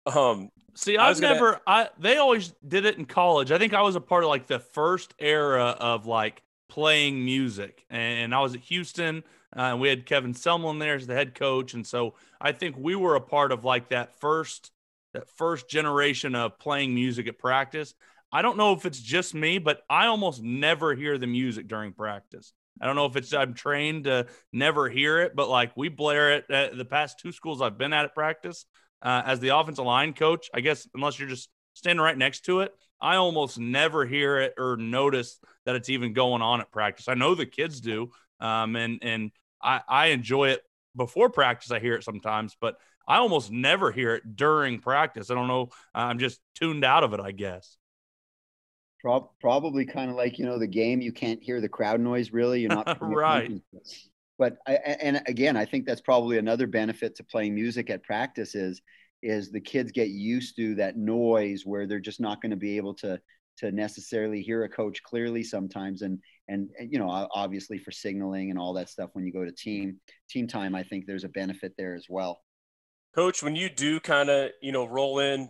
Um, 0.07 0.51
see, 0.75 0.99
I've 0.99 1.19
never. 1.19 1.53
Gonna... 1.53 1.61
I 1.67 1.89
they 1.99 2.19
always 2.19 2.53
did 2.69 2.85
it 2.85 2.99
in 2.99 3.07
college. 3.07 3.51
I 3.51 3.57
think 3.57 3.73
I 3.73 3.81
was 3.81 3.97
a 3.97 4.03
part 4.03 4.23
of 4.23 4.29
like 4.29 4.47
the 4.47 4.59
first 4.59 5.15
era 5.19 5.75
of 5.81 6.05
like 6.05 6.43
playing 6.69 7.25
music. 7.25 7.85
And 7.89 8.35
I 8.35 8.41
was 8.41 8.55
at 8.55 8.61
Houston, 8.63 9.23
uh, 9.57 9.61
and 9.61 9.81
we 9.81 9.89
had 9.89 10.07
Kevin 10.07 10.35
Sumlin 10.35 10.81
there 10.81 10.97
as 10.97 11.07
the 11.07 11.15
head 11.15 11.35
coach, 11.35 11.75
and 11.75 11.87
so 11.87 12.15
I 12.41 12.53
think 12.53 12.77
we 12.77 12.97
were 12.97 13.15
a 13.15 13.21
part 13.21 13.53
of 13.53 13.65
like 13.65 13.91
that 13.91 14.19
first 14.21 14.71
that 15.13 15.29
first 15.31 15.69
generation 15.69 16.35
of 16.35 16.59
playing 16.59 16.95
music 16.95 17.29
at 17.29 17.39
practice. 17.39 17.95
I 18.33 18.43
don't 18.43 18.57
know 18.57 18.73
if 18.73 18.85
it's 18.85 19.01
just 19.01 19.33
me, 19.33 19.59
but 19.59 19.83
I 19.89 20.07
almost 20.07 20.43
never 20.43 20.93
hear 20.95 21.19
the 21.19 21.29
music 21.29 21.69
during 21.69 21.93
practice. 21.93 22.53
I 22.81 22.87
don't 22.87 22.97
know 22.97 23.07
if 23.07 23.17
it's 23.17 23.33
I'm 23.33 23.55
trained 23.55 24.05
to 24.05 24.27
never 24.53 24.89
hear 24.89 25.21
it, 25.21 25.35
but 25.35 25.49
like 25.49 25.77
we 25.77 25.89
blare 25.89 26.33
it 26.33 26.51
at 26.51 26.77
the 26.77 26.85
past 26.85 27.19
two 27.21 27.33
schools 27.33 27.63
I've 27.63 27.79
been 27.79 27.93
at 27.93 28.05
at 28.05 28.15
practice 28.15 28.67
uh, 29.03 29.23
as 29.25 29.41
the 29.41 29.57
offensive 29.57 29.85
line 29.85 30.13
coach. 30.13 30.51
I 30.53 30.61
guess 30.61 30.89
unless 30.95 31.19
you're 31.19 31.29
just 31.29 31.49
standing 31.75 32.03
right 32.03 32.19
next 32.19 32.45
to 32.47 32.61
it, 32.61 32.73
I 33.01 33.17
almost 33.17 33.59
never 33.59 34.07
hear 34.07 34.39
it 34.39 34.55
or 34.59 34.77
notice 34.77 35.39
that 35.67 35.77
it's 35.77 35.89
even 35.89 36.13
going 36.13 36.43
on 36.43 36.61
at 36.61 36.71
practice. 36.71 37.09
I 37.09 37.15
know 37.15 37.35
the 37.35 37.47
kids 37.47 37.81
do, 37.81 38.11
um, 38.41 38.77
and 38.77 38.99
and 39.03 39.31
I, 39.63 39.81
I 39.89 40.07
enjoy 40.07 40.51
it 40.51 40.63
before 40.97 41.31
practice. 41.31 41.71
I 41.71 41.81
hear 41.81 41.95
it 41.95 42.05
sometimes, 42.05 42.57
but 42.61 42.77
I 43.07 43.17
almost 43.17 43.51
never 43.51 43.93
hear 43.93 44.15
it 44.15 44.37
during 44.37 44.79
practice. 44.81 45.31
I 45.31 45.35
don't 45.35 45.49
know. 45.49 45.69
I'm 45.95 46.19
just 46.19 46.41
tuned 46.55 46.85
out 46.85 47.05
of 47.05 47.13
it, 47.13 47.21
I 47.21 47.33
guess. 47.33 47.77
Probably 49.41 49.85
kind 49.85 50.11
of 50.11 50.17
like 50.17 50.39
you 50.39 50.47
know 50.47 50.59
the 50.59 50.67
game. 50.67 51.01
You 51.01 51.13
can't 51.13 51.43
hear 51.43 51.61
the 51.61 51.69
crowd 51.69 52.01
noise 52.01 52.33
really. 52.33 52.61
You're 52.61 52.75
not 52.75 52.99
right. 53.03 53.53
But 54.39 54.57
I, 54.67 54.75
and 54.75 55.23
again, 55.27 55.57
I 55.57 55.65
think 55.65 55.87
that's 55.87 56.01
probably 56.01 56.39
another 56.39 56.67
benefit 56.67 57.15
to 57.17 57.25
playing 57.25 57.55
music 57.55 57.91
at 57.91 58.03
practice 58.03 58.55
is 58.55 58.81
is 59.23 59.51
the 59.51 59.61
kids 59.61 59.93
get 59.93 60.09
used 60.09 60.57
to 60.57 60.75
that 60.77 60.97
noise 60.97 61.63
where 61.65 61.87
they're 61.87 62.01
just 62.01 62.21
not 62.21 62.41
going 62.43 62.51
to 62.51 62.57
be 62.57 62.77
able 62.77 62.95
to 62.95 63.21
to 63.57 63.71
necessarily 63.71 64.43
hear 64.43 64.65
a 64.65 64.69
coach 64.69 65.03
clearly 65.03 65.43
sometimes 65.43 66.03
and, 66.03 66.19
and 66.49 66.71
and 66.79 66.93
you 66.93 66.99
know 66.99 67.29
obviously 67.33 67.79
for 67.79 67.91
signaling 67.91 68.51
and 68.51 68.59
all 68.59 68.73
that 68.73 68.89
stuff 68.89 69.11
when 69.13 69.25
you 69.25 69.33
go 69.33 69.45
to 69.45 69.53
team 69.53 69.99
team 70.29 70.47
time 70.47 70.75
i 70.75 70.83
think 70.83 71.07
there's 71.07 71.25
a 71.25 71.29
benefit 71.29 71.73
there 71.79 71.95
as 71.95 72.07
well 72.09 72.43
coach 73.15 73.43
when 73.43 73.55
you 73.55 73.71
do 73.71 74.01
kind 74.01 74.29
of 74.29 74.51
you 74.61 74.73
know 74.73 74.85
roll 74.85 75.21
in 75.21 75.49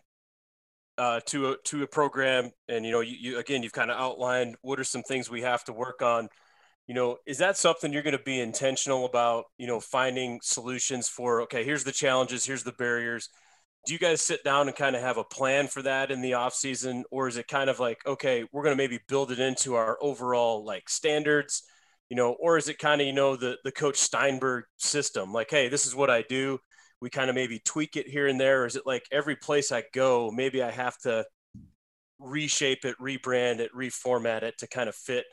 uh, 0.98 1.20
to 1.26 1.50
a 1.50 1.57
to 1.64 1.83
a 1.83 1.87
program 1.87 2.50
and 2.68 2.85
you 2.85 2.92
know 2.92 3.00
you, 3.00 3.16
you 3.18 3.38
again 3.38 3.62
you've 3.62 3.72
kind 3.72 3.90
of 3.90 3.98
outlined 3.98 4.57
what 4.62 4.78
are 4.78 4.85
some 4.85 5.02
things 5.02 5.30
we 5.30 5.42
have 5.42 5.64
to 5.64 5.72
work 5.72 6.02
on. 6.02 6.28
You 6.87 6.94
know 6.94 7.18
is 7.26 7.38
that 7.38 7.57
something 7.57 7.92
you're 7.92 8.02
going 8.02 8.16
to 8.16 8.22
be 8.24 8.40
intentional 8.40 9.07
about 9.07 9.44
you 9.59 9.66
know 9.66 9.80
finding 9.80 10.40
solutions 10.42 11.09
for 11.09 11.42
okay 11.42 11.64
here's 11.64 11.85
the 11.85 11.92
challenges 11.92 12.44
here's 12.44 12.64
the 12.64 12.72
barriers. 12.72 13.28
Do 13.87 13.92
you 13.92 13.98
guys 13.98 14.22
sit 14.22 14.44
down 14.44 14.66
and 14.66 14.76
kind 14.76 14.96
of 14.96 15.02
have 15.02 15.18
a 15.18 15.24
plan 15.24 15.66
for 15.66 15.83
that 15.83 16.11
in 16.11 16.22
the 16.22 16.35
off 16.35 16.54
season 16.54 17.04
or 17.11 17.28
is 17.28 17.37
it 17.37 17.48
kind 17.48 17.68
of 17.68 17.80
like 17.80 17.98
okay 18.07 18.44
we're 18.52 18.62
going 18.62 18.76
to 18.76 18.83
maybe 18.83 19.00
build 19.09 19.33
it 19.33 19.38
into 19.38 19.74
our 19.74 19.98
overall 20.00 20.64
like 20.64 20.88
standards 20.88 21.62
you 22.09 22.16
know 22.16 22.33
or 22.38 22.57
is 22.57 22.68
it 22.68 22.78
kind 22.78 23.00
of 23.00 23.07
you 23.07 23.12
know 23.12 23.37
the 23.37 23.59
the 23.64 23.72
coach 23.72 23.96
steinberg 23.96 24.64
system 24.76 25.33
like 25.33 25.50
hey 25.50 25.68
this 25.68 25.87
is 25.87 25.94
what 25.94 26.11
i 26.11 26.22
do 26.22 26.59
we 27.00 27.11
kind 27.11 27.28
of 27.28 27.35
maybe 27.35 27.61
tweak 27.64 27.96
it 27.96 28.09
here 28.09 28.26
and 28.26 28.40
there 28.40 28.62
or 28.62 28.66
is 28.66 28.76
it 28.76 28.87
like 28.87 29.07
every 29.12 29.37
place 29.37 29.72
i 29.72 29.83
go 29.92 30.30
maybe 30.30 30.62
i 30.62 30.70
have 30.70 30.96
to 30.98 31.24
reshape 32.18 32.85
it 32.85 32.96
rebrand 33.00 33.59
it 33.59 33.70
reformat 33.74 34.42
it 34.42 34.57
to 34.59 34.66
kind 34.66 34.88
of 34.88 34.94
fit 34.94 35.24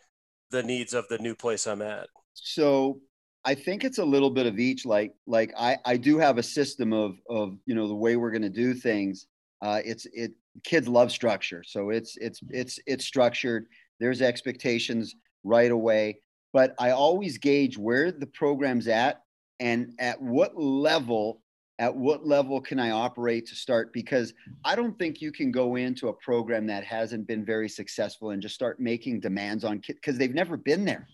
the 0.51 0.63
needs 0.63 0.93
of 0.93 1.07
the 1.07 1.17
new 1.19 1.35
place 1.35 1.67
i'm 1.67 1.81
at 1.81 2.07
so 2.33 2.99
I 3.43 3.55
think 3.55 3.83
it's 3.83 3.97
a 3.97 4.05
little 4.05 4.29
bit 4.29 4.45
of 4.45 4.59
each. 4.59 4.85
Like 4.85 5.13
like 5.25 5.53
I 5.57 5.77
I 5.85 5.97
do 5.97 6.17
have 6.19 6.37
a 6.37 6.43
system 6.43 6.93
of 6.93 7.15
of 7.29 7.57
you 7.65 7.75
know 7.75 7.87
the 7.87 7.95
way 7.95 8.15
we're 8.15 8.31
going 8.31 8.41
to 8.43 8.49
do 8.49 8.73
things. 8.73 9.27
Uh, 9.61 9.81
it's 9.83 10.05
it 10.13 10.31
kids 10.63 10.87
love 10.87 11.11
structure, 11.11 11.63
so 11.65 11.89
it's 11.89 12.17
it's 12.17 12.39
it's 12.49 12.79
it's 12.85 13.05
structured. 13.05 13.65
There's 13.99 14.21
expectations 14.21 15.15
right 15.43 15.71
away, 15.71 16.19
but 16.53 16.75
I 16.79 16.91
always 16.91 17.37
gauge 17.37 17.77
where 17.77 18.11
the 18.11 18.27
program's 18.27 18.87
at 18.87 19.21
and 19.59 19.93
at 19.99 20.21
what 20.21 20.55
level 20.55 21.40
at 21.81 21.93
what 21.95 22.27
level 22.27 22.61
can 22.61 22.79
I 22.79 22.91
operate 22.91 23.47
to 23.47 23.55
start? 23.55 23.91
Because 23.91 24.35
I 24.63 24.75
don't 24.75 24.97
think 24.99 25.19
you 25.19 25.31
can 25.31 25.51
go 25.51 25.77
into 25.77 26.09
a 26.09 26.13
program 26.13 26.67
that 26.67 26.83
hasn't 26.85 27.25
been 27.25 27.43
very 27.43 27.67
successful 27.67 28.29
and 28.29 28.41
just 28.41 28.53
start 28.53 28.79
making 28.79 29.19
demands 29.19 29.63
on 29.63 29.79
kids 29.79 29.97
because 29.97 30.15
they've 30.15 30.33
never 30.33 30.57
been 30.57 30.85
there. 30.85 31.07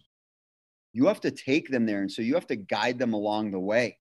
You 0.92 1.08
have 1.08 1.22
to 1.22 1.32
take 1.32 1.70
them 1.70 1.86
there 1.86 2.02
and 2.02 2.12
so 2.12 2.22
you 2.22 2.34
have 2.34 2.48
to 2.48 2.58
guide 2.58 3.00
them 3.00 3.14
along 3.14 3.52
the 3.52 3.60
way. 3.60 3.98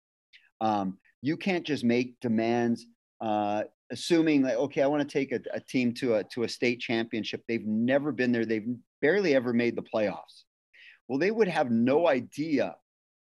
Um, 0.60 0.98
you 1.20 1.36
can't 1.36 1.66
just 1.66 1.82
make 1.82 2.20
demands 2.20 2.86
uh, 3.20 3.64
assuming 3.90 4.42
like, 4.42 4.56
okay 4.56 4.82
i 4.82 4.86
want 4.86 5.06
to 5.06 5.12
take 5.12 5.32
a, 5.32 5.40
a, 5.52 5.60
team 5.60 5.92
to 5.94 6.14
a 6.14 6.24
to 6.24 6.44
a 6.44 6.48
state 6.48 6.78
championship. 6.78 7.42
They've 7.48 7.66
never 7.66 8.12
been 8.12 8.30
there. 8.30 8.46
They've 8.46 8.68
barely 9.00 9.34
ever 9.34 9.52
made 9.52 9.74
the 9.74 9.82
playoffs. 9.82 10.44
Well 11.08 11.18
they 11.18 11.32
would 11.32 11.48
have 11.48 11.72
no 11.72 12.06
idea 12.06 12.76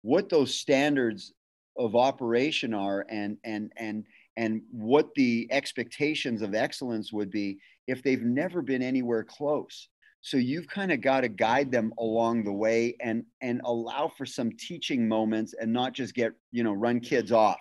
what 0.04 0.30
those 0.30 0.54
standards 0.54 1.34
of 1.78 1.96
operation 1.96 2.74
are 2.74 3.06
and 3.10 3.38
and 3.44 3.72
and 3.78 4.06
and 4.38 4.62
what 4.72 5.10
the 5.16 5.48
expectations 5.52 6.42
of 6.42 6.56
excellence 6.56 7.14
would 7.14 7.30
be 7.30 7.58
if 7.88 8.02
they've 8.04 8.24
never 8.24 8.62
been 8.62 8.82
anywhere 8.82 9.24
close. 9.24 9.90
So 10.22 10.38
you've 10.38 10.68
kind 10.68 10.92
of 10.92 11.02
got 11.02 11.22
to 11.22 11.28
guide 11.28 11.72
them 11.72 11.94
along 12.00 12.44
the 12.44 12.54
way 12.54 12.96
and 13.02 13.26
and 13.42 13.62
allow 13.66 14.12
for 14.18 14.26
some 14.26 14.52
teaching 14.58 15.08
moments 15.08 15.54
and 15.60 15.72
not 15.72 15.94
just 15.94 16.14
get 16.14 16.34
you 16.52 16.64
know 16.64 16.74
run 16.74 17.00
kids 17.00 17.32
off. 17.32 17.60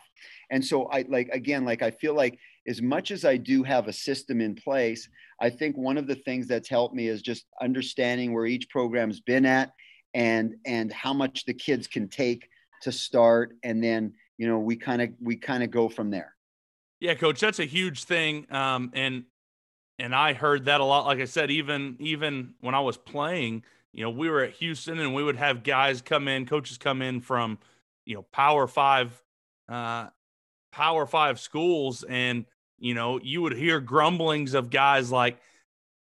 And 0.50 0.64
so 0.64 0.84
i 0.86 1.04
like 1.08 1.28
again 1.32 1.64
like 1.64 1.82
i 1.82 1.90
feel 1.90 2.14
like 2.14 2.38
as 2.68 2.80
much 2.80 3.10
as 3.10 3.24
i 3.24 3.36
do 3.36 3.62
have 3.62 3.88
a 3.88 3.92
system 3.92 4.40
in 4.40 4.54
place 4.54 5.08
i 5.40 5.50
think 5.50 5.76
one 5.76 5.98
of 5.98 6.06
the 6.06 6.14
things 6.14 6.46
that's 6.46 6.68
helped 6.68 6.94
me 6.94 7.08
is 7.08 7.22
just 7.22 7.46
understanding 7.60 8.32
where 8.32 8.46
each 8.46 8.68
program's 8.68 9.20
been 9.20 9.46
at 9.46 9.72
and 10.14 10.54
and 10.66 10.92
how 10.92 11.12
much 11.12 11.44
the 11.44 11.54
kids 11.54 11.86
can 11.86 12.08
take 12.08 12.46
to 12.82 12.92
start 12.92 13.56
and 13.62 13.82
then 13.82 14.12
you 14.38 14.46
know 14.46 14.58
we 14.58 14.76
kind 14.76 15.00
of 15.00 15.10
we 15.20 15.36
kind 15.36 15.62
of 15.62 15.70
go 15.70 15.88
from 15.88 16.10
there 16.10 16.34
yeah 17.00 17.14
coach 17.14 17.40
that's 17.40 17.58
a 17.58 17.64
huge 17.64 18.04
thing 18.04 18.46
um, 18.50 18.90
and 18.94 19.24
and 19.98 20.14
I 20.14 20.32
heard 20.32 20.64
that 20.64 20.80
a 20.80 20.84
lot. 20.84 21.06
Like 21.06 21.20
I 21.20 21.26
said, 21.26 21.50
even 21.50 21.96
even 22.00 22.54
when 22.60 22.74
I 22.74 22.80
was 22.80 22.96
playing, 22.96 23.62
you 23.92 24.02
know, 24.02 24.10
we 24.10 24.28
were 24.28 24.42
at 24.42 24.52
Houston 24.54 24.98
and 24.98 25.14
we 25.14 25.22
would 25.22 25.36
have 25.36 25.62
guys 25.62 26.02
come 26.02 26.26
in, 26.28 26.44
coaches 26.44 26.76
come 26.76 27.02
in 27.02 27.20
from, 27.20 27.58
you 28.04 28.16
know, 28.16 28.22
Power 28.32 28.66
Five, 28.66 29.22
uh, 29.68 30.08
Power 30.72 31.06
Five 31.06 31.38
schools, 31.38 32.04
and 32.08 32.46
you 32.78 32.94
know, 32.94 33.20
you 33.22 33.42
would 33.42 33.52
hear 33.52 33.80
grumblings 33.80 34.54
of 34.54 34.70
guys 34.70 35.12
like, 35.12 35.38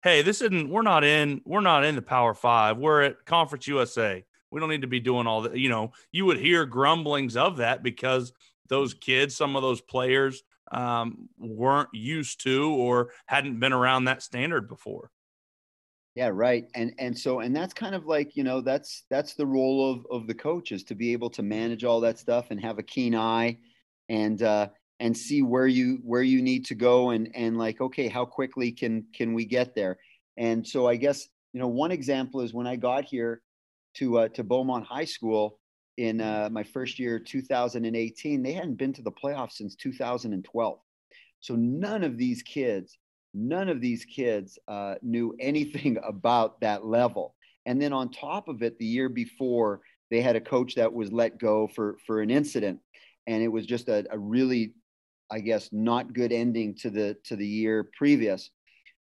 "Hey, 0.02 0.22
this 0.22 0.40
isn't. 0.42 0.68
We're 0.68 0.82
not 0.82 1.04
in. 1.04 1.42
We're 1.44 1.60
not 1.60 1.84
in 1.84 1.94
the 1.94 2.02
Power 2.02 2.34
Five. 2.34 2.78
We're 2.78 3.02
at 3.02 3.24
Conference 3.24 3.68
USA. 3.68 4.24
We 4.56 4.60
don't 4.60 4.70
need 4.70 4.80
to 4.80 4.86
be 4.86 5.00
doing 5.00 5.26
all 5.26 5.42
that." 5.42 5.58
You 5.58 5.68
know, 5.68 5.92
you 6.12 6.24
would 6.24 6.38
hear 6.38 6.64
grumblings 6.64 7.36
of 7.36 7.58
that 7.58 7.82
because 7.82 8.32
those 8.68 8.94
kids, 8.94 9.36
some 9.36 9.54
of 9.54 9.60
those 9.62 9.82
players 9.82 10.42
um, 10.72 11.28
weren't 11.38 11.90
used 11.92 12.42
to 12.44 12.70
or 12.70 13.10
hadn't 13.26 13.60
been 13.60 13.74
around 13.74 14.04
that 14.04 14.22
standard 14.22 14.68
before. 14.68 15.10
Yeah, 16.14 16.30
right. 16.32 16.66
And 16.74 16.94
and 16.98 17.16
so 17.16 17.40
and 17.40 17.54
that's 17.54 17.74
kind 17.74 17.94
of 17.94 18.06
like, 18.06 18.36
you 18.36 18.42
know, 18.42 18.62
that's 18.62 19.04
that's 19.10 19.34
the 19.34 19.46
role 19.46 19.92
of 19.92 20.06
of 20.10 20.26
the 20.26 20.34
coaches 20.34 20.82
to 20.84 20.94
be 20.94 21.12
able 21.12 21.28
to 21.30 21.42
manage 21.42 21.84
all 21.84 22.00
that 22.00 22.18
stuff 22.18 22.46
and 22.50 22.58
have 22.62 22.78
a 22.78 22.82
keen 22.82 23.14
eye 23.14 23.58
and 24.08 24.42
uh 24.42 24.68
and 24.98 25.14
see 25.14 25.42
where 25.42 25.66
you 25.66 26.00
where 26.02 26.22
you 26.22 26.40
need 26.40 26.64
to 26.66 26.74
go 26.74 27.10
and 27.10 27.28
and 27.34 27.58
like 27.58 27.82
okay, 27.82 28.08
how 28.08 28.24
quickly 28.24 28.72
can 28.72 29.04
can 29.12 29.34
we 29.34 29.44
get 29.44 29.74
there? 29.74 29.98
And 30.38 30.66
so 30.66 30.86
I 30.88 30.96
guess, 30.96 31.28
you 31.52 31.60
know, 31.60 31.68
one 31.68 31.92
example 31.92 32.40
is 32.40 32.54
when 32.54 32.66
I 32.66 32.76
got 32.76 33.04
here 33.04 33.42
to 33.96 34.18
uh 34.18 34.28
to 34.28 34.44
Beaumont 34.44 34.86
High 34.86 35.04
School, 35.04 35.58
in 35.96 36.20
uh, 36.20 36.48
my 36.52 36.62
first 36.62 36.98
year, 36.98 37.18
2018, 37.18 38.42
they 38.42 38.52
hadn't 38.52 38.74
been 38.74 38.92
to 38.92 39.02
the 39.02 39.12
playoffs 39.12 39.52
since 39.52 39.74
2012. 39.76 40.78
So 41.40 41.54
none 41.54 42.04
of 42.04 42.18
these 42.18 42.42
kids, 42.42 42.98
none 43.32 43.68
of 43.68 43.80
these 43.80 44.04
kids 44.04 44.58
uh, 44.68 44.96
knew 45.02 45.34
anything 45.40 45.98
about 46.06 46.60
that 46.60 46.84
level. 46.84 47.34
And 47.64 47.80
then 47.80 47.92
on 47.92 48.10
top 48.10 48.48
of 48.48 48.62
it, 48.62 48.78
the 48.78 48.86
year 48.86 49.08
before, 49.08 49.80
they 50.10 50.20
had 50.20 50.36
a 50.36 50.40
coach 50.40 50.74
that 50.76 50.92
was 50.92 51.10
let 51.10 51.38
go 51.38 51.66
for 51.66 51.96
for 52.06 52.20
an 52.20 52.30
incident, 52.30 52.78
and 53.26 53.42
it 53.42 53.48
was 53.48 53.66
just 53.66 53.88
a, 53.88 54.06
a 54.12 54.18
really, 54.18 54.74
I 55.32 55.40
guess, 55.40 55.70
not 55.72 56.12
good 56.12 56.30
ending 56.30 56.76
to 56.76 56.90
the 56.90 57.16
to 57.24 57.34
the 57.34 57.46
year 57.46 57.90
previous. 57.98 58.50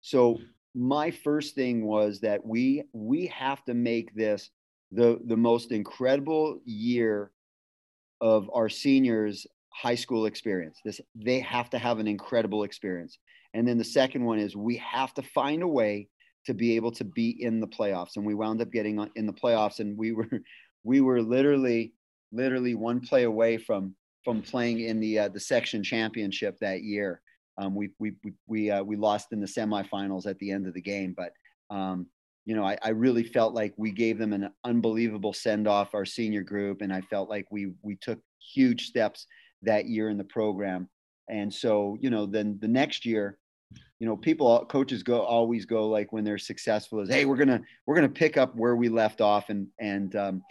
So 0.02 0.38
my 0.76 1.10
first 1.10 1.56
thing 1.56 1.86
was 1.88 2.20
that 2.20 2.46
we 2.46 2.84
we 2.94 3.26
have 3.28 3.66
to 3.66 3.74
make 3.74 4.14
this 4.14 4.52
the 4.92 5.20
the 5.26 5.38
most 5.38 5.72
incredible 5.72 6.60
year 6.66 7.32
of 8.20 8.50
our 8.54 8.70
seniors 8.70 9.48
high 9.70 9.96
school 9.96 10.26
experience. 10.26 10.80
This 10.84 11.02
they 11.16 11.40
have 11.40 11.70
to 11.72 11.80
have 11.80 12.00
an 12.00 12.08
incredible 12.08 12.64
experience. 12.64 13.18
And 13.54 13.68
then 13.68 13.78
the 13.78 13.84
second 13.84 14.24
one 14.24 14.40
is 14.40 14.56
we 14.56 14.78
have 14.78 15.14
to 15.16 15.22
find 15.22 15.64
a 15.64 15.68
way 15.68 16.08
to 16.46 16.54
be 16.54 16.76
able 16.76 16.92
to 16.92 17.04
be 17.04 17.44
in 17.44 17.60
the 17.60 17.68
playoffs. 17.68 18.16
And 18.16 18.26
we 18.26 18.34
wound 18.34 18.62
up 18.62 18.72
getting 18.72 19.06
in 19.16 19.26
the 19.26 19.34
playoffs 19.34 19.80
and 19.80 19.98
we 19.98 20.12
were 20.12 20.30
we 20.84 21.02
were 21.02 21.22
literally 21.22 21.94
literally 22.32 22.76
one 22.76 23.00
play 23.00 23.24
away 23.24 23.58
from 23.58 23.96
from 24.24 24.42
playing 24.42 24.82
in 24.82 25.00
the 25.00 25.20
uh, 25.20 25.30
the 25.30 25.40
section 25.40 25.84
championship 25.84 26.58
that 26.60 26.84
year. 26.84 27.22
Um, 27.58 27.76
we 27.76 27.90
we 28.00 28.14
we 28.24 28.34
we, 28.48 28.72
uh, 28.72 28.84
we 28.84 28.96
lost 28.96 29.28
in 29.32 29.40
the 29.40 29.48
semifinals 29.48 30.26
at 30.26 30.38
the 30.40 30.52
end 30.52 30.68
of 30.68 30.74
the 30.74 30.82
game 30.82 31.14
but 31.16 31.34
um, 31.70 32.08
you 32.46 32.56
know, 32.56 32.66
I, 32.66 32.78
I 32.82 32.90
really 32.90 33.24
felt 33.24 33.54
like 33.54 33.74
we 33.78 33.92
gave 33.92 34.18
them 34.18 34.34
an 34.34 34.52
unbelievable 34.64 35.34
send 35.34 35.68
off 35.68 35.94
our 35.94 36.06
senior 36.06 36.42
group, 36.42 36.82
and 36.82 36.92
I 36.92 37.02
felt 37.02 37.30
like 37.30 37.46
we 37.52 37.74
we 37.82 37.96
took 37.96 38.20
huge 38.40 38.88
steps 38.88 39.28
that 39.62 39.86
year 39.86 40.10
in 40.10 40.18
the 40.18 40.24
program. 40.24 40.90
And 41.30 41.54
so, 41.54 41.98
you 42.02 42.10
know, 42.10 42.26
then 42.26 42.58
the 42.60 42.68
next 42.68 43.06
year, 43.06 43.38
you 44.00 44.08
know, 44.08 44.18
people 44.18 44.66
coaches 44.66 45.04
go 45.04 45.22
always 45.22 45.66
go 45.66 45.88
like 45.88 46.12
when 46.12 46.24
they're 46.24 46.40
successful 46.40 47.00
is, 47.02 47.10
hey, 47.10 47.26
we're 47.26 47.38
gonna 47.38 47.62
we're 47.86 47.96
gonna 47.96 48.10
pick 48.10 48.38
up 48.38 48.56
where 48.56 48.76
we 48.76 48.90
left 48.90 49.22
off, 49.22 49.50
and 49.50 49.68
and 49.80 50.16
um, 50.16 50.42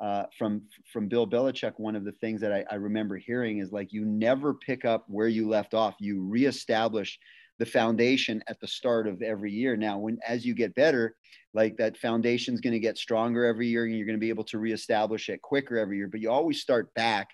uh, 0.00 0.24
from 0.38 0.62
from 0.92 1.08
Bill 1.08 1.26
Belichick, 1.26 1.72
one 1.78 1.96
of 1.96 2.04
the 2.04 2.12
things 2.12 2.40
that 2.42 2.52
I, 2.52 2.64
I 2.70 2.74
remember 2.74 3.16
hearing 3.16 3.58
is 3.58 3.72
like 3.72 3.92
you 3.92 4.04
never 4.04 4.54
pick 4.54 4.84
up 4.84 5.04
where 5.08 5.28
you 5.28 5.48
left 5.48 5.72
off. 5.72 5.94
You 5.98 6.22
reestablish 6.22 7.18
the 7.60 7.66
foundation 7.66 8.42
at 8.48 8.58
the 8.58 8.66
start 8.66 9.06
of 9.06 9.20
every 9.20 9.52
year. 9.52 9.76
Now, 9.76 9.98
when 9.98 10.18
as 10.26 10.46
you 10.46 10.54
get 10.54 10.74
better, 10.74 11.14
like 11.52 11.76
that 11.76 11.98
foundation 11.98 12.54
is 12.54 12.60
going 12.60 12.72
to 12.72 12.80
get 12.80 12.96
stronger 12.96 13.44
every 13.44 13.68
year, 13.68 13.84
and 13.84 13.94
you're 13.94 14.06
going 14.06 14.16
to 14.16 14.20
be 14.20 14.30
able 14.30 14.44
to 14.44 14.58
reestablish 14.58 15.28
it 15.28 15.42
quicker 15.42 15.76
every 15.76 15.98
year. 15.98 16.08
But 16.08 16.20
you 16.20 16.30
always 16.30 16.62
start 16.62 16.92
back 16.94 17.28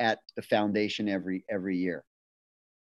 at 0.00 0.18
the 0.34 0.42
foundation 0.42 1.08
every 1.08 1.44
every 1.48 1.76
year. 1.76 2.04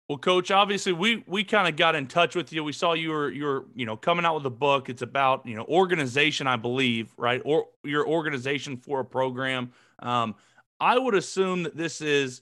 Well, 0.09 0.17
coach, 0.17 0.49
obviously 0.49 0.91
we 0.91 1.23
we 1.27 1.43
kind 1.43 1.67
of 1.67 1.75
got 1.75 1.93
in 1.93 2.07
touch 2.07 2.35
with 2.35 2.51
you. 2.51 2.63
We 2.63 2.73
saw 2.73 2.93
you 2.93 3.11
were 3.11 3.29
you're 3.29 3.65
you 3.75 3.85
know 3.85 3.95
coming 3.95 4.25
out 4.25 4.33
with 4.33 4.45
a 4.47 4.49
book. 4.49 4.89
It's 4.89 5.03
about 5.03 5.45
you 5.45 5.55
know 5.55 5.65
organization, 5.65 6.47
I 6.47 6.55
believe, 6.55 7.13
right? 7.15 7.43
Or 7.45 7.67
your 7.83 8.07
organization 8.07 8.77
for 8.77 9.01
a 9.01 9.05
program. 9.05 9.71
Um, 9.99 10.33
I 10.79 10.97
would 10.97 11.13
assume 11.13 11.61
that 11.63 11.77
this 11.77 12.01
is 12.01 12.41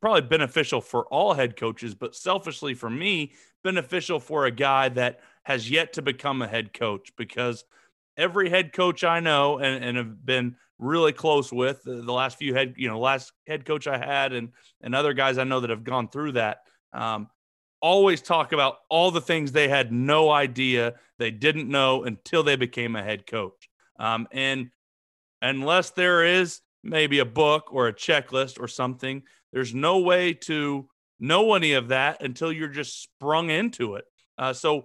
probably 0.00 0.22
beneficial 0.22 0.80
for 0.80 1.06
all 1.06 1.34
head 1.34 1.56
coaches, 1.56 1.94
but 1.94 2.14
selfishly 2.14 2.74
for 2.74 2.90
me, 2.90 3.32
beneficial 3.62 4.20
for 4.20 4.46
a 4.46 4.50
guy 4.50 4.88
that 4.90 5.20
has 5.44 5.70
yet 5.70 5.92
to 5.94 6.02
become 6.02 6.42
a 6.42 6.48
head 6.48 6.72
coach 6.72 7.12
because 7.16 7.64
every 8.16 8.50
head 8.50 8.72
coach 8.72 9.04
I 9.04 9.20
know 9.20 9.58
and, 9.58 9.84
and 9.84 9.96
have 9.96 10.24
been 10.24 10.56
really 10.78 11.12
close 11.12 11.52
with 11.52 11.82
the, 11.84 12.12
last 12.12 12.38
few 12.38 12.54
head, 12.54 12.74
you 12.76 12.88
know, 12.88 12.98
last 12.98 13.32
head 13.46 13.64
coach 13.64 13.86
I 13.86 13.98
had 13.98 14.32
and 14.32 14.50
and 14.80 14.94
other 14.94 15.14
guys 15.14 15.38
I 15.38 15.44
know 15.44 15.60
that 15.60 15.70
have 15.70 15.84
gone 15.84 16.08
through 16.08 16.32
that 16.32 16.58
um, 16.92 17.28
always 17.80 18.22
talk 18.22 18.52
about 18.52 18.78
all 18.88 19.10
the 19.10 19.20
things 19.20 19.52
they 19.52 19.68
had 19.68 19.92
no 19.92 20.30
idea 20.30 20.94
they 21.18 21.30
didn't 21.30 21.68
know 21.68 22.04
until 22.04 22.42
they 22.42 22.56
became 22.56 22.96
a 22.96 23.02
head 23.02 23.26
coach. 23.26 23.68
Um, 23.98 24.26
and 24.32 24.70
unless 25.42 25.90
there 25.90 26.24
is 26.24 26.60
maybe 26.82 27.18
a 27.18 27.24
book 27.24 27.72
or 27.72 27.88
a 27.88 27.92
checklist 27.92 28.60
or 28.60 28.68
something, 28.68 29.22
there's 29.54 29.74
no 29.74 30.00
way 30.00 30.34
to 30.34 30.88
know 31.20 31.54
any 31.54 31.72
of 31.72 31.88
that 31.88 32.22
until 32.22 32.52
you're 32.52 32.68
just 32.68 33.02
sprung 33.02 33.50
into 33.50 33.94
it. 33.94 34.04
Uh, 34.36 34.52
so, 34.52 34.84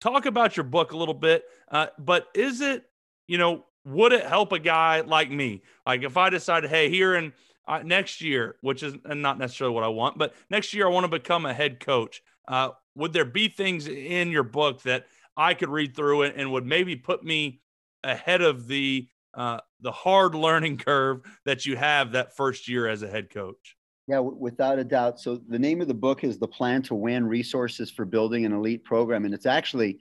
talk 0.00 0.26
about 0.26 0.56
your 0.56 0.64
book 0.64 0.92
a 0.92 0.96
little 0.96 1.14
bit. 1.14 1.44
Uh, 1.70 1.86
but 1.98 2.26
is 2.34 2.60
it, 2.60 2.84
you 3.28 3.38
know, 3.38 3.64
would 3.84 4.12
it 4.12 4.26
help 4.26 4.52
a 4.52 4.58
guy 4.58 5.00
like 5.00 5.30
me? 5.30 5.62
Like 5.86 6.02
if 6.02 6.16
I 6.16 6.30
decided, 6.30 6.68
hey, 6.68 6.90
here 6.90 7.14
in 7.14 7.32
uh, 7.68 7.82
next 7.84 8.20
year, 8.20 8.56
which 8.60 8.82
is 8.82 8.94
not 9.04 9.38
necessarily 9.38 9.74
what 9.74 9.84
I 9.84 9.88
want, 9.88 10.18
but 10.18 10.34
next 10.50 10.74
year 10.74 10.86
I 10.86 10.90
want 10.90 11.04
to 11.04 11.08
become 11.08 11.46
a 11.46 11.54
head 11.54 11.80
coach. 11.80 12.22
Uh, 12.48 12.70
would 12.96 13.12
there 13.12 13.24
be 13.24 13.48
things 13.48 13.86
in 13.86 14.30
your 14.30 14.42
book 14.42 14.82
that 14.82 15.06
I 15.36 15.54
could 15.54 15.68
read 15.68 15.94
through 15.94 16.22
and, 16.22 16.34
and 16.36 16.52
would 16.52 16.66
maybe 16.66 16.96
put 16.96 17.24
me 17.24 17.60
ahead 18.02 18.42
of 18.42 18.66
the 18.66 19.08
uh, 19.34 19.60
the 19.80 19.92
hard 19.92 20.34
learning 20.34 20.78
curve 20.78 21.20
that 21.44 21.66
you 21.66 21.76
have 21.76 22.12
that 22.12 22.36
first 22.36 22.68
year 22.68 22.88
as 22.88 23.02
a 23.02 23.08
head 23.08 23.30
coach? 23.30 23.76
Yeah, 24.08 24.16
w- 24.16 24.36
without 24.38 24.78
a 24.78 24.84
doubt. 24.84 25.20
So 25.20 25.40
the 25.48 25.58
name 25.58 25.80
of 25.80 25.88
the 25.88 25.94
book 25.94 26.24
is 26.24 26.38
"The 26.38 26.48
Plan 26.48 26.82
to 26.82 26.94
Win: 26.94 27.26
Resources 27.26 27.90
for 27.90 28.04
Building 28.04 28.44
an 28.44 28.52
Elite 28.52 28.84
Program," 28.84 29.24
and 29.24 29.34
it's 29.34 29.46
actually 29.46 29.98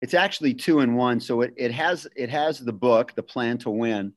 it's 0.00 0.14
actually 0.14 0.54
two 0.54 0.80
in 0.80 0.94
one. 0.94 1.20
So 1.20 1.42
it, 1.42 1.54
it 1.56 1.72
has 1.72 2.06
it 2.16 2.30
has 2.30 2.60
the 2.60 2.72
book, 2.72 3.14
"The 3.14 3.22
Plan 3.22 3.58
to 3.58 3.70
Win," 3.70 4.12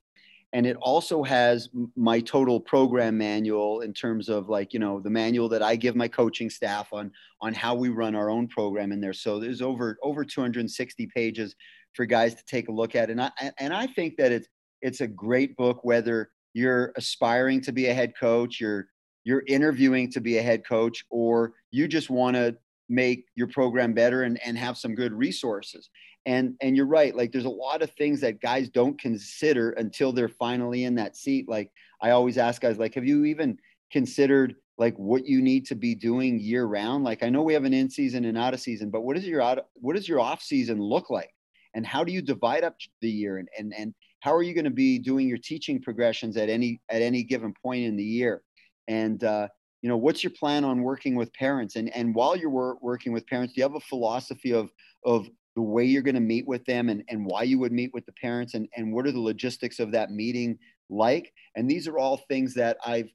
and 0.54 0.66
it 0.66 0.76
also 0.78 1.24
has 1.24 1.70
my 1.96 2.20
total 2.20 2.60
program 2.60 3.18
manual 3.18 3.82
in 3.82 3.94
terms 3.94 4.30
of 4.30 4.50
like 4.50 4.74
you 4.74 4.80
know 4.80 5.00
the 5.00 5.10
manual 5.10 5.48
that 5.50 5.62
i 5.62 5.76
give 5.76 5.96
my 5.96 6.08
coaching 6.08 6.50
staff 6.50 6.92
on 6.94 7.12
on 7.42 7.54
how 7.54 7.74
we 7.74 7.90
run 7.90 8.16
our 8.16 8.30
own 8.30 8.48
program 8.48 8.92
in 8.92 9.00
there 9.00 9.14
so 9.14 9.40
there's 9.40 9.62
over 9.62 9.98
over 10.04 10.24
260 10.26 11.08
pages 11.08 11.56
for 11.94 12.06
guys 12.06 12.36
to 12.36 12.44
take 12.46 12.68
a 12.70 12.72
look 12.72 12.96
at 12.96 13.10
and 13.10 13.22
i 13.22 13.32
and 13.60 13.74
i 13.74 13.88
think 13.88 14.18
that 14.18 14.32
it's 14.32 14.48
it's 14.82 15.02
a 15.02 15.08
great 15.08 15.56
book 15.56 15.80
whether 15.84 16.30
you're 16.54 16.92
aspiring 16.98 17.62
to 17.62 17.72
be 17.72 17.88
a 17.88 17.94
head 17.94 18.14
coach 18.20 18.60
you're 18.60 18.88
you're 19.24 19.44
interviewing 19.48 20.12
to 20.12 20.20
be 20.20 20.38
a 20.38 20.42
head 20.42 20.66
coach 20.66 21.06
or 21.10 21.54
you 21.72 21.88
just 21.88 22.10
want 22.10 22.36
to 22.36 22.56
make 22.92 23.26
your 23.36 23.48
program 23.48 23.94
better 23.94 24.24
and, 24.24 24.40
and 24.46 24.58
have 24.58 24.78
some 24.78 24.94
good 24.94 25.14
resources. 25.14 25.90
And 26.28 26.56
and 26.62 26.76
you're 26.76 26.86
right 26.86 27.16
like 27.16 27.32
there's 27.32 27.46
a 27.46 27.50
lot 27.50 27.82
of 27.82 27.90
things 27.92 28.22
that 28.22 28.42
guys 28.42 28.70
don't 28.70 29.00
consider 29.00 29.72
until 29.72 30.12
they're 30.12 30.30
finally 30.30 30.84
in 30.84 30.94
that 30.96 31.18
seat. 31.18 31.50
Like 31.50 31.72
i 32.00 32.12
always 32.12 32.38
ask 32.38 32.62
guys 32.62 32.78
like 32.78 32.94
have 32.94 33.06
you 33.06 33.26
even 33.26 33.58
considered 33.92 34.56
like 34.78 34.96
what 34.98 35.26
you 35.26 35.42
need 35.42 35.66
to 35.68 35.76
be 35.76 35.96
doing 35.96 36.40
year 36.40 36.66
round? 36.66 37.04
Like 37.04 37.24
i 37.24 37.30
know 37.30 37.42
we 37.42 37.54
have 37.54 37.64
an 37.64 37.74
in 37.74 37.90
season 37.90 38.26
and 38.26 38.38
out 38.38 38.54
of 38.54 38.60
season 38.60 38.92
but 38.92 39.02
what 39.02 39.18
is 39.18 39.26
your 39.26 39.42
out 39.42 39.66
what 39.74 39.96
does 39.96 40.08
your 40.08 40.20
off 40.20 40.44
season 40.44 40.80
look 40.80 41.10
like? 41.10 41.32
And 41.74 41.88
how 41.88 42.04
do 42.04 42.12
you 42.12 42.22
divide 42.22 42.64
up 42.64 42.76
the 43.02 43.10
year 43.10 43.40
and 43.40 43.50
and, 43.58 43.74
and 43.76 43.96
how 44.22 44.34
are 44.34 44.44
you 44.44 44.54
going 44.54 44.66
to 44.66 44.72
be 44.72 44.98
doing 44.98 45.28
your 45.28 45.38
teaching 45.38 45.82
progressions 45.82 46.38
at 46.38 46.50
any 46.50 46.80
at 46.90 47.02
any 47.02 47.24
given 47.24 47.54
point 47.62 47.84
in 47.84 47.96
the 47.96 48.04
year? 48.04 48.42
And 48.88 49.24
uh, 49.24 49.48
you 49.82 49.90
know 49.90 49.98
what's 49.98 50.24
your 50.24 50.32
plan 50.32 50.64
on 50.64 50.82
working 50.82 51.16
with 51.16 51.34
parents? 51.34 51.76
And 51.76 51.94
and 51.96 52.16
while 52.16 52.36
you're 52.36 52.50
wor- 52.50 52.78
working 52.82 53.12
with 53.12 53.28
parents 53.28 53.54
do 53.54 53.60
you 53.60 53.64
have 53.64 53.76
a 53.76 53.80
philosophy 53.82 54.54
of 54.54 54.70
of 55.06 55.28
the 55.56 55.62
way 55.62 55.84
you're 55.84 56.02
going 56.02 56.16
to 56.16 56.22
meet 56.22 56.48
with 56.48 56.64
them 56.66 56.88
and, 56.88 57.04
and 57.10 57.26
why 57.26 57.44
you 57.44 57.60
would 57.60 57.74
meet 57.74 57.94
with 57.94 58.06
the 58.06 58.14
parents? 58.14 58.54
And, 58.54 58.70
and 58.78 58.94
what 58.94 59.06
are 59.06 59.12
the 59.12 59.20
logistics 59.20 59.80
of 59.80 59.92
that 59.92 60.10
meeting 60.10 60.58
like? 60.90 61.34
And 61.56 61.70
these 61.70 61.90
are 61.90 61.98
all 61.98 62.18
things 62.30 62.54
that 62.54 62.78
i've 62.86 63.10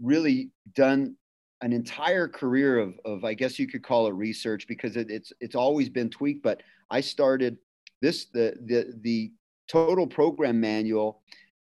really 0.00 0.50
done 0.74 1.16
an 1.62 1.72
entire 1.72 2.28
career 2.28 2.78
of, 2.78 2.94
of 3.04 3.24
i 3.24 3.32
guess 3.34 3.58
you 3.58 3.66
could 3.66 3.82
call 3.82 4.06
it 4.08 4.14
research 4.14 4.66
because 4.66 4.96
it, 4.96 5.10
it's 5.10 5.32
it's 5.40 5.54
always 5.54 5.88
been 5.88 6.10
tweaked 6.10 6.42
but 6.42 6.62
i 6.90 7.00
started 7.00 7.56
this 8.00 8.26
the 8.26 8.54
the 8.66 8.94
the 9.02 9.32
total 9.72 10.06
program 10.06 10.60
manual 10.60 11.22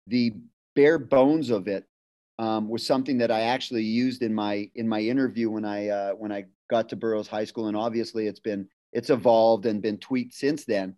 the 0.07 0.33
bare 0.75 0.99
bones 0.99 1.49
of 1.49 1.67
it 1.67 1.85
um, 2.39 2.69
was 2.69 2.85
something 2.85 3.17
that 3.17 3.31
i 3.31 3.41
actually 3.41 3.83
used 3.83 4.21
in 4.21 4.33
my 4.33 4.69
in 4.75 4.87
my 4.87 5.01
interview 5.01 5.49
when 5.49 5.65
i 5.65 5.87
uh, 5.89 6.11
when 6.11 6.31
i 6.31 6.45
got 6.69 6.89
to 6.89 6.95
burroughs 6.95 7.27
high 7.27 7.45
school 7.45 7.67
and 7.67 7.77
obviously 7.77 8.27
it's 8.27 8.39
been 8.39 8.67
it's 8.93 9.09
evolved 9.09 9.65
and 9.65 9.81
been 9.81 9.97
tweaked 9.97 10.33
since 10.33 10.65
then. 10.65 10.95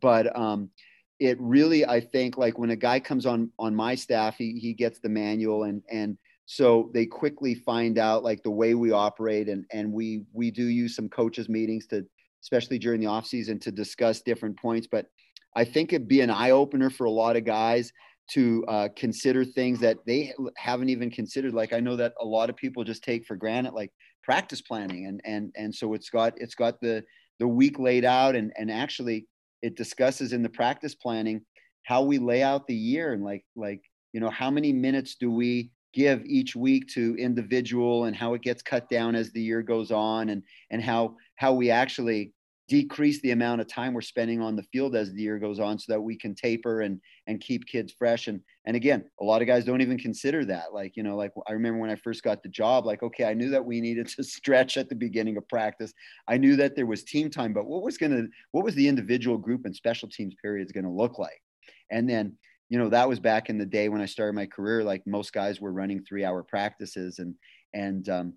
But 0.00 0.36
um, 0.38 0.70
it 1.18 1.36
really, 1.40 1.84
I 1.84 2.00
think, 2.00 2.38
like 2.38 2.58
when 2.58 2.70
a 2.70 2.76
guy 2.76 3.00
comes 3.00 3.26
on 3.26 3.50
on 3.58 3.74
my 3.74 3.94
staff, 3.94 4.36
he 4.36 4.58
he 4.58 4.72
gets 4.72 5.00
the 5.00 5.08
manual 5.08 5.64
and 5.64 5.82
and 5.90 6.16
so 6.46 6.90
they 6.94 7.06
quickly 7.06 7.54
find 7.54 7.98
out 7.98 8.24
like 8.24 8.42
the 8.42 8.50
way 8.50 8.74
we 8.74 8.92
operate 8.92 9.48
and 9.48 9.64
and 9.72 9.92
we 9.92 10.24
we 10.32 10.50
do 10.50 10.64
use 10.64 10.94
some 10.94 11.08
coaches 11.08 11.48
meetings 11.48 11.86
to 11.88 12.06
especially 12.42 12.78
during 12.78 13.00
the 13.00 13.06
off 13.06 13.26
season 13.26 13.58
to 13.58 13.70
discuss 13.72 14.22
different 14.22 14.56
points. 14.56 14.86
But 14.90 15.06
I 15.54 15.64
think 15.64 15.92
it'd 15.92 16.08
be 16.08 16.20
an 16.20 16.30
eye 16.30 16.50
opener 16.50 16.90
for 16.90 17.04
a 17.04 17.10
lot 17.10 17.36
of 17.36 17.44
guys 17.44 17.92
to 18.32 18.64
uh, 18.68 18.88
consider 18.94 19.44
things 19.44 19.80
that 19.80 19.98
they 20.06 20.32
haven't 20.56 20.88
even 20.88 21.10
considered. 21.10 21.52
Like 21.52 21.72
I 21.72 21.80
know 21.80 21.96
that 21.96 22.14
a 22.20 22.24
lot 22.24 22.48
of 22.48 22.56
people 22.56 22.84
just 22.84 23.02
take 23.02 23.26
for 23.26 23.36
granted, 23.36 23.72
like 23.72 23.92
practice 24.22 24.60
planning, 24.60 25.06
and 25.06 25.20
and 25.24 25.52
and 25.56 25.74
so 25.74 25.94
it's 25.94 26.10
got 26.10 26.34
it's 26.36 26.54
got 26.54 26.80
the 26.80 27.04
the 27.40 27.48
week 27.48 27.78
laid 27.78 28.04
out 28.04 28.36
and 28.36 28.52
and 28.56 28.70
actually 28.70 29.26
it 29.62 29.76
discusses 29.76 30.32
in 30.32 30.42
the 30.42 30.48
practice 30.48 30.94
planning 30.94 31.40
how 31.84 32.02
we 32.02 32.18
lay 32.18 32.42
out 32.42 32.66
the 32.66 32.74
year 32.74 33.12
and 33.12 33.24
like 33.24 33.44
like 33.56 33.80
you 34.12 34.20
know 34.20 34.30
how 34.30 34.50
many 34.50 34.72
minutes 34.72 35.16
do 35.18 35.30
we 35.30 35.70
give 35.92 36.24
each 36.24 36.54
week 36.54 36.86
to 36.86 37.16
individual 37.18 38.04
and 38.04 38.14
how 38.14 38.34
it 38.34 38.42
gets 38.42 38.62
cut 38.62 38.88
down 38.88 39.16
as 39.16 39.32
the 39.32 39.42
year 39.42 39.62
goes 39.62 39.90
on 39.90 40.28
and 40.28 40.42
and 40.70 40.82
how 40.82 41.16
how 41.36 41.52
we 41.52 41.70
actually 41.70 42.32
decrease 42.70 43.20
the 43.20 43.32
amount 43.32 43.60
of 43.60 43.66
time 43.66 43.92
we're 43.92 44.00
spending 44.00 44.40
on 44.40 44.54
the 44.54 44.62
field 44.62 44.94
as 44.94 45.12
the 45.12 45.20
year 45.20 45.40
goes 45.40 45.58
on 45.58 45.76
so 45.76 45.92
that 45.92 46.00
we 46.00 46.16
can 46.16 46.36
taper 46.36 46.82
and 46.82 47.00
and 47.26 47.40
keep 47.40 47.66
kids 47.66 47.92
fresh. 47.92 48.28
And 48.28 48.40
and 48.64 48.76
again 48.76 49.04
a 49.20 49.24
lot 49.24 49.42
of 49.42 49.48
guys 49.48 49.64
don't 49.64 49.80
even 49.80 49.98
consider 49.98 50.44
that. 50.44 50.72
Like 50.72 50.96
you 50.96 51.02
know 51.02 51.16
like 51.16 51.32
i 51.48 51.52
remember 51.52 51.80
when 51.80 51.90
i 51.90 51.96
first 51.96 52.22
got 52.22 52.44
the 52.44 52.48
job 52.48 52.86
like 52.86 53.02
okay 53.02 53.24
i 53.24 53.34
knew 53.34 53.50
that 53.50 53.64
we 53.64 53.80
needed 53.80 54.06
to 54.06 54.22
stretch 54.36 54.76
at 54.76 54.88
the 54.88 54.94
beginning 54.94 55.36
of 55.36 55.48
practice. 55.48 55.92
I 56.28 56.38
knew 56.38 56.54
that 56.56 56.76
there 56.76 56.86
was 56.86 57.02
team 57.02 57.28
time 57.28 57.52
but 57.52 57.66
what 57.66 57.82
was 57.82 57.98
going 57.98 58.12
to 58.12 58.28
what 58.52 58.64
was 58.64 58.76
the 58.76 58.86
individual 58.86 59.36
group 59.36 59.64
and 59.64 59.74
special 59.74 60.08
teams 60.08 60.34
periods 60.40 60.70
going 60.70 60.84
to 60.84 60.90
look 60.90 61.18
like? 61.18 61.42
And 61.90 62.08
then 62.08 62.36
you 62.68 62.78
know 62.78 62.88
that 62.88 63.08
was 63.08 63.18
back 63.18 63.50
in 63.50 63.58
the 63.58 63.66
day 63.66 63.88
when 63.88 64.00
i 64.00 64.06
started 64.06 64.34
my 64.34 64.46
career 64.46 64.84
like 64.84 65.04
most 65.04 65.32
guys 65.32 65.60
were 65.60 65.72
running 65.72 66.04
three 66.04 66.24
hour 66.24 66.44
practices 66.44 67.18
and 67.18 67.34
and 67.74 68.08
um, 68.08 68.34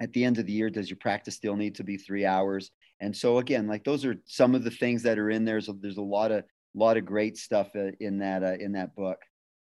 at 0.00 0.12
the 0.12 0.24
end 0.24 0.38
of 0.38 0.46
the 0.46 0.52
year 0.52 0.68
does 0.68 0.90
your 0.90 0.96
practice 0.96 1.36
still 1.36 1.54
need 1.54 1.76
to 1.76 1.84
be 1.84 1.96
three 1.96 2.26
hours 2.26 2.72
and 3.04 3.16
so 3.16 3.38
again 3.38 3.66
like 3.66 3.84
those 3.84 4.04
are 4.04 4.16
some 4.26 4.54
of 4.54 4.64
the 4.64 4.70
things 4.70 5.02
that 5.02 5.18
are 5.18 5.30
in 5.30 5.44
there 5.44 5.60
so 5.60 5.76
there's 5.80 5.98
a 5.98 6.02
lot 6.02 6.30
of 6.32 6.44
lot 6.74 6.96
of 6.96 7.04
great 7.04 7.36
stuff 7.36 7.68
uh, 7.76 7.90
in 8.00 8.18
that 8.18 8.42
uh, 8.42 8.56
in 8.58 8.72
that 8.72 8.94
book 8.96 9.18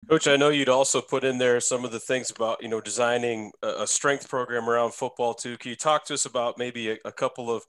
coach 0.10 0.28
i 0.28 0.36
know 0.36 0.50
you'd 0.50 0.70
also 0.70 1.02
put 1.02 1.24
in 1.24 1.38
there 1.38 1.60
some 1.60 1.84
of 1.84 1.92
the 1.92 2.00
things 2.00 2.30
about 2.30 2.62
you 2.62 2.70
know 2.70 2.80
designing 2.80 3.52
a 3.64 3.88
strength 3.88 4.30
program 4.30 4.70
around 4.70 4.94
football 4.94 5.34
too 5.34 5.58
can 5.58 5.70
you 5.70 5.76
talk 5.76 6.06
to 6.06 6.14
us 6.14 6.26
about 6.26 6.58
maybe 6.58 6.92
a, 6.92 6.98
a 7.06 7.12
couple 7.12 7.50
of 7.50 7.64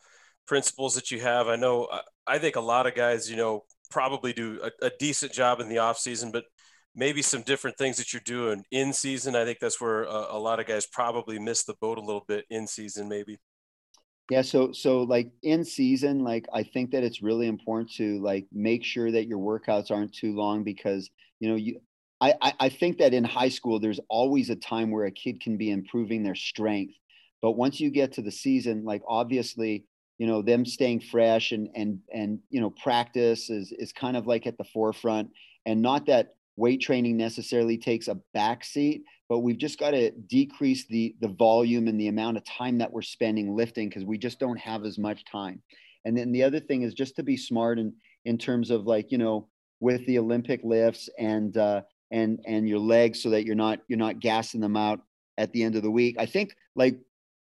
principles 0.47 0.95
that 0.95 1.11
you 1.11 1.21
have 1.21 1.49
i 1.49 1.57
know 1.57 1.89
I 2.31 2.39
think 2.39 2.55
a 2.55 2.61
lot 2.61 2.87
of 2.87 2.95
guys, 2.95 3.29
you 3.29 3.37
know, 3.37 3.65
probably 3.91 4.33
do 4.33 4.61
a, 4.63 4.87
a 4.87 4.91
decent 5.01 5.33
job 5.33 5.59
in 5.59 5.69
the 5.69 5.79
off 5.79 5.99
season, 5.99 6.31
but 6.31 6.45
maybe 6.95 7.23
some 7.23 7.43
different 7.43 7.77
things 7.77 7.97
that 7.97 8.13
you're 8.13 8.23
doing 8.25 8.63
in 8.71 8.93
season. 8.93 9.35
I 9.35 9.45
think 9.45 9.59
that's 9.61 9.81
where 9.81 10.05
a, 10.05 10.29
a 10.31 10.39
lot 10.39 10.61
of 10.61 10.67
guys 10.67 10.87
probably 10.87 11.41
miss 11.41 11.65
the 11.65 11.75
boat 11.81 11.99
a 11.99 12.03
little 12.03 12.25
bit 12.29 12.45
in 12.49 12.69
season, 12.69 13.09
maybe. 13.09 13.39
Yeah, 14.31 14.43
so 14.43 14.71
so 14.73 15.03
like 15.03 15.33
in 15.43 15.65
season, 15.65 16.21
like 16.23 16.47
I 16.55 16.63
think 16.63 16.93
that 16.93 17.03
it's 17.03 17.21
really 17.23 17.49
important 17.49 17.91
to 17.95 18.21
like 18.21 18.47
make 18.53 18.85
sure 18.85 19.11
that 19.11 19.27
your 19.27 19.39
workouts 19.39 19.91
aren't 19.91 20.15
too 20.15 20.35
long 20.37 20.63
because 20.63 21.11
you 21.41 21.49
know 21.49 21.57
you 21.57 21.81
I, 22.21 22.35
I 22.61 22.69
think 22.69 22.99
that 22.99 23.15
in 23.15 23.25
high 23.25 23.49
school 23.49 23.81
there's 23.81 23.99
always 24.11 24.51
a 24.51 24.57
time 24.57 24.91
where 24.93 25.07
a 25.07 25.11
kid 25.11 25.41
can 25.41 25.57
be 25.57 25.71
improving 25.71 26.23
their 26.23 26.35
strength. 26.37 26.95
But 27.43 27.53
once 27.53 27.81
you 27.81 27.91
get 27.91 28.13
to 28.13 28.23
the 28.23 28.31
season, 28.31 28.85
like 28.85 29.03
obviously, 29.09 29.87
you 30.19 30.27
know, 30.27 30.43
them 30.43 30.65
staying 30.67 31.01
fresh 31.01 31.51
and 31.53 31.69
and 31.75 31.99
and 32.15 32.39
you 32.51 32.61
know, 32.61 32.71
practice 32.71 33.51
is 33.51 33.73
is 33.73 33.93
kind 33.93 34.17
of 34.17 34.27
like 34.29 34.47
at 34.47 34.59
the 34.59 34.65
forefront. 34.65 35.31
And 35.67 35.83
not 35.83 36.07
that 36.07 36.37
weight 36.57 36.81
training 36.83 37.17
necessarily 37.17 37.79
takes 37.79 38.07
a 38.09 38.21
back 38.35 38.65
seat, 38.65 39.03
but 39.31 39.39
we've 39.39 39.59
just 39.59 39.79
got 39.79 39.93
to 39.93 40.11
decrease 40.11 40.87
the 40.87 41.15
the 41.21 41.29
volume 41.29 41.87
and 41.87 41.99
the 41.99 42.09
amount 42.09 42.37
of 42.37 42.45
time 42.45 42.77
that 42.79 42.93
we're 42.93 43.01
spending 43.01 43.55
lifting 43.55 43.89
because 43.89 44.05
we 44.05 44.19
just 44.19 44.41
don't 44.41 44.59
have 44.59 44.85
as 44.85 44.99
much 44.99 45.25
time. 45.25 45.63
And 46.05 46.19
then 46.19 46.33
the 46.33 46.43
other 46.43 46.59
thing 46.59 46.83
is 46.83 46.95
just 46.95 47.15
to 47.17 47.23
be 47.23 47.37
smart 47.37 47.79
in 47.79 47.95
in 48.25 48.37
terms 48.37 48.71
of 48.71 48.87
like 48.87 49.13
you 49.13 49.19
know 49.19 49.49
with 49.79 50.05
the 50.07 50.19
olympic 50.19 50.61
lifts 50.65 51.09
and 51.17 51.57
uh 51.57 51.81
and 52.11 52.41
and 52.45 52.69
your 52.69 52.81
legs 52.81 53.23
so 53.23 53.31
that 53.31 53.47
you're 53.47 53.55
not 53.55 53.79
you're 53.87 53.99
not 54.01 54.19
gassing 54.19 54.61
them 54.61 54.77
out 54.77 55.01
at 55.39 55.53
the 55.53 55.63
end 55.63 55.77
of 55.77 55.83
the 55.83 55.91
week. 55.91 56.17
I 56.19 56.27
think 56.27 56.57
like 56.75 56.99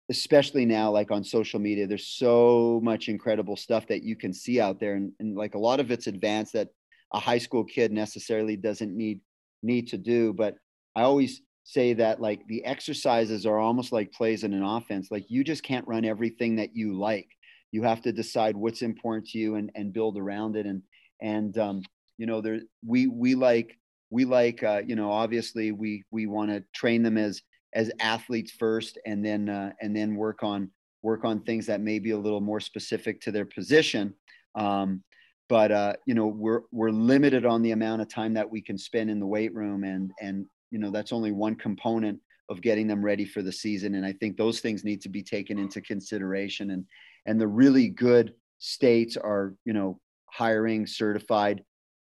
especially 0.09 0.65
now 0.65 0.91
like 0.91 1.09
on 1.09 1.23
social 1.23 1.59
media 1.59 1.87
there's 1.87 2.07
so 2.07 2.81
much 2.83 3.07
incredible 3.07 3.55
stuff 3.55 3.87
that 3.87 4.03
you 4.03 4.17
can 4.17 4.33
see 4.33 4.59
out 4.59 4.77
there 4.81 4.95
and, 4.95 5.13
and 5.21 5.37
like 5.37 5.55
a 5.55 5.59
lot 5.59 5.79
of 5.79 5.89
it's 5.89 6.07
advanced 6.07 6.51
that 6.51 6.67
a 7.13 7.19
high 7.19 7.37
school 7.37 7.63
kid 7.63 7.93
necessarily 7.93 8.57
doesn't 8.57 8.93
need 8.93 9.21
need 9.63 9.87
to 9.87 9.97
do 9.97 10.33
but 10.33 10.55
i 10.97 11.03
always 11.03 11.41
say 11.63 11.93
that 11.93 12.19
like 12.19 12.45
the 12.47 12.63
exercises 12.65 13.45
are 13.45 13.59
almost 13.59 13.91
like 13.91 14.11
plays 14.11 14.43
in 14.43 14.53
an 14.53 14.63
offense. 14.63 15.09
Like 15.11 15.25
you 15.29 15.43
just 15.43 15.63
can't 15.63 15.87
run 15.87 16.05
everything 16.05 16.55
that 16.57 16.75
you 16.75 16.97
like. 16.97 17.27
You 17.71 17.83
have 17.83 18.01
to 18.01 18.11
decide 18.11 18.55
what's 18.55 18.81
important 18.81 19.27
to 19.29 19.37
you 19.37 19.55
and, 19.55 19.71
and 19.75 19.93
build 19.93 20.17
around 20.17 20.55
it. 20.55 20.65
And, 20.65 20.81
and, 21.21 21.57
um, 21.57 21.81
you 22.17 22.25
know, 22.25 22.41
there, 22.41 22.59
we, 22.85 23.07
we 23.07 23.35
like, 23.35 23.77
we 24.09 24.25
like, 24.25 24.63
uh, 24.63 24.81
you 24.85 24.95
know, 24.95 25.11
obviously 25.11 25.71
we, 25.71 26.03
we 26.11 26.25
want 26.25 26.49
to 26.51 26.63
train 26.73 27.03
them 27.03 27.17
as, 27.17 27.41
as 27.73 27.91
athletes 28.01 28.51
first 28.51 28.97
and 29.05 29.25
then, 29.25 29.47
uh, 29.47 29.71
and 29.81 29.95
then 29.95 30.15
work 30.15 30.43
on, 30.43 30.69
work 31.03 31.23
on 31.23 31.41
things 31.41 31.65
that 31.67 31.79
may 31.79 31.99
be 31.99 32.11
a 32.11 32.17
little 32.17 32.41
more 32.41 32.59
specific 32.59 33.21
to 33.21 33.31
their 33.31 33.45
position. 33.45 34.13
Um, 34.55 35.03
but 35.51 35.69
uh, 35.69 35.93
you 36.05 36.13
know 36.13 36.27
we're 36.27 36.61
we're 36.71 36.91
limited 36.91 37.45
on 37.45 37.61
the 37.61 37.71
amount 37.71 38.01
of 38.01 38.07
time 38.07 38.33
that 38.33 38.49
we 38.49 38.61
can 38.61 38.77
spend 38.77 39.09
in 39.09 39.19
the 39.19 39.27
weight 39.27 39.53
room 39.53 39.83
and 39.83 40.09
and 40.21 40.45
you 40.71 40.79
know 40.79 40.89
that's 40.89 41.13
only 41.13 41.31
one 41.31 41.55
component 41.55 42.19
of 42.49 42.61
getting 42.61 42.87
them 42.87 43.03
ready 43.03 43.25
for 43.25 43.41
the 43.41 43.51
season 43.51 43.95
and 43.95 44.05
i 44.05 44.11
think 44.13 44.35
those 44.35 44.59
things 44.59 44.83
need 44.83 45.01
to 45.01 45.09
be 45.09 45.21
taken 45.21 45.59
into 45.59 45.81
consideration 45.81 46.71
and 46.71 46.85
and 47.25 47.39
the 47.39 47.47
really 47.47 47.87
good 47.87 48.33
states 48.57 49.17
are 49.17 49.53
you 49.65 49.73
know 49.73 49.99
hiring 50.25 50.87
certified 50.87 51.63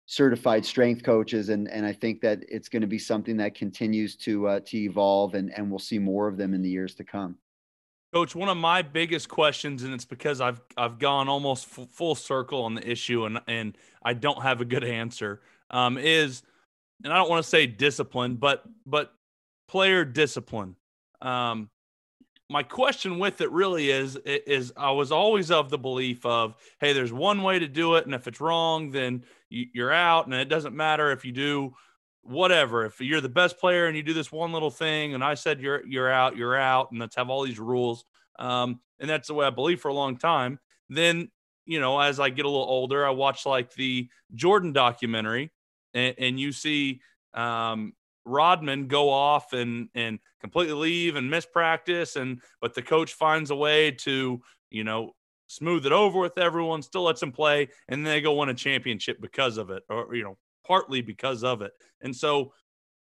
certified 0.07 0.65
strength 0.65 1.03
coaches 1.03 1.49
and 1.49 1.69
and 1.71 1.87
i 1.87 1.93
think 1.93 2.21
that 2.21 2.41
it's 2.49 2.69
going 2.69 2.83
to 2.83 2.87
be 2.87 2.99
something 2.99 3.37
that 3.37 3.55
continues 3.55 4.17
to 4.17 4.47
uh, 4.47 4.61
to 4.61 4.77
evolve 4.77 5.35
and 5.35 5.53
and 5.57 5.69
we'll 5.71 5.79
see 5.79 5.99
more 5.99 6.29
of 6.29 6.37
them 6.37 6.55
in 6.55 6.63
the 6.63 6.69
years 6.69 6.95
to 6.95 7.05
come. 7.05 7.37
Coach 8.13 8.35
one 8.35 8.51
of 8.51 8.59
my 8.59 8.83
biggest 8.83 9.31
questions 9.31 9.83
and 9.85 9.95
it's 9.95 10.05
because 10.05 10.43
i've 10.43 10.61
i've 10.77 10.99
gone 10.99 11.29
almost 11.29 11.67
f- 11.79 11.89
full 11.91 12.15
circle 12.15 12.63
on 12.63 12.75
the 12.75 12.87
issue 12.87 13.25
and 13.25 13.41
and 13.47 13.79
i 14.03 14.13
don't 14.13 14.43
have 14.43 14.61
a 14.61 14.67
good 14.67 14.85
answer 14.85 15.41
um, 15.71 15.97
is 15.97 16.43
and 17.05 17.13
I 17.13 17.17
don't 17.17 17.31
want 17.31 17.43
to 17.43 17.49
say 17.49 17.67
discipline, 17.67 18.37
but 18.37 18.65
but 18.87 19.13
player 19.69 20.05
discipline. 20.05 20.77
Um, 21.21 21.71
my 22.51 22.63
question 22.63 23.19
with 23.19 23.41
it 23.41 23.51
really 23.51 23.91
is 23.91 24.17
is 24.25 24.73
I 24.77 24.91
was 24.91 25.11
always 25.11 25.51
of 25.51 25.71
the 25.71 25.79
belief 25.79 26.25
of 26.27 26.57
hey, 26.81 26.93
there's 26.93 27.13
one 27.13 27.43
way 27.43 27.59
to 27.59 27.69
do 27.69 27.97
it, 27.97 28.05
and 28.05 28.15
if 28.15 28.29
it's 28.29 28.41
wrong, 28.41 28.91
then 28.91 29.25
you're 29.49 29.93
out, 29.93 30.27
and 30.27 30.35
it 30.35 30.49
doesn't 30.49 30.77
matter 30.77 31.11
if 31.11 31.25
you 31.25 31.33
do 31.33 31.75
whatever. 32.23 32.85
If 32.85 33.01
you're 33.01 33.21
the 33.21 33.29
best 33.29 33.59
player 33.59 33.87
and 33.87 33.97
you 33.97 34.03
do 34.03 34.15
this 34.15 34.31
one 34.31 34.53
little 34.53 34.71
thing, 34.71 35.15
and 35.15 35.25
I 35.25 35.35
said 35.35 35.61
you're 35.61 35.85
you're 35.87 36.11
out, 36.11 36.37
you're 36.37 36.57
out, 36.57 36.91
and 36.91 37.01
let's 37.01 37.17
have 37.17 37.31
all 37.31 37.43
these 37.43 37.59
rules. 37.59 38.05
Um, 38.39 38.81
and 39.01 39.09
that's 39.09 39.29
the 39.29 39.35
way 39.35 39.47
I 39.47 39.51
believe 39.51 39.81
for 39.81 39.89
a 39.89 39.95
long 39.95 40.17
time. 40.17 40.59
Then 40.89 41.31
you 41.65 41.81
know, 41.81 41.99
as 42.01 42.21
I 42.21 42.29
get 42.29 42.45
a 42.45 42.49
little 42.49 42.67
older, 42.67 43.07
I 43.07 43.11
watch 43.11 43.47
like 43.47 43.73
the 43.75 44.09
Jordan 44.35 44.73
documentary, 44.73 45.53
and, 45.95 46.15
and 46.19 46.41
you 46.41 46.53
see 46.53 47.01
um, 47.35 47.93
Rodman 48.25 48.87
go 48.87 49.11
off 49.11 49.53
and 49.53 49.89
and 49.95 50.19
completely 50.41 50.75
leave 50.75 51.17
and 51.17 51.31
miss 51.31 51.47
practice, 51.47 52.17
and 52.17 52.41
but 52.61 52.75
the 52.75 52.83
coach 52.83 53.15
finds 53.15 53.51
a 53.51 53.57
way 53.57 53.91
to 53.91 54.41
you 54.71 54.85
know 54.85 55.13
smooth 55.47 55.85
it 55.85 55.93
over 55.93 56.19
with 56.19 56.39
everyone, 56.39 56.83
still 56.83 57.03
lets 57.03 57.23
him 57.23 57.33
play, 57.33 57.69
and 57.89 58.07
they 58.07 58.21
go 58.21 58.35
win 58.35 58.49
a 58.49 58.55
championship 58.55 59.21
because 59.21 59.57
of 59.57 59.71
it, 59.71 59.83
or 59.89 60.15
you 60.15 60.23
know 60.23 60.37
partly 60.67 61.01
because 61.01 61.45
of 61.45 61.63
it. 61.63 61.73
And 62.03 62.15
so 62.15 62.53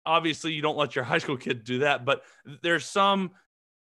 obviously 0.07 0.53
you 0.53 0.63
don't 0.63 0.79
let 0.79 0.95
your 0.95 1.05
high 1.11 1.19
school 1.19 1.37
kid 1.37 1.65
do 1.65 1.81
that, 1.81 2.05
but 2.05 2.23
there's 2.63 2.87
some 2.87 3.33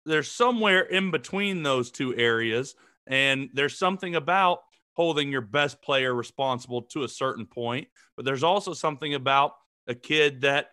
there's 0.05 0.29
somewhere 0.29 0.81
in 0.81 1.11
between 1.11 1.63
those 1.63 1.91
two 1.91 2.15
areas, 2.15 2.75
and 3.07 3.49
there's 3.53 3.77
something 3.77 4.15
about 4.15 4.59
holding 4.93 5.31
your 5.31 5.41
best 5.41 5.81
player 5.81 6.13
responsible 6.13 6.83
to 6.83 7.03
a 7.03 7.09
certain 7.09 7.45
point. 7.45 7.87
But 8.15 8.25
there's 8.25 8.43
also 8.43 8.73
something 8.73 9.13
about 9.13 9.53
a 9.87 9.95
kid 9.95 10.41
that 10.41 10.67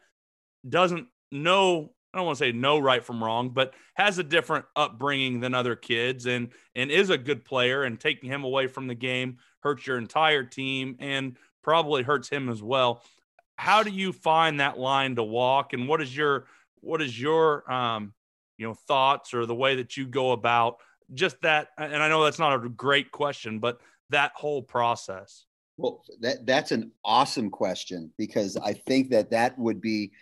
doesn't 0.69 1.09
know 1.33 1.91
I 2.13 2.19
don't 2.19 2.27
want 2.27 2.39
to 2.39 2.45
say 2.45 2.53
know 2.53 2.79
right 2.79 3.05
from 3.05 3.23
wrong, 3.23 3.51
but 3.51 3.73
has 3.95 4.19
a 4.19 4.25
different 4.25 4.65
upbringing 4.75 5.39
than 5.41 5.55
other 5.55 5.77
kids 5.77 6.27
and 6.27 6.49
and 6.75 6.91
is 6.91 7.11
a 7.11 7.19
good 7.19 7.45
player 7.45 7.85
and 7.85 8.01
taking 8.01 8.29
him 8.29 8.43
away 8.43 8.67
from 8.67 8.89
the 8.89 8.95
game 8.95 9.39
hurts 9.61 9.87
your 9.87 9.99
entire 9.99 10.43
team 10.43 10.97
and 10.99 11.37
probably 11.63 12.03
hurts 12.03 12.29
him 12.29 12.49
as 12.49 12.63
well. 12.63 13.03
How 13.57 13.83
do 13.83 13.91
you 13.91 14.13
find 14.13 14.59
that 14.59 14.79
line 14.79 15.17
to 15.17 15.23
walk 15.23 15.73
and 15.73 15.87
what 15.87 16.01
is 16.01 16.17
your 16.17 16.47
what 16.81 17.01
is 17.01 17.21
your 17.21 17.71
um 17.71 18.13
you 18.59 18.67
know 18.67 18.75
thoughts 18.75 19.33
or 19.33 19.47
the 19.47 19.55
way 19.55 19.77
that 19.77 19.97
you 19.97 20.07
go 20.07 20.33
about 20.33 20.79
just 21.15 21.41
that 21.43 21.69
and 21.79 22.03
I 22.03 22.09
know 22.09 22.25
that's 22.25 22.39
not 22.39 22.65
a 22.65 22.69
great 22.69 23.13
question, 23.13 23.61
but 23.61 23.81
that 24.11 24.33
whole 24.35 24.63
process? 24.63 25.47
Well, 25.77 26.03
that 26.21 26.47
that's 26.47 26.73
an 26.73 26.93
awesome 27.05 27.51
question 27.51 28.13
because 28.19 28.57
I 28.57 28.75
think 28.75 29.11
that 29.11 29.31
that 29.31 29.59
would 29.59 29.81
be 29.81 30.13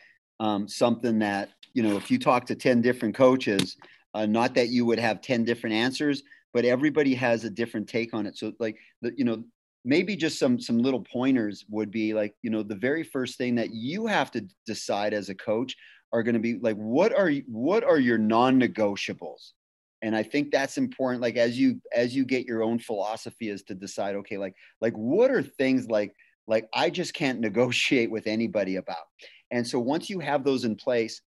um, 0.41 0.69
something 0.69 1.19
that 1.19 1.51
you 1.75 1.83
know 1.83 1.97
if 1.97 2.11
you 2.11 2.19
talk 2.19 2.47
to 2.47 2.55
ten 2.55 2.81
different 2.81 3.15
coaches, 3.15 3.77
uh, 4.15 4.27
not 4.27 4.55
that 4.55 4.69
you 4.69 4.87
would 4.87 4.99
have 4.99 5.21
ten 5.21 5.45
different 5.45 5.75
answers, 5.75 6.23
but 6.55 6.65
everybody 6.65 7.15
has 7.15 7.45
a 7.45 7.51
different 7.51 7.89
take 7.89 8.15
on 8.15 8.27
it. 8.27 8.37
So 8.39 8.53
like 8.61 8.79
the, 9.03 9.13
you 9.17 9.25
know 9.25 9.43
maybe 9.85 10.17
just 10.17 10.39
some 10.39 10.61
some 10.61 10.79
little 10.79 11.01
pointers 11.01 11.65
would 11.71 11.91
be 11.91 12.15
like 12.15 12.35
you 12.43 12.51
know 12.51 12.63
the 12.63 12.75
very 12.75 13.03
first 13.03 13.39
thing 13.39 13.55
that 13.57 13.73
you 13.73 14.07
have 14.07 14.31
to 14.31 14.47
decide 14.67 15.15
as 15.15 15.29
a 15.29 15.35
coach 15.35 15.77
are 16.13 16.23
going 16.23 16.35
to 16.35 16.41
be 16.41 16.59
like 16.59 16.77
what 16.77 17.13
are 17.15 17.31
what 17.47 17.85
are 17.85 17.99
your 17.99 18.19
non-negotiables 18.19 19.53
and 20.03 20.17
i 20.17 20.23
think 20.23 20.51
that's 20.51 20.79
important 20.79 21.23
like 21.23 21.37
as 21.37 21.59
you 21.59 21.81
as 21.95 22.15
you 22.15 22.25
get 22.25 22.47
your 22.47 22.63
own 22.63 22.79
philosophy 22.79 23.49
is 23.49 23.63
to 23.63 23.75
decide 23.75 24.15
okay 24.15 24.39
like 24.39 24.55
like 24.81 24.95
what 24.95 25.31
are 25.31 25.43
things 25.43 25.89
like 25.89 26.15
like 26.47 26.69
i 26.75 26.89
just 26.91 27.15
can't 27.15 27.41
negotiate 27.49 28.11
with 28.11 28.27
anybody 28.27 28.77
about? 28.77 28.97
And 29.51 29.67
so 29.67 29.79
once 29.79 30.11
you 30.11 30.21
have 30.21 30.45
those 30.45 30.65
in 30.65 30.77
place 30.77 31.23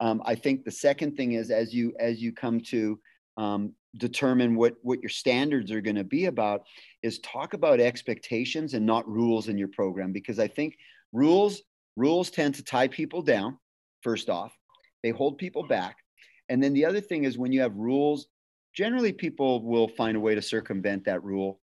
um, 0.00 0.22
i 0.24 0.34
think 0.34 0.64
the 0.64 0.70
second 0.70 1.16
thing 1.16 1.32
is 1.32 1.50
as 1.50 1.74
you 1.74 1.92
as 1.98 2.20
you 2.20 2.32
come 2.32 2.60
to 2.60 2.98
um, 3.36 3.72
determine 3.96 4.56
what 4.56 4.74
what 4.82 5.00
your 5.00 5.10
standards 5.10 5.70
are 5.70 5.80
going 5.80 5.96
to 5.96 6.04
be 6.04 6.26
about 6.26 6.62
is 7.02 7.18
talk 7.20 7.54
about 7.54 7.80
expectations 7.80 8.74
and 8.74 8.84
not 8.84 9.08
rules 9.08 9.48
in 9.48 9.58
your 9.58 9.68
program. 9.68 10.12
Because 10.12 10.38
i 10.38 10.48
think 10.48 10.76
rules 11.12 11.62
rules 11.96 12.30
tend 12.30 12.54
to 12.56 12.64
tie 12.64 12.88
people 12.88 13.22
down 13.22 13.58
first 14.02 14.28
off. 14.28 14.56
They 15.02 15.10
hold 15.10 15.38
people 15.38 15.66
back 15.66 15.96
and 16.48 16.62
then 16.62 16.72
the 16.72 16.84
other 16.84 17.00
thing 17.00 17.24
is 17.24 17.38
when 17.38 17.52
you 17.52 17.60
have 17.60 17.76
rules, 17.76 18.26
generally 18.74 19.12
people 19.12 19.62
will 19.62 19.88
find 19.88 20.16
a 20.16 20.20
way 20.20 20.34
to 20.34 20.42
circumvent 20.42 21.04
that 21.04 21.22
rule. 21.22 21.60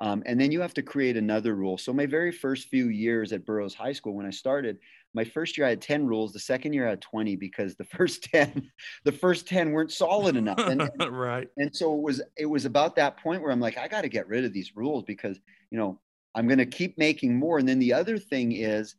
Um, 0.00 0.22
and 0.26 0.40
then 0.40 0.50
you 0.50 0.60
have 0.60 0.74
to 0.74 0.82
create 0.82 1.16
another 1.16 1.54
rule. 1.54 1.78
So 1.78 1.92
my 1.92 2.06
very 2.06 2.32
first 2.32 2.68
few 2.68 2.88
years 2.88 3.32
at 3.32 3.46
Burroughs 3.46 3.74
High 3.74 3.92
School, 3.92 4.14
when 4.14 4.26
I 4.26 4.30
started, 4.30 4.78
my 5.14 5.22
first 5.22 5.56
year 5.56 5.66
I 5.66 5.70
had 5.70 5.80
10 5.80 6.04
rules. 6.06 6.32
The 6.32 6.40
second 6.40 6.72
year 6.72 6.86
I 6.86 6.90
had 6.90 7.00
20 7.00 7.36
because 7.36 7.76
the 7.76 7.84
first 7.96 8.24
10, 8.24 8.70
the 9.04 9.12
first 9.12 9.46
10 9.46 9.70
weren't 9.70 9.92
solid 9.92 10.36
enough. 10.36 10.58
And, 10.58 10.90
right. 11.10 11.48
And 11.56 11.74
so 11.74 11.94
it 11.94 12.02
was, 12.02 12.22
it 12.36 12.46
was 12.46 12.64
about 12.64 12.96
that 12.96 13.18
point 13.18 13.42
where 13.42 13.52
I'm 13.52 13.60
like, 13.60 13.78
I 13.78 13.86
got 13.86 14.02
to 14.02 14.08
get 14.08 14.28
rid 14.28 14.44
of 14.44 14.52
these 14.52 14.74
rules 14.74 15.04
because, 15.04 15.38
you 15.70 15.78
know, 15.78 16.00
I'm 16.34 16.48
going 16.48 16.58
to 16.58 16.66
keep 16.66 16.98
making 16.98 17.36
more. 17.36 17.58
And 17.58 17.68
then 17.68 17.78
the 17.78 17.92
other 17.92 18.18
thing 18.18 18.52
is 18.52 18.96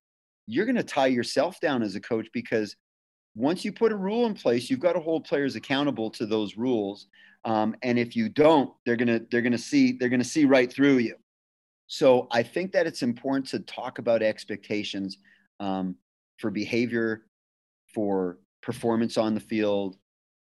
you're 0.48 0.66
going 0.66 0.76
to 0.78 0.84
tie 0.84 1.08
yourself 1.08 1.60
down 1.60 1.84
as 1.84 1.96
a 1.96 2.00
coach 2.00 2.28
because 2.32 2.76
once 3.36 3.66
you 3.66 3.72
put 3.72 3.92
a 3.92 3.96
rule 3.96 4.26
in 4.26 4.34
place, 4.34 4.70
you've 4.70 4.80
got 4.80 4.94
to 4.94 5.00
hold 5.02 5.26
players 5.26 5.56
accountable 5.56 6.10
to 6.12 6.26
those 6.26 6.56
rules. 6.56 7.08
Um, 7.44 7.76
and 7.84 8.00
if 8.00 8.16
you 8.16 8.30
don't, 8.30 8.72
they're 8.86 8.96
gonna 8.96 9.22
they're 9.30 9.42
gonna 9.42 9.58
see 9.58 9.92
they're 9.92 10.10
gonna 10.10 10.24
see 10.24 10.46
right 10.46 10.72
through 10.72 10.98
you. 10.98 11.16
so 11.88 12.28
I 12.32 12.42
think 12.42 12.72
that 12.72 12.88
it's 12.88 13.04
important 13.04 13.48
to 13.50 13.60
talk 13.60 14.00
about 14.00 14.24
expectations 14.24 15.18
um, 15.60 15.96
for 16.38 16.50
behavior, 16.50 17.26
for 17.94 18.40
performance 18.62 19.18
on 19.18 19.36
the 19.36 19.40
field, 19.40 19.98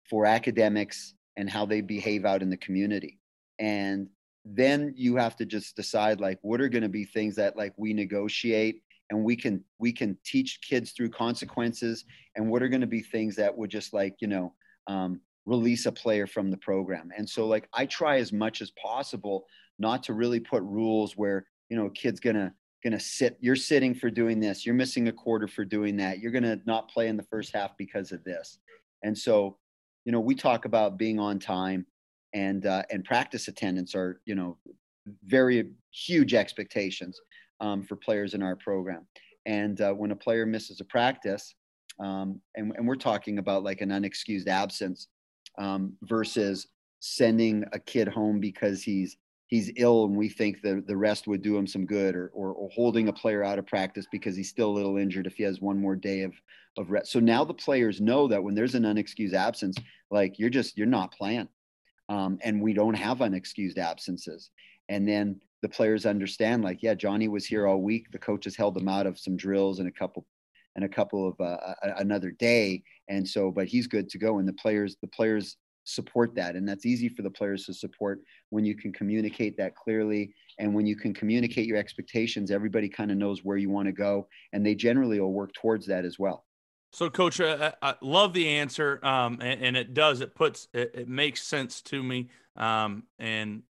for 0.10 0.26
academics, 0.26 1.14
and 1.38 1.50
how 1.50 1.66
they 1.66 1.82
behave 1.82 2.26
out 2.26 2.42
in 2.42 2.50
the 2.50 2.58
community. 2.58 3.20
And 3.60 4.10
then 4.46 4.94
you 4.98 5.18
have 5.18 5.36
to 5.36 5.46
just 5.46 5.76
decide 5.76 6.20
like 6.20 6.40
what 6.42 6.62
are 6.62 6.70
going 6.70 6.84
to 6.84 6.90
be 6.90 7.06
things 7.06 7.36
that 7.36 7.56
like 7.56 7.74
we 7.78 7.94
negotiate 7.94 8.82
and 9.10 9.24
we 9.24 9.36
can 9.36 9.64
we 9.80 9.92
can 9.92 10.18
teach 10.24 10.60
kids 10.62 10.92
through 10.92 11.10
consequences 11.10 12.06
and 12.36 12.50
what 12.50 12.62
are 12.62 12.70
going 12.70 12.82
to 12.82 12.88
be 12.88 13.02
things 13.02 13.36
that 13.36 13.56
would 13.56 13.70
just 13.70 13.94
like 13.94 14.16
you 14.20 14.28
know 14.28 14.54
um, 14.88 15.20
release 15.46 15.86
a 15.86 15.92
player 15.92 16.28
from 16.28 16.52
the 16.52 16.58
program. 16.58 17.10
And 17.18 17.28
so 17.28 17.48
like 17.48 17.68
i 17.74 17.86
try 17.86 18.18
as 18.18 18.32
much 18.32 18.62
as 18.62 18.72
possible 18.72 19.46
not 19.78 20.04
to 20.04 20.14
really 20.14 20.40
put 20.40 20.62
rules 20.64 21.18
where 21.18 21.46
you 21.70 21.78
know 21.78 21.86
a 21.86 21.92
kid's 21.92 22.20
gonna 22.20 22.54
gonna 22.84 23.00
sit 23.00 23.38
you're 23.40 23.56
sitting 23.56 23.96
for 23.96 24.10
doing 24.10 24.40
this. 24.40 24.66
You're 24.66 24.76
missing 24.76 25.08
a 25.08 25.14
quarter 25.14 25.48
for 25.48 25.66
doing 25.66 25.98
that. 25.98 26.20
You're 26.20 26.32
gonna 26.32 26.60
not 26.66 26.90
play 26.90 27.08
in 27.08 27.18
the 27.18 27.24
first 27.24 27.54
half 27.54 27.78
because 27.78 28.12
of 28.12 28.24
this. 28.24 28.60
And 29.04 29.18
so 29.18 29.58
you 30.06 30.12
know 30.12 30.20
we 30.20 30.36
talk 30.36 30.66
about 30.66 30.98
being 30.98 31.20
on 31.20 31.40
time 31.40 31.86
and 32.34 32.66
uh, 32.66 32.84
and 32.92 33.04
practice 33.04 33.48
attendance 33.48 33.96
are 33.96 34.22
you 34.26 34.36
know 34.36 34.58
very 35.26 35.72
huge 35.92 36.34
expectations 36.34 37.20
um, 37.62 37.84
for 37.84 37.96
players 37.96 38.34
in 38.34 38.44
our 38.44 38.56
program 38.56 39.06
and 39.46 39.82
uh, 39.82 39.94
when 39.94 40.12
a 40.12 40.16
player 40.16 40.46
misses 40.46 40.82
a 40.82 40.86
practice 40.86 41.56
um, 42.00 42.40
and, 42.56 42.74
and 42.78 42.88
we're 42.88 42.96
talking 42.96 43.40
about 43.40 43.64
like 43.64 43.82
an 43.82 43.90
unexcused 43.90 44.48
absence 44.48 45.08
um, 45.58 45.94
versus 46.04 46.68
sending 47.00 47.64
a 47.74 47.80
kid 47.80 48.08
home 48.08 48.40
because 48.40 48.84
he's 48.84 49.18
he's 49.48 49.72
ill 49.78 50.06
and 50.06 50.16
we 50.16 50.30
think 50.30 50.62
the, 50.62 50.84
the 50.88 50.96
rest 50.96 51.28
would 51.28 51.42
do 51.42 51.58
him 51.58 51.66
some 51.66 51.86
good 51.86 52.16
or, 52.16 52.30
or, 52.34 52.54
or, 52.54 52.70
holding 52.70 53.08
a 53.08 53.14
player 53.14 53.44
out 53.44 53.58
of 53.58 53.66
practice 53.66 54.06
because 54.12 54.36
he's 54.36 54.50
still 54.50 54.70
a 54.70 54.78
little 54.78 54.98
injured 54.98 55.26
if 55.26 55.36
he 55.36 55.44
has 55.44 55.60
one 55.60 55.82
more 55.82 55.96
day 55.96 56.22
of, 56.22 56.34
of 56.78 56.92
rest. 56.92 57.12
So 57.12 57.20
now 57.20 57.44
the 57.44 57.54
players 57.54 58.00
know 58.00 58.28
that 58.28 58.44
when 58.44 58.54
there's 58.54 58.76
an 58.76 58.84
unexcused 58.84 59.34
absence, 59.34 59.76
like 60.12 60.38
you're 60.38 60.52
just, 60.52 60.78
you're 60.78 60.86
not 60.86 61.12
playing. 61.12 61.48
Um, 62.10 62.38
and 62.44 62.62
we 62.62 62.74
don't 62.74 62.94
have 62.94 63.20
unexcused 63.20 63.80
absences. 63.80 64.52
And 64.88 65.08
then 65.08 65.42
the 65.62 65.70
players 65.70 66.06
understand 66.06 66.64
like, 66.64 66.82
yeah, 66.82 66.94
Johnny 66.94 67.28
was 67.28 67.46
here 67.46 67.68
all 67.68 67.82
week. 67.82 68.12
The 68.12 68.20
coaches 68.20 68.56
held 68.56 68.78
him 68.78 68.88
out 68.88 69.08
of 69.08 69.20
some 69.20 69.36
drills 69.36 69.80
and 69.80 69.88
a 69.88 69.92
couple 69.92 70.26
and 70.76 70.86
a 70.86 70.90
couple 70.90 71.28
of 71.28 71.40
uh, 71.42 71.74
another 71.98 72.32
day. 72.32 72.84
And 73.10 73.28
so, 73.28 73.52
but 73.52 73.68
he's 73.68 73.88
good 73.88 74.08
to 74.10 74.18
go. 74.18 74.40
And 74.40 74.48
the 74.48 74.54
players, 74.54 74.96
the 75.02 75.08
players 75.08 75.58
support 75.90 76.36
that 76.36 76.56
and 76.56 76.68
that's 76.68 76.86
easy 76.86 77.10
for 77.10 77.24
the 77.24 77.30
players 77.30 77.66
to 77.66 77.74
support 77.74 78.22
when 78.50 78.64
you 78.64 78.76
can 78.76 78.92
communicate 78.92 79.58
that 79.58 79.76
clearly 79.76 80.34
and 80.60 80.74
when 80.74 80.86
you 80.86 80.96
can 80.96 81.14
communicate 81.14 81.66
your 81.66 81.78
expectations 81.78 82.52
everybody 82.52 82.88
kind 82.88 83.12
of 83.12 83.18
knows 83.18 83.44
where 83.44 83.58
you 83.58 83.70
want 83.70 83.88
to 83.88 83.92
go 83.92 84.28
and 84.54 84.66
they 84.66 84.76
generally 84.76 85.20
will 85.20 85.34
work 85.34 85.52
towards 85.54 85.88
that 85.88 86.06
as 86.06 86.20
well 86.20 86.46
so 86.92 87.10
coach 87.10 87.40
uh, 87.42 87.72
i 87.82 87.96
love 88.02 88.34
the 88.34 88.48
answer 88.48 89.00
um, 89.04 89.40
and, 89.42 89.64
and, 89.64 89.78
it 89.78 89.94
does 89.94 90.22
it 90.22 90.36
puts 90.36 90.68
it, 90.74 90.92
it 90.94 91.10
makes 91.10 91.42
sense 91.42 91.82
to 91.82 92.04
me 92.04 92.30
um, 92.56 93.04
and 93.18 93.64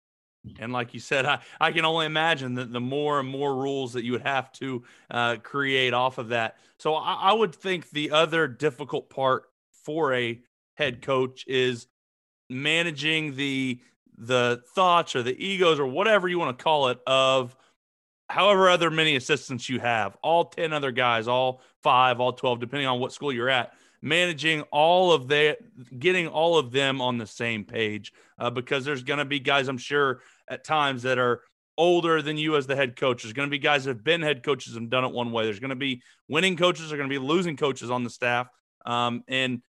and 0.59 0.73
like 0.73 0.95
you 0.95 1.01
said, 1.01 1.27
I, 1.27 1.41
I 1.61 1.73
can 1.73 1.85
only 1.85 2.07
imagine 2.07 2.55
that 2.55 2.73
the 2.73 2.81
more 2.81 3.21
and 3.21 3.29
more 3.29 3.55
rules 3.55 3.93
that 3.95 4.05
you 4.05 4.13
would 4.13 4.23
have 4.23 4.53
to 4.53 4.83
uh, 5.11 5.37
create 5.43 5.95
off 5.95 6.19
of 6.19 6.29
that. 6.29 6.57
So 6.79 6.95
I, 6.95 7.15
I, 7.15 7.33
would 7.33 7.55
think 7.55 7.91
the 7.91 8.11
other 8.11 8.47
difficult 8.49 9.11
part 9.11 9.45
for 9.85 10.15
a 10.15 10.41
head 10.75 11.03
coach 11.03 11.45
is 11.47 11.87
managing 12.49 13.37
the 13.37 13.81
the 14.19 14.63
thoughts 14.75 15.15
or 15.15 15.23
the 15.23 15.37
egos 15.45 15.79
or 15.79 15.87
whatever 15.87 16.29
you 16.29 16.39
want 16.39 16.57
to 16.57 16.63
call 16.63 16.89
it 16.89 16.99
of 17.07 17.55
however 18.29 18.69
other 18.69 18.91
many 18.91 19.17
assistants 19.17 19.69
you 19.69 19.79
have 19.79 20.17
all 20.23 20.45
10 20.45 20.73
other 20.73 20.91
guys 20.91 21.29
all 21.29 21.61
5 21.83 22.21
all 22.21 22.33
12 22.33 22.61
depending 22.61 22.87
on 22.87 22.99
what 22.99 23.13
school 23.13 23.33
you're 23.33 23.51
at 23.51 23.73
managing 24.01 24.63
all 24.71 25.13
of 25.13 25.29
the 25.29 25.57
getting 25.99 26.29
all 26.29 26.57
of 26.57 26.73
them 26.73 27.01
on 27.01 27.19
the 27.19 27.27
same 27.27 27.65
page 27.65 28.13
uh, 28.39 28.49
because 28.49 28.85
there's 28.85 29.03
going 29.03 29.19
to 29.19 29.25
be 29.25 29.39
guys 29.39 29.69
i'm 29.69 29.79
sure 29.79 30.21
at 30.49 30.65
times 30.65 31.03
that 31.03 31.19
are 31.19 31.43
older 31.79 32.23
than 32.23 32.39
you 32.39 32.57
as 32.57 32.67
the 32.67 32.77
head 32.77 32.97
coach. 32.97 33.23
There's 33.23 33.33
going 33.33 33.49
to 33.49 33.51
be 33.51 33.59
guys 33.59 33.85
that 33.85 33.91
have 33.91 34.05
been 34.05 34.23
head 34.23 34.43
coaches 34.43 34.77
and 34.77 34.89
done 34.89 35.05
it 35.05 35.13
one 35.13 35.33
way. 35.33 35.45
There's 35.45 35.61
going 35.61 35.71
to 35.71 35.77
be 35.77 36.03
winning 36.29 36.57
coaches 36.57 36.89
there's 36.89 36.99
going 36.99 37.11
to 37.11 37.21
be 37.21 37.25
losing 37.25 37.57
coaches 37.57 37.91
on 37.91 38.05
the 38.05 38.11
staff. 38.11 38.49
Um, 38.85 39.25
and 39.29 39.63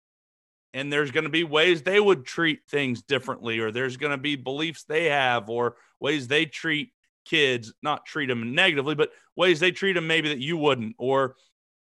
and 0.74 0.92
there's 0.92 1.10
going 1.10 1.24
to 1.24 1.30
be 1.30 1.42
ways 1.42 1.82
they 1.82 1.98
would 1.98 2.26
treat 2.26 2.60
things 2.68 3.02
differently 3.02 3.60
or 3.60 3.70
there's 3.70 3.96
going 3.96 4.10
to 4.10 4.18
be 4.18 4.36
beliefs 4.36 4.84
they 4.84 5.06
have 5.06 5.48
or 5.48 5.76
ways 6.00 6.28
they 6.28 6.44
treat 6.44 6.92
kids 7.24 7.72
not 7.82 8.04
treat 8.04 8.26
them 8.26 8.54
negatively 8.54 8.94
but 8.94 9.10
ways 9.36 9.58
they 9.58 9.72
treat 9.72 9.94
them 9.94 10.06
maybe 10.06 10.28
that 10.28 10.38
you 10.38 10.56
wouldn't 10.56 10.94
or 10.98 11.34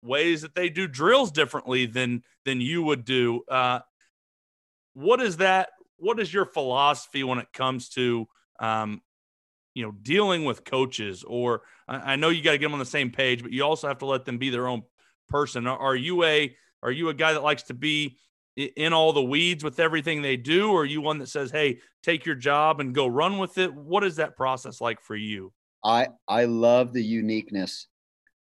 ways 0.02 0.42
that 0.42 0.54
they 0.54 0.68
do 0.68 0.86
drills 0.86 1.30
differently 1.30 1.86
than 1.86 2.22
than 2.44 2.60
you 2.60 2.82
would 2.82 3.04
do. 3.04 3.42
Uh, 3.48 3.80
what 4.94 5.20
is 5.20 5.38
that 5.38 5.70
what 5.96 6.20
is 6.20 6.32
your 6.32 6.46
philosophy 6.46 7.24
when 7.24 7.38
it 7.38 7.52
comes 7.52 7.88
to 7.90 8.26
um, 8.58 9.00
you 9.74 9.84
know 9.84 9.92
dealing 10.02 10.44
with 10.44 10.64
coaches 10.64 11.24
or 11.24 11.62
i, 11.86 12.12
I 12.12 12.16
know 12.16 12.30
you 12.30 12.42
got 12.42 12.52
to 12.52 12.58
get 12.58 12.66
them 12.66 12.72
on 12.72 12.78
the 12.78 12.84
same 12.84 13.10
page 13.10 13.42
but 13.42 13.52
you 13.52 13.62
also 13.62 13.88
have 13.88 13.98
to 13.98 14.06
let 14.06 14.24
them 14.24 14.38
be 14.38 14.50
their 14.50 14.66
own 14.66 14.82
person. 15.28 15.66
Are 15.66 15.96
you 15.96 16.24
a 16.24 16.56
are 16.82 16.90
you 16.90 17.08
a 17.08 17.14
guy 17.14 17.32
that 17.32 17.42
likes 17.42 17.64
to 17.64 17.74
be 17.74 18.18
in 18.56 18.92
all 18.92 19.12
the 19.12 19.22
weeds 19.22 19.62
with 19.62 19.78
everything 19.78 20.22
they 20.22 20.36
do? 20.36 20.72
Or 20.72 20.82
are 20.82 20.86
you 20.86 21.00
one 21.00 21.18
that 21.18 21.28
says 21.28 21.50
hey 21.50 21.78
take 22.02 22.26
your 22.26 22.34
job 22.34 22.80
and 22.80 22.94
go 22.94 23.06
run 23.06 23.38
with 23.38 23.58
it? 23.58 23.72
What 23.72 24.04
is 24.04 24.16
that 24.16 24.36
process 24.36 24.80
like 24.80 25.00
for 25.00 25.16
you? 25.16 25.52
I 25.84 26.08
i 26.26 26.44
love 26.44 26.92
the 26.92 27.04
uniqueness 27.04 27.86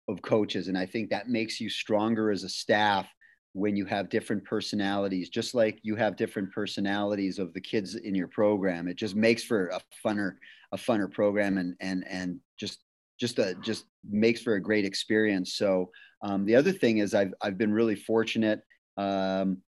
of 0.08 0.24
coaches 0.24 0.68
and 0.68 0.76
i 0.76 0.88
think 0.88 1.12
that 1.12 1.30
makes 1.30 1.62
you 1.62 1.70
stronger 1.70 2.32
as 2.32 2.44
a 2.44 2.50
staff 2.50 3.08
when 3.54 3.76
you 3.76 3.86
have 3.86 4.10
different 4.10 4.46
personalities 4.46 5.30
just 5.30 5.56
like 5.56 5.80
you 5.82 5.96
have 5.96 6.16
different 6.16 6.52
personalities 6.52 7.40
of 7.40 7.54
the 7.54 7.62
kids 7.62 7.96
in 7.96 8.14
your 8.14 8.28
program. 8.28 8.88
It 8.88 8.96
just 8.96 9.16
makes 9.16 9.44
for 9.44 9.68
a 9.70 9.82
funner 10.06 10.36
a 10.72 10.78
funner 10.78 11.12
program 11.12 11.58
and 11.58 11.76
and 11.80 12.06
and 12.08 12.40
just 12.58 12.80
just 13.20 13.40
a 13.40 13.56
just 13.62 13.86
makes 14.10 14.42
for 14.42 14.56
a 14.56 14.62
great 14.62 14.86
experience. 14.86 15.56
So 15.56 15.90
um, 16.22 16.46
the 16.46 16.56
other 16.56 16.72
thing 16.74 16.98
is 16.98 17.14
i've 17.14 17.34
i've 17.42 17.58
been 17.58 17.74
really 17.74 17.96
fortunate 17.96 18.62
um, 19.00 19.62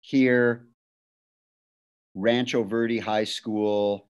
here, 0.00 0.66
Rancho 2.14 2.64
Verde 2.64 2.98
High 2.98 3.24
School, 3.24 4.08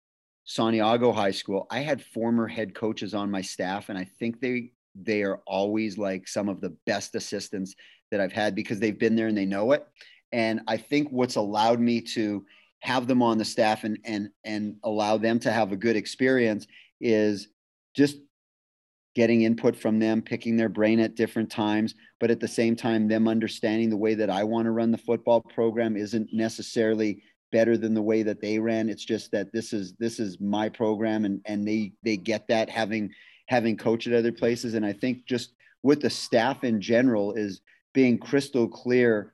Santiago 0.45 1.11
High 1.11 1.31
School, 1.31 1.65
I 1.71 1.79
had 1.79 2.01
former 2.01 2.47
head 2.47 2.75
coaches 2.75 3.15
on 3.15 3.31
my 3.31 3.41
staff, 3.41 3.89
and 3.89 3.97
I 3.97 4.05
think 4.19 4.39
they 4.39 4.71
they 4.99 5.23
are 5.23 5.41
always 5.45 5.97
like 5.97 6.27
some 6.27 6.49
of 6.49 6.59
the 6.61 6.75
best 6.85 7.13
assistants 7.15 7.75
that 8.11 8.21
I've 8.21 8.31
had 8.31 8.55
because 8.55 8.79
they've 8.79 8.97
been 8.97 9.15
there 9.15 9.27
and 9.27 9.37
they 9.37 9.45
know 9.45 9.71
it. 9.71 9.87
And 10.31 10.61
I 10.67 10.77
think 10.77 11.09
what's 11.09 11.35
allowed 11.35 11.79
me 11.79 12.01
to 12.13 12.45
have 12.79 13.07
them 13.07 13.23
on 13.23 13.37
the 13.37 13.45
staff 13.45 13.83
and 13.83 13.97
and 14.05 14.29
and 14.43 14.75
allow 14.83 15.17
them 15.17 15.39
to 15.39 15.51
have 15.51 15.71
a 15.71 15.77
good 15.77 15.95
experience 15.95 16.67
is 17.01 17.47
just 17.95 18.17
getting 19.15 19.41
input 19.41 19.75
from 19.75 19.97
them, 19.97 20.21
picking 20.21 20.55
their 20.55 20.69
brain 20.69 20.99
at 20.99 21.15
different 21.15 21.49
times, 21.49 21.95
but 22.19 22.29
at 22.29 22.39
the 22.39 22.47
same 22.47 22.75
time, 22.75 23.07
them 23.07 23.27
understanding 23.27 23.89
the 23.89 23.97
way 23.97 24.13
that 24.13 24.29
I 24.29 24.43
want 24.43 24.65
to 24.65 24.71
run 24.71 24.91
the 24.91 24.97
football 24.99 25.41
program 25.41 25.97
isn't 25.97 26.29
necessarily 26.31 27.23
better 27.51 27.77
than 27.77 27.95
the 27.95 28.01
way 28.01 28.21
that 28.21 28.41
they 28.41 28.59
ran. 28.59 28.89
It's 28.89 29.03
just 29.03 29.31
that 29.31 29.51
this 29.51 29.73
is 29.73 29.93
this 29.97 30.19
is 30.19 30.39
my 30.39 30.69
program, 30.69 31.25
and 31.25 31.41
and 31.45 31.67
they 31.67 31.93
they 32.03 32.17
get 32.17 32.47
that 32.49 32.69
having 32.69 33.09
having 33.47 33.75
coached 33.75 34.07
at 34.07 34.13
other 34.13 34.31
places. 34.31 34.75
And 34.75 34.85
I 34.85 34.93
think 34.93 35.25
just 35.25 35.53
with 35.81 36.01
the 36.01 36.09
staff 36.09 36.63
in 36.63 36.79
general 36.79 37.33
is 37.33 37.61
being 37.93 38.17
crystal 38.17 38.67
clear 38.67 39.33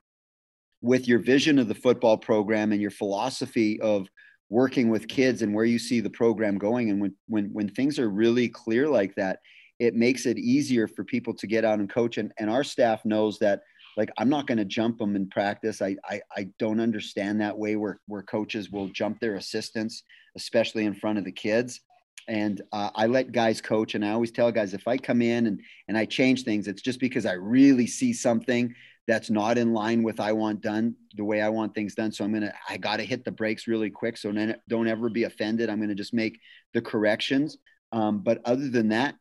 with 0.81 1.07
your 1.07 1.19
vision 1.19 1.59
of 1.59 1.67
the 1.67 1.75
football 1.75 2.17
program 2.17 2.71
and 2.71 2.81
your 2.81 2.91
philosophy 2.91 3.79
of 3.81 4.07
working 4.49 4.89
with 4.89 5.07
kids 5.07 5.41
and 5.41 5.53
where 5.53 5.65
you 5.65 5.79
see 5.79 5.99
the 5.99 6.09
program 6.09 6.57
going 6.57 6.89
and 6.89 7.01
when 7.01 7.15
when 7.27 7.45
when 7.53 7.69
things 7.69 7.97
are 7.97 8.09
really 8.09 8.47
clear 8.47 8.87
like 8.87 9.15
that 9.15 9.39
it 9.79 9.95
makes 9.95 10.25
it 10.25 10.37
easier 10.37 10.87
for 10.87 11.03
people 11.03 11.33
to 11.33 11.47
get 11.47 11.65
out 11.65 11.79
and 11.79 11.89
coach. 11.89 12.17
And, 12.17 12.31
and 12.39 12.49
our 12.49 12.63
staff 12.63 13.03
knows 13.05 13.39
that 13.39 13.61
like 13.97 14.09
I'm 14.17 14.29
not 14.29 14.47
going 14.47 14.57
to 14.57 14.65
jump 14.65 14.97
them 14.97 15.15
in 15.15 15.29
practice. 15.29 15.81
I, 15.81 15.95
I 16.09 16.21
I 16.35 16.47
don't 16.57 16.79
understand 16.79 17.41
that 17.41 17.57
way 17.57 17.75
where 17.75 17.99
where 18.07 18.23
coaches 18.23 18.71
will 18.71 18.87
jump 18.87 19.19
their 19.19 19.35
assistants, 19.35 20.03
especially 20.35 20.85
in 20.85 20.95
front 20.95 21.19
of 21.19 21.25
the 21.25 21.31
kids. 21.31 21.81
And 22.27 22.61
uh, 22.71 22.89
I 22.95 23.07
let 23.07 23.31
guys 23.31 23.61
coach, 23.61 23.95
and 23.95 24.05
I 24.05 24.11
always 24.11 24.31
tell 24.31 24.51
guys 24.51 24.73
if 24.73 24.87
I 24.87 24.97
come 24.97 25.21
in 25.21 25.47
and 25.47 25.61
and 25.87 25.97
I 25.97 26.05
change 26.05 26.43
things, 26.43 26.67
it's 26.67 26.81
just 26.81 26.99
because 26.99 27.25
I 27.25 27.33
really 27.33 27.87
see 27.87 28.13
something 28.13 28.73
that's 29.07 29.29
not 29.29 29.57
in 29.57 29.73
line 29.73 30.01
with 30.01 30.19
I 30.19 30.31
want 30.31 30.61
done 30.61 30.95
the 31.15 31.25
way 31.25 31.41
I 31.41 31.49
want 31.49 31.75
things 31.75 31.95
done. 31.95 32.11
So 32.11 32.23
I'm 32.23 32.33
gonna 32.33 32.53
I 32.69 32.77
got 32.77 32.97
to 32.97 33.03
hit 33.03 33.25
the 33.25 33.31
brakes 33.31 33.67
really 33.67 33.89
quick. 33.89 34.17
So 34.17 34.31
don't 34.69 34.87
ever 34.87 35.09
be 35.09 35.23
offended. 35.23 35.69
I'm 35.69 35.81
gonna 35.81 35.95
just 35.95 36.13
make 36.13 36.39
the 36.73 36.81
corrections. 36.81 37.57
Um, 37.91 38.19
but 38.19 38.41
other 38.45 38.69
than 38.69 38.89
that, 38.89 39.15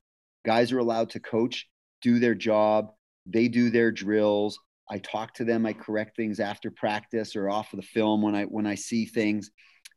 guys 0.47 0.73
are 0.73 0.79
allowed 0.79 1.11
to 1.11 1.21
coach, 1.21 1.69
do 2.01 2.19
their 2.19 2.35
job. 2.35 2.93
They 3.27 3.49
do 3.49 3.71
their 3.71 3.91
drills. 3.91 4.59
I 4.89 4.99
talk 4.99 5.35
to 5.35 5.45
them. 5.45 5.67
I 5.67 5.73
correct 5.73 6.17
things 6.17 6.41
after 6.41 6.71
practice 6.71 7.35
or 7.37 7.49
off 7.51 7.73
of 7.73 7.81
the 7.81 7.87
film 7.87 8.23
when 8.23 8.35
I 8.35 8.45
when 8.45 8.67
I 8.67 8.75
see 8.75 9.07
things. 9.07 9.51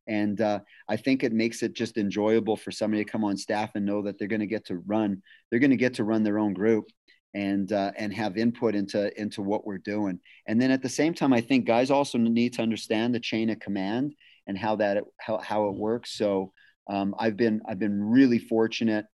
And 0.08 0.40
uh, 0.40 0.60
I 0.88 0.98
think 0.98 1.24
it 1.24 1.34
makes 1.34 1.64
it 1.64 1.74
just 1.74 1.98
enjoyable 1.98 2.56
for 2.56 2.72
somebody 2.72 3.04
to 3.04 3.10
come 3.10 3.24
on 3.24 3.38
staff 3.38 3.72
and 3.76 3.86
know 3.86 4.04
that 4.04 4.20
they're 4.20 4.28
going 4.28 4.42
to 4.42 4.48
get 4.48 4.66
to 4.66 4.78
run. 4.78 5.22
They're 5.50 5.60
going 5.60 5.72
to 5.72 5.78
get 5.78 5.96
to 5.96 6.04
run 6.04 6.24
their 6.24 6.40
own 6.40 6.54
group 6.54 6.86
and 7.34 7.72
uh, 7.74 7.92
and 7.98 8.14
have 8.14 8.38
input 8.38 8.76
into 8.76 9.12
into 9.22 9.42
what 9.42 9.66
we're 9.66 9.78
doing. 9.78 10.20
And 10.48 10.60
then 10.60 10.72
at 10.72 10.82
the 10.82 10.90
same 10.90 11.14
time, 11.14 11.34
I 11.34 11.42
think 11.42 11.66
guys 11.66 11.92
also 11.92 12.18
need 12.18 12.54
to 12.54 12.62
understand 12.62 13.14
the 13.14 13.20
chain 13.20 13.50
of 13.50 13.60
command 13.60 14.16
and 14.48 14.58
how 14.58 14.78
that 14.78 15.04
how 15.20 15.38
how 15.40 15.68
it 15.68 15.76
works. 15.76 16.18
So 16.18 16.54
um, 16.90 17.14
I've 17.20 17.38
been 17.38 17.62
I've 17.68 17.80
been 17.80 18.02
really 18.02 18.40
fortunate. 18.40 19.06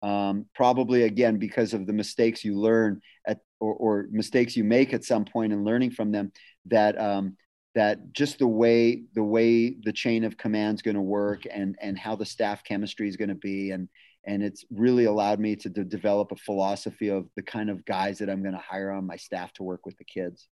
Um, 0.00 0.46
probably 0.54 1.02
again 1.02 1.38
because 1.38 1.74
of 1.74 1.84
the 1.84 1.92
mistakes 1.92 2.44
you 2.44 2.56
learn 2.56 3.00
at 3.26 3.40
or, 3.58 3.74
or, 3.74 4.06
mistakes 4.12 4.56
you 4.56 4.62
make 4.62 4.94
at 4.94 5.02
some 5.02 5.24
point 5.24 5.52
and 5.52 5.64
learning 5.64 5.90
from 5.90 6.12
them 6.12 6.30
that 6.66 6.96
um, 7.00 7.36
that 7.78 8.12
just 8.12 8.40
the 8.40 8.48
way 8.48 9.04
the 9.14 9.22
way 9.22 9.76
the 9.84 9.92
chain 9.92 10.24
of 10.24 10.36
command 10.36 10.74
is 10.74 10.82
going 10.82 10.96
to 10.96 11.00
work 11.00 11.44
and 11.48 11.76
and 11.80 11.96
how 11.96 12.16
the 12.16 12.24
staff 12.24 12.64
chemistry 12.64 13.08
is 13.08 13.16
going 13.16 13.28
to 13.28 13.36
be 13.36 13.70
and 13.70 13.88
and 14.26 14.42
it's 14.42 14.64
really 14.70 15.04
allowed 15.04 15.38
me 15.38 15.54
to 15.54 15.68
develop 15.68 16.32
a 16.32 16.36
philosophy 16.36 17.08
of 17.08 17.28
the 17.36 17.42
kind 17.42 17.70
of 17.70 17.84
guys 17.84 18.18
that 18.18 18.28
I'm 18.28 18.42
going 18.42 18.54
to 18.54 18.60
hire 18.60 18.90
on 18.90 19.06
my 19.06 19.16
staff 19.16 19.52
to 19.54 19.62
work 19.62 19.86
with 19.86 19.96
the 19.96 20.04
kids. 20.04 20.48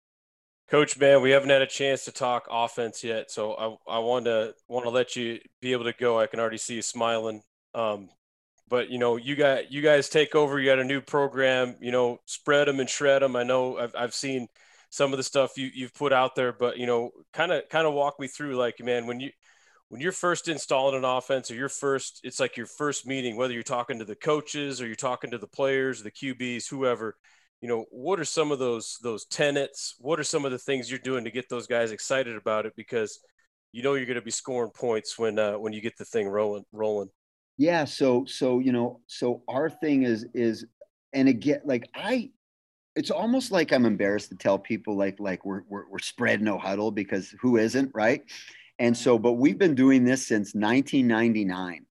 Coach, 0.70 1.00
man, 1.00 1.22
we 1.22 1.32
haven't 1.32 1.50
had 1.50 1.62
a 1.62 1.68
chance 1.68 2.04
to 2.06 2.12
talk 2.12 2.46
offense 2.52 3.04
yet, 3.04 3.32
so 3.32 3.80
I, 3.88 3.96
I 3.96 4.00
want 4.00 4.26
to 4.26 4.54
want 4.68 4.84
to 4.84 4.90
let 4.90 5.16
you 5.16 5.40
be 5.62 5.72
able 5.72 5.86
to 5.86 5.94
go. 5.94 6.20
I 6.20 6.28
can 6.28 6.42
already 6.42 6.58
see 6.58 6.76
you 6.76 6.82
smiling. 6.82 7.42
Um, 7.74 8.10
but 8.68 8.90
you 8.90 9.00
know, 9.00 9.16
you 9.16 9.38
got 9.38 9.72
you 9.72 9.82
guys 9.82 10.10
take 10.10 10.36
over. 10.36 10.60
You 10.60 10.70
got 10.70 10.80
a 10.80 10.84
new 10.84 11.00
program. 11.00 11.78
You 11.80 11.92
know, 11.92 12.20
spread 12.26 12.68
them 12.68 12.82
and 12.82 12.90
shred 12.90 13.22
them. 13.22 13.38
I 13.38 13.44
know 13.44 13.78
I've 13.78 13.96
I've 13.96 14.14
seen 14.14 14.50
some 14.94 15.12
of 15.12 15.18
the 15.18 15.24
stuff 15.24 15.58
you 15.58 15.72
you've 15.74 15.96
put 15.96 16.14
out 16.14 16.36
there, 16.36 16.54
but 16.54 16.78
you 16.78 16.86
know, 16.86 17.10
kind 17.34 17.52
of 17.52 17.68
kind 17.68 17.88
of 17.88 17.96
walk 17.96 18.20
me 18.20 18.28
through 18.28 18.56
like, 18.56 18.76
man, 18.80 19.08
when 19.08 19.20
you 19.20 19.32
when 19.90 20.00
you're 20.00 20.12
first 20.12 20.48
installing 20.48 20.96
an 20.96 21.04
offense 21.04 21.50
or 21.50 21.56
your 21.56 21.68
first, 21.68 22.20
it's 22.24 22.40
like 22.40 22.58
your 22.58 22.68
first 22.68 23.08
meeting, 23.08 23.36
whether 23.36 23.56
you're 23.56 23.64
talking 23.64 23.98
to 23.98 24.06
the 24.06 24.16
coaches 24.16 24.80
or 24.80 24.86
you're 24.86 24.96
talking 24.96 25.32
to 25.32 25.40
the 25.40 25.48
players, 25.48 26.04
the 26.04 26.12
QBs, 26.12 26.70
whoever, 26.70 27.16
you 27.60 27.68
know, 27.68 27.86
what 27.90 28.20
are 28.20 28.24
some 28.24 28.52
of 28.52 28.60
those 28.60 29.00
those 29.02 29.26
tenets? 29.26 29.96
What 29.98 30.20
are 30.20 30.24
some 30.24 30.46
of 30.46 30.52
the 30.52 30.60
things 30.60 30.92
you're 30.92 31.00
doing 31.00 31.24
to 31.24 31.32
get 31.32 31.50
those 31.50 31.66
guys 31.66 31.90
excited 31.90 32.36
about 32.36 32.68
it? 32.68 32.74
Because 32.76 33.20
you 33.72 33.82
know 33.82 33.96
you're 33.96 34.06
going 34.06 34.14
to 34.14 34.22
be 34.22 34.30
scoring 34.30 34.70
points 34.76 35.18
when 35.18 35.40
uh, 35.40 35.54
when 35.54 35.74
you 35.74 35.82
get 35.82 35.98
the 35.98 36.06
thing 36.06 36.28
rolling 36.28 36.66
rolling. 36.72 37.10
Yeah. 37.58 37.86
So 37.86 38.26
so 38.28 38.60
you 38.60 38.72
know 38.72 39.02
so 39.08 39.42
our 39.48 39.72
thing 39.72 40.04
is 40.04 40.28
is 40.36 40.68
and 41.14 41.28
again 41.28 41.62
like 41.66 41.90
I 41.96 42.30
it's 42.96 43.12
almost 43.12 43.52
like 43.52 43.72
I'm 43.72 43.86
embarrassed 43.86 44.30
to 44.30 44.36
tell 44.36 44.60
people 44.60 44.96
like 44.96 45.20
like 45.20 45.46
we're 45.46 45.64
we're, 45.68 45.90
we're 45.90 46.00
spread 46.00 46.42
no 46.42 46.58
huddle 46.58 46.92
because 46.92 47.34
who 47.42 47.58
isn't 47.58 47.92
right 47.94 48.24
and 48.80 48.96
so, 48.98 49.20
but 49.20 49.34
we've 49.34 49.58
been 49.58 49.76
doing 49.76 50.04
this 50.04 50.28
since 50.28 50.54
1999. 50.54 51.86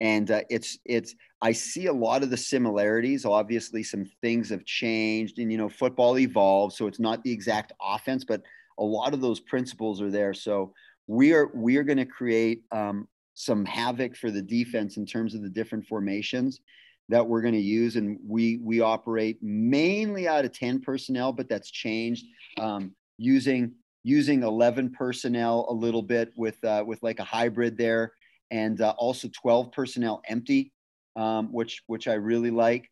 And 0.00 0.30
uh, 0.30 0.42
it's, 0.48 0.78
it's, 0.84 1.14
I 1.42 1.52
see 1.52 1.86
a 1.86 1.92
lot 1.92 2.22
of 2.22 2.30
the 2.30 2.36
similarities. 2.36 3.24
Obviously, 3.24 3.82
some 3.82 4.04
things 4.22 4.50
have 4.50 4.64
changed 4.64 5.38
and, 5.38 5.50
you 5.50 5.58
know, 5.58 5.68
football 5.68 6.18
evolves. 6.18 6.76
So 6.76 6.86
it's 6.86 7.00
not 7.00 7.22
the 7.22 7.32
exact 7.32 7.72
offense, 7.82 8.24
but 8.24 8.42
a 8.78 8.84
lot 8.84 9.12
of 9.12 9.20
those 9.20 9.40
principles 9.40 10.00
are 10.00 10.10
there. 10.10 10.32
So 10.32 10.72
we 11.06 11.32
are, 11.32 11.50
we 11.54 11.76
are 11.76 11.82
going 11.82 11.98
to 11.98 12.06
create 12.06 12.62
um, 12.70 13.08
some 13.34 13.64
havoc 13.64 14.16
for 14.16 14.30
the 14.30 14.42
defense 14.42 14.96
in 14.96 15.04
terms 15.04 15.34
of 15.34 15.42
the 15.42 15.48
different 15.48 15.86
formations 15.86 16.60
that 17.08 17.26
we're 17.26 17.40
going 17.40 17.54
to 17.54 17.60
use 17.60 17.96
and 17.96 18.18
we 18.26 18.58
we 18.58 18.80
operate 18.80 19.38
mainly 19.42 20.28
out 20.28 20.44
of 20.44 20.52
10 20.52 20.80
personnel 20.80 21.32
but 21.32 21.48
that's 21.48 21.70
changed 21.70 22.26
um, 22.58 22.92
using 23.16 23.72
using 24.08 24.42
11 24.42 24.90
personnel 24.90 25.66
a 25.68 25.72
little 25.72 26.02
bit 26.02 26.32
with 26.34 26.62
uh, 26.64 26.82
with 26.86 27.02
like 27.02 27.18
a 27.18 27.24
hybrid 27.24 27.76
there, 27.76 28.12
and 28.50 28.80
uh, 28.80 28.94
also 28.96 29.28
12 29.28 29.70
personnel 29.72 30.22
empty, 30.28 30.72
um, 31.16 31.52
which 31.52 31.82
which 31.86 32.08
I 32.08 32.14
really 32.14 32.50
like. 32.50 32.90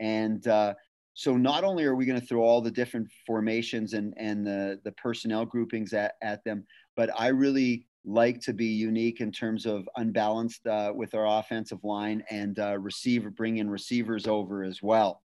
And 0.00 0.46
uh, 0.46 0.74
so 1.14 1.36
not 1.36 1.64
only 1.64 1.84
are 1.84 1.94
we 1.94 2.04
going 2.04 2.20
to 2.20 2.26
throw 2.26 2.42
all 2.42 2.60
the 2.60 2.70
different 2.70 3.08
formations 3.26 3.92
and 3.92 4.12
and 4.16 4.46
the 4.46 4.80
the 4.84 4.92
personnel 4.92 5.44
groupings 5.44 5.92
at, 5.92 6.14
at 6.22 6.42
them, 6.44 6.64
but 6.96 7.10
I 7.16 7.28
really 7.28 7.85
like 8.06 8.40
to 8.40 8.52
be 8.52 8.66
unique 8.66 9.20
in 9.20 9.32
terms 9.32 9.66
of 9.66 9.88
unbalanced 9.96 10.64
uh, 10.66 10.92
with 10.94 11.14
our 11.14 11.26
offensive 11.40 11.82
line 11.82 12.22
and 12.30 12.58
uh, 12.60 12.78
receiver 12.78 13.30
bring 13.30 13.58
in 13.58 13.68
receivers 13.68 14.28
over 14.28 14.62
as 14.62 14.80
well. 14.80 15.22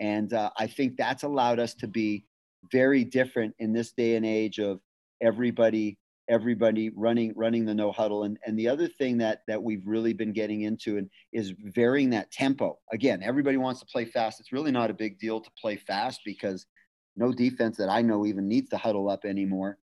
And 0.00 0.32
uh, 0.32 0.50
I 0.58 0.66
think 0.66 0.96
that's 0.96 1.24
allowed 1.24 1.60
us 1.60 1.74
to 1.74 1.86
be 1.86 2.24
very 2.70 3.04
different 3.04 3.54
in 3.58 3.72
this 3.72 3.92
day 3.92 4.16
and 4.16 4.24
age 4.24 4.58
of 4.58 4.80
everybody 5.20 5.98
everybody 6.28 6.88
running 6.90 7.32
running 7.36 7.64
the 7.64 7.74
no 7.74 7.90
huddle 7.90 8.22
and 8.22 8.38
and 8.46 8.56
the 8.56 8.68
other 8.68 8.86
thing 8.86 9.18
that 9.18 9.42
that 9.48 9.60
we've 9.60 9.84
really 9.84 10.12
been 10.12 10.32
getting 10.32 10.62
into 10.62 10.96
and 10.96 11.10
is 11.32 11.52
varying 11.74 12.10
that 12.10 12.30
tempo. 12.30 12.78
Again 12.92 13.22
everybody 13.22 13.56
wants 13.56 13.80
to 13.80 13.86
play 13.86 14.04
fast. 14.04 14.40
It's 14.40 14.52
really 14.52 14.70
not 14.70 14.90
a 14.90 14.94
big 14.94 15.18
deal 15.18 15.40
to 15.40 15.50
play 15.60 15.76
fast 15.76 16.20
because 16.24 16.66
no 17.16 17.30
defense 17.30 17.76
that 17.76 17.90
i 17.90 18.00
know 18.00 18.24
even 18.24 18.48
needs 18.48 18.70
to 18.70 18.78
huddle 18.78 19.10
up 19.10 19.24
anymore. 19.24 19.78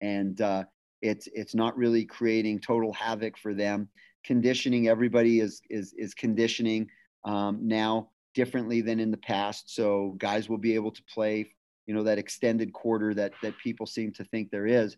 And 0.00 0.40
uh, 0.40 0.64
it's 1.02 1.28
it's 1.34 1.54
not 1.54 1.76
really 1.76 2.04
creating 2.04 2.60
total 2.60 2.92
havoc 2.92 3.36
for 3.36 3.52
them. 3.52 3.88
Conditioning 4.24 4.88
everybody 4.88 5.40
is 5.40 5.60
is 5.68 5.92
is 5.98 6.14
conditioning 6.14 6.88
um, 7.24 7.58
now 7.60 8.10
differently 8.34 8.80
than 8.80 9.00
in 9.00 9.10
the 9.10 9.16
past. 9.16 9.74
So 9.74 10.14
guys 10.18 10.48
will 10.48 10.58
be 10.58 10.74
able 10.74 10.92
to 10.92 11.02
play 11.12 11.52
you 11.86 11.94
know 11.94 12.04
that 12.04 12.18
extended 12.18 12.72
quarter 12.72 13.12
that 13.14 13.32
that 13.42 13.58
people 13.58 13.86
seem 13.86 14.12
to 14.12 14.24
think 14.24 14.50
there 14.50 14.66
is. 14.66 14.96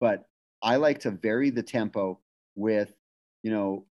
But 0.00 0.24
i 0.62 0.76
like 0.76 1.00
to 1.00 1.10
vary 1.10 1.50
the 1.50 1.62
tempo 1.62 2.20
with 2.54 2.92
you 3.42 3.50
know 3.50 3.84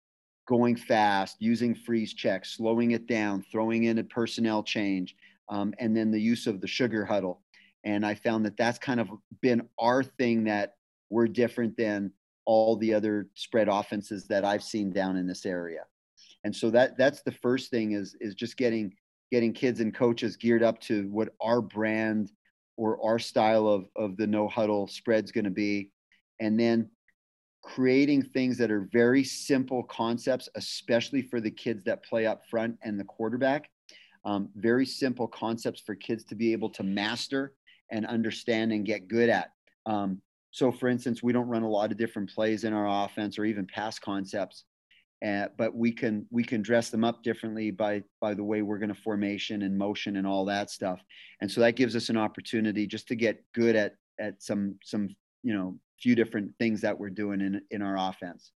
going 0.48 0.76
fast 0.76 1.36
using 1.40 1.74
freeze 1.74 2.14
checks 2.14 2.56
slowing 2.56 2.92
it 2.92 3.06
down 3.06 3.44
throwing 3.52 3.84
in 3.84 3.98
a 3.98 4.04
personnel 4.04 4.62
change 4.62 5.16
um, 5.48 5.74
and 5.78 5.96
then 5.96 6.11
the 6.11 6.20
use 6.20 6.46
of 6.46 6.61
the 6.61 6.66
sugar 6.66 7.04
huddle. 7.04 7.42
And 7.84 8.04
i 8.06 8.14
found 8.14 8.44
that 8.46 8.56
that's 8.56 8.78
kind 8.78 9.00
of 9.00 9.08
been 9.40 9.68
our 9.78 10.02
thing 10.02 10.44
that 10.44 10.74
we're 11.11 11.28
different 11.28 11.76
than 11.76 12.12
all 12.46 12.76
the 12.76 12.94
other 12.94 13.28
spread 13.34 13.68
offenses 13.68 14.26
that 14.26 14.44
i've 14.44 14.62
seen 14.62 14.90
down 14.92 15.16
in 15.16 15.26
this 15.26 15.44
area 15.44 15.84
and 16.44 16.54
so 16.54 16.70
that 16.70 16.96
that's 16.96 17.22
the 17.22 17.32
first 17.32 17.70
thing 17.70 17.92
is 17.92 18.16
is 18.20 18.34
just 18.34 18.56
getting 18.56 18.92
getting 19.30 19.52
kids 19.52 19.80
and 19.80 19.94
coaches 19.94 20.36
geared 20.36 20.62
up 20.62 20.80
to 20.80 21.08
what 21.08 21.28
our 21.40 21.61
brand 21.61 22.30
or 22.76 22.98
our 23.04 23.18
style 23.18 23.68
of, 23.68 23.86
of 23.94 24.16
the 24.16 24.26
no 24.26 24.48
huddle 24.48 24.86
spread's 24.86 25.30
going 25.30 25.44
to 25.44 25.50
be. 25.50 25.90
And 26.40 26.58
then 26.58 26.88
creating 27.62 28.22
things 28.22 28.56
that 28.56 28.70
are 28.70 28.88
very 28.90 29.22
simple 29.22 29.82
concepts, 29.82 30.48
especially 30.54 31.20
for 31.20 31.40
the 31.40 31.50
kids 31.50 31.84
that 31.84 32.02
play 32.02 32.26
up 32.26 32.42
front 32.50 32.76
and 32.82 32.98
the 32.98 33.04
quarterback. 33.04 33.68
Um, 34.24 34.48
very 34.56 34.86
simple 34.86 35.28
concepts 35.28 35.82
for 35.82 35.94
kids 35.94 36.24
to 36.24 36.34
be 36.34 36.52
able 36.52 36.70
to 36.70 36.82
master 36.82 37.52
and 37.90 38.06
understand 38.06 38.72
and 38.72 38.84
get 38.84 39.08
good 39.08 39.28
at. 39.28 39.50
Um, 39.84 40.22
so, 40.51 40.72
for 40.72 40.88
instance, 40.88 41.22
we 41.22 41.32
don't 41.32 41.48
run 41.48 41.62
a 41.62 41.68
lot 41.68 41.92
of 41.92 41.98
different 41.98 42.30
plays 42.30 42.64
in 42.64 42.72
our 42.72 43.05
offense 43.05 43.38
or 43.38 43.44
even 43.44 43.66
pass 43.66 43.98
concepts 43.98 44.64
uh, 45.24 45.46
but 45.59 45.74
we 45.74 45.92
can 45.92 46.26
we 46.30 46.42
can 46.42 46.62
dress 46.62 46.88
them 46.88 47.05
up 47.05 47.22
differently 47.22 47.70
by 47.70 48.03
by 48.20 48.32
the 48.32 48.42
way 48.42 48.62
we're 48.62 48.78
going 48.78 48.92
to 48.94 49.03
formation 49.03 49.62
and 49.62 49.76
motion 49.76 50.16
and 50.16 50.26
all 50.26 50.46
that 50.46 50.70
stuff. 50.70 51.01
And 51.40 51.51
so 51.51 51.61
that 51.61 51.76
gives 51.76 51.94
us 51.94 52.09
an 52.09 52.16
opportunity 52.16 52.86
just 52.86 53.07
to 53.09 53.14
get 53.14 53.44
good 53.55 53.76
at 53.76 53.94
at 54.18 54.42
some 54.42 54.76
some 54.82 55.09
you 55.42 55.53
know 55.53 55.76
few 56.01 56.14
different 56.14 56.53
things 56.59 56.80
that 56.80 56.98
we're 56.98 57.11
doing 57.11 57.42
in 57.42 57.61
in 57.70 57.82
our 57.82 57.96
offense. 57.98 58.53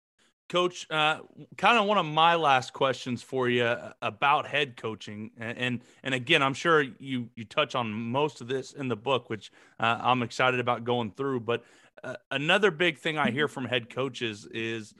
Coach 0.48 0.86
uh, 0.90 1.20
kind 1.56 1.78
of 1.78 1.86
one 1.86 1.98
of 1.98 2.06
my 2.06 2.36
last 2.36 2.72
questions 2.72 3.22
for 3.22 3.48
you 3.48 3.64
uh, 3.64 3.92
about 4.00 4.46
head 4.46 4.76
coaching 4.76 5.30
and, 5.38 5.58
and 5.58 5.80
and, 6.02 6.14
again 6.14 6.42
i'm 6.42 6.52
sure 6.52 6.82
you 6.98 7.30
you 7.34 7.44
touch 7.44 7.74
on 7.74 7.90
most 7.90 8.42
of 8.42 8.48
this 8.48 8.72
in 8.72 8.88
the 8.88 8.96
book 8.96 9.30
which 9.30 9.50
uh, 9.80 9.98
i'm 10.02 10.22
excited 10.22 10.60
about 10.60 10.84
going 10.84 11.10
through 11.12 11.40
but 11.40 11.64
uh, 12.02 12.14
another 12.30 12.70
big 12.70 12.98
thing 12.98 13.18
i 13.18 13.30
hear 13.30 13.48
from 13.48 13.64
head 13.64 13.88
coaches 13.88 14.46
is 14.52 14.94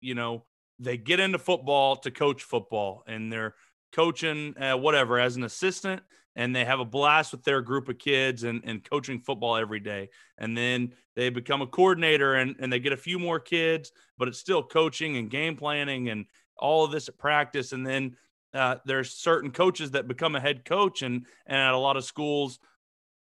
you 0.00 0.14
know 0.14 0.44
they 0.78 0.96
get 0.96 1.20
into 1.20 1.38
football 1.38 1.96
to 1.96 2.10
coach 2.10 2.42
football 2.42 3.02
and 3.06 3.32
they're 3.32 3.54
coaching 3.92 4.54
uh, 4.58 4.76
whatever 4.76 5.18
as 5.18 5.36
an 5.36 5.44
assistant 5.44 6.02
and 6.36 6.54
they 6.54 6.64
have 6.64 6.78
a 6.78 6.84
blast 6.84 7.32
with 7.32 7.42
their 7.42 7.60
group 7.60 7.88
of 7.88 7.98
kids 7.98 8.44
and, 8.44 8.62
and 8.64 8.88
coaching 8.88 9.18
football 9.18 9.56
every 9.56 9.80
day. 9.80 10.08
And 10.38 10.56
then 10.56 10.92
they 11.16 11.30
become 11.30 11.62
a 11.62 11.66
coordinator 11.66 12.36
and, 12.36 12.54
and 12.60 12.72
they 12.72 12.78
get 12.78 12.92
a 12.92 12.96
few 12.96 13.18
more 13.18 13.40
kids 13.40 13.90
but 14.16 14.28
it's 14.28 14.38
still 14.38 14.62
coaching 14.62 15.16
and 15.16 15.30
game 15.30 15.56
planning 15.56 16.08
and 16.08 16.26
all 16.56 16.84
of 16.84 16.92
this 16.92 17.08
at 17.08 17.18
practice. 17.18 17.72
And 17.72 17.86
then 17.86 18.16
uh, 18.54 18.76
there's 18.84 19.14
certain 19.14 19.50
coaches 19.50 19.92
that 19.92 20.08
become 20.08 20.36
a 20.36 20.40
head 20.40 20.64
coach 20.64 21.02
and 21.02 21.26
and 21.46 21.58
at 21.58 21.74
a 21.74 21.78
lot 21.78 21.96
of 21.96 22.04
schools 22.04 22.58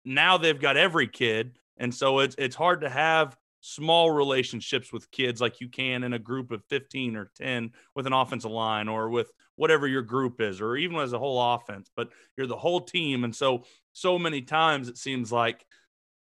now 0.03 0.37
they've 0.37 0.61
got 0.61 0.77
every 0.77 1.07
kid 1.07 1.57
and 1.77 1.93
so 1.93 2.19
it's 2.19 2.35
it's 2.37 2.55
hard 2.55 2.81
to 2.81 2.89
have 2.89 3.35
small 3.61 4.11
relationships 4.11 4.93
with 4.93 5.09
kids 5.09 5.41
like 5.41 5.59
you 5.59 5.67
can 5.67 6.03
in 6.03 6.13
a 6.13 6.19
group 6.19 6.51
of 6.51 6.63
15 6.69 7.15
or 7.15 7.31
10 7.35 7.71
with 7.95 8.05
an 8.05 8.13
offensive 8.13 8.51
line 8.51 8.87
or 8.87 9.09
with 9.09 9.31
whatever 9.55 9.87
your 9.87 10.03
group 10.03 10.39
is 10.39 10.61
or 10.61 10.75
even 10.77 10.97
as 10.97 11.13
a 11.13 11.19
whole 11.19 11.55
offense 11.55 11.89
but 11.95 12.09
you're 12.37 12.45
the 12.45 12.55
whole 12.55 12.81
team 12.81 13.23
and 13.23 13.35
so 13.35 13.63
so 13.93 14.19
many 14.19 14.41
times 14.41 14.87
it 14.87 14.99
seems 14.99 15.31
like 15.31 15.65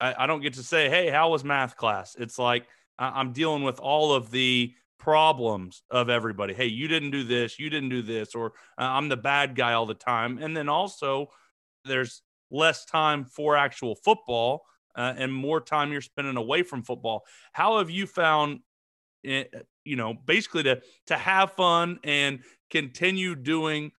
I, 0.00 0.24
I 0.24 0.26
don't 0.26 0.40
get 0.40 0.54
to 0.54 0.62
say 0.62 0.88
hey 0.88 1.10
how 1.10 1.30
was 1.30 1.44
math 1.44 1.76
class 1.76 2.16
it's 2.18 2.38
like 2.38 2.66
I'm 2.98 3.32
dealing 3.32 3.62
with 3.62 3.78
all 3.78 4.12
of 4.12 4.30
the 4.30 4.74
problems 4.98 5.82
of 5.90 6.10
everybody. 6.10 6.52
Hey, 6.54 6.66
you 6.66 6.88
didn't 6.88 7.12
do 7.12 7.24
this, 7.24 7.58
you 7.58 7.70
didn't 7.70 7.90
do 7.90 8.02
this, 8.02 8.34
or 8.34 8.52
uh, 8.76 8.82
I'm 8.82 9.08
the 9.08 9.16
bad 9.16 9.54
guy 9.54 9.74
all 9.74 9.86
the 9.86 9.94
time. 9.94 10.38
And 10.38 10.56
then 10.56 10.68
also, 10.68 11.28
there's 11.84 12.22
less 12.50 12.84
time 12.84 13.24
for 13.24 13.56
actual 13.56 13.94
football 13.94 14.64
uh, 14.96 15.14
and 15.16 15.32
more 15.32 15.60
time 15.60 15.92
you're 15.92 16.00
spending 16.00 16.36
away 16.36 16.62
from 16.62 16.82
football. 16.82 17.24
How 17.52 17.78
have 17.78 17.90
you 17.90 18.06
found, 18.06 18.60
it, 19.22 19.66
you 19.84 19.96
know, 19.96 20.14
basically 20.14 20.64
to 20.64 20.80
to 21.06 21.16
have 21.16 21.52
fun 21.52 21.98
and 22.04 22.40
continue 22.70 23.34
doing 23.34 23.92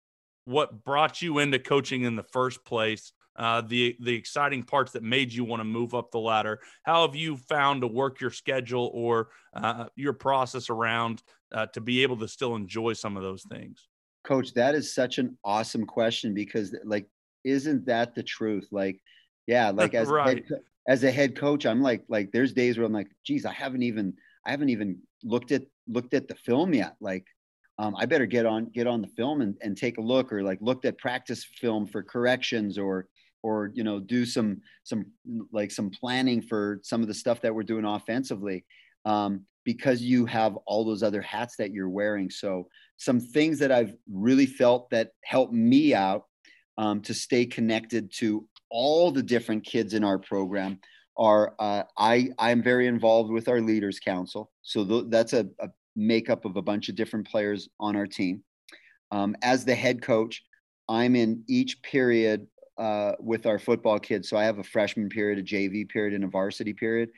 what 0.45 0.85
brought 0.85 1.23
you 1.23 1.39
into 1.39 1.59
coaching 1.59 2.03
in 2.03 2.17
the 2.17 2.23
first 2.23 2.65
place? 2.65 3.13
Uh, 3.37 3.61
the 3.61 3.97
the 4.01 4.15
exciting 4.15 4.65
parts 4.65 4.91
that 4.91 5.03
made 5.05 5.33
you 5.33 5.45
want 5.45 5.61
to 5.61 5.65
move 5.65 5.95
up 5.95 6.11
the 6.11 6.19
ladder. 6.19 6.59
How 6.83 7.07
have 7.07 7.15
you 7.15 7.37
found 7.37 7.83
to 7.83 7.87
work 7.87 8.21
your 8.21 8.33
schedule 8.33 8.91
or 8.93 9.29
uh, 9.55 9.85
your 9.95 10.13
process 10.13 10.71
around 10.71 11.23
uh, 11.53 11.67
to 11.67 11.81
be 11.81 12.03
able 12.03 12.17
to 12.17 12.27
still 12.27 12.57
enjoy 12.57 12.95
some 12.95 13.17
of 13.17 13.23
those 13.23 13.45
things? 13.49 13.87
Coach, 14.25 14.53
that 14.55 14.75
is 14.75 14.93
such 14.93 15.19
an 15.19 15.39
awesome 15.45 15.87
question 15.87 16.35
because, 16.35 16.75
like, 16.85 17.07
isn't 17.45 17.87
that 17.87 18.15
the 18.15 18.23
truth? 18.23 18.67
Like, 18.73 19.01
yeah, 19.47 19.71
like 19.75 19.95
as 19.95 20.09
right. 20.09 20.45
head, 20.49 20.61
as 20.89 21.05
a 21.05 21.11
head 21.11 21.37
coach, 21.37 21.67
I'm 21.67 21.83
like, 21.83 22.03
like, 22.09 22.33
there's 22.33 22.53
days 22.53 22.77
where 22.77 22.87
I'm 22.87 22.93
like, 22.93 23.11
geez, 23.25 23.45
I 23.47 23.53
haven't 23.53 23.83
even, 23.83 24.15
I 24.45 24.51
haven't 24.51 24.71
even 24.71 24.99
looked 25.23 25.53
at 25.53 25.63
looked 25.87 26.15
at 26.15 26.27
the 26.27 26.35
film 26.35 26.75
yet. 26.75 26.97
Like, 27.01 27.25
um, 27.79 27.95
I 27.97 28.07
better 28.07 28.27
get 28.27 28.47
on 28.47 28.67
get 28.75 28.87
on 28.87 29.03
the 29.03 29.09
film 29.09 29.43
and, 29.43 29.55
and 29.63 29.77
take 29.77 29.99
a 29.99 30.03
look, 30.03 30.33
or 30.33 30.43
like 30.43 30.59
looked 30.61 30.85
at 30.87 30.99
practice 30.99 31.47
film 31.61 31.87
for 31.87 32.03
corrections, 32.03 32.79
or 32.79 33.07
or 33.43 33.71
you 33.75 33.85
know 33.85 34.01
do 34.01 34.25
some 34.25 34.61
some 34.85 35.07
like 35.53 35.71
some 35.71 35.91
planning 35.91 36.41
for 36.43 36.81
some 36.83 37.03
of 37.03 37.09
the 37.09 37.15
stuff 37.15 37.41
that 37.41 37.55
we're 37.55 37.63
doing 37.63 37.85
offensively 37.85 38.65
um, 39.05 39.43
because 39.65 40.01
you 40.03 40.27
have 40.27 40.57
all 40.67 40.85
those 40.85 41.03
other 41.03 41.23
hats 41.23 41.57
that 41.57 41.73
you're 41.73 41.89
wearing 41.89 42.31
so 42.31 42.67
some 42.97 43.21
things 43.21 43.59
that 43.59 43.71
i've 43.73 43.95
really 44.11 44.47
felt 44.47 44.91
that 44.91 45.11
help 45.25 45.53
me 45.53 45.95
out 45.95 46.25
um, 46.79 47.01
to 47.01 47.15
stay 47.15 47.45
connected 47.45 48.13
to 48.13 48.47
all 48.71 49.11
the 49.11 49.23
different 49.23 49.65
kids 49.65 49.95
in 49.95 50.05
our 50.05 50.19
program 50.19 50.79
are 51.17 51.55
uh, 51.59 51.83
i 51.97 52.31
i'm 52.39 52.63
very 52.63 52.87
involved 52.87 53.31
with 53.31 53.49
our 53.49 53.61
leaders 53.61 53.99
council 53.99 54.51
so 54.63 54.85
th- 54.85 55.05
that's 55.09 55.33
a, 55.33 55.47
a 55.61 55.69
makeup 55.97 56.45
of 56.45 56.57
a 56.57 56.63
bunch 56.63 56.89
of 56.89 56.95
different 56.95 57.27
players 57.27 57.69
on 57.81 57.97
our 57.97 58.07
team 58.07 58.43
um, 59.11 59.35
as 59.43 59.65
the 59.65 59.75
head 59.75 60.01
coach 60.01 60.43
i'm 60.89 61.17
in 61.17 61.43
each 61.49 61.83
period 61.83 62.47
uh, 62.79 63.13
with 63.19 63.45
our 63.45 63.59
football 63.59 63.99
kids. 63.99 64.29
So 64.29 64.37
I 64.37 64.45
have 64.45 64.59
a 64.59 64.65
freshman 64.65 65.09
period, 65.09 65.39
a 65.39 65.43
JV 65.43 65.89
period, 65.89 66.15
and 66.15 66.25
a 66.25 66.29
varsity 66.29 66.73
period. 66.73 67.11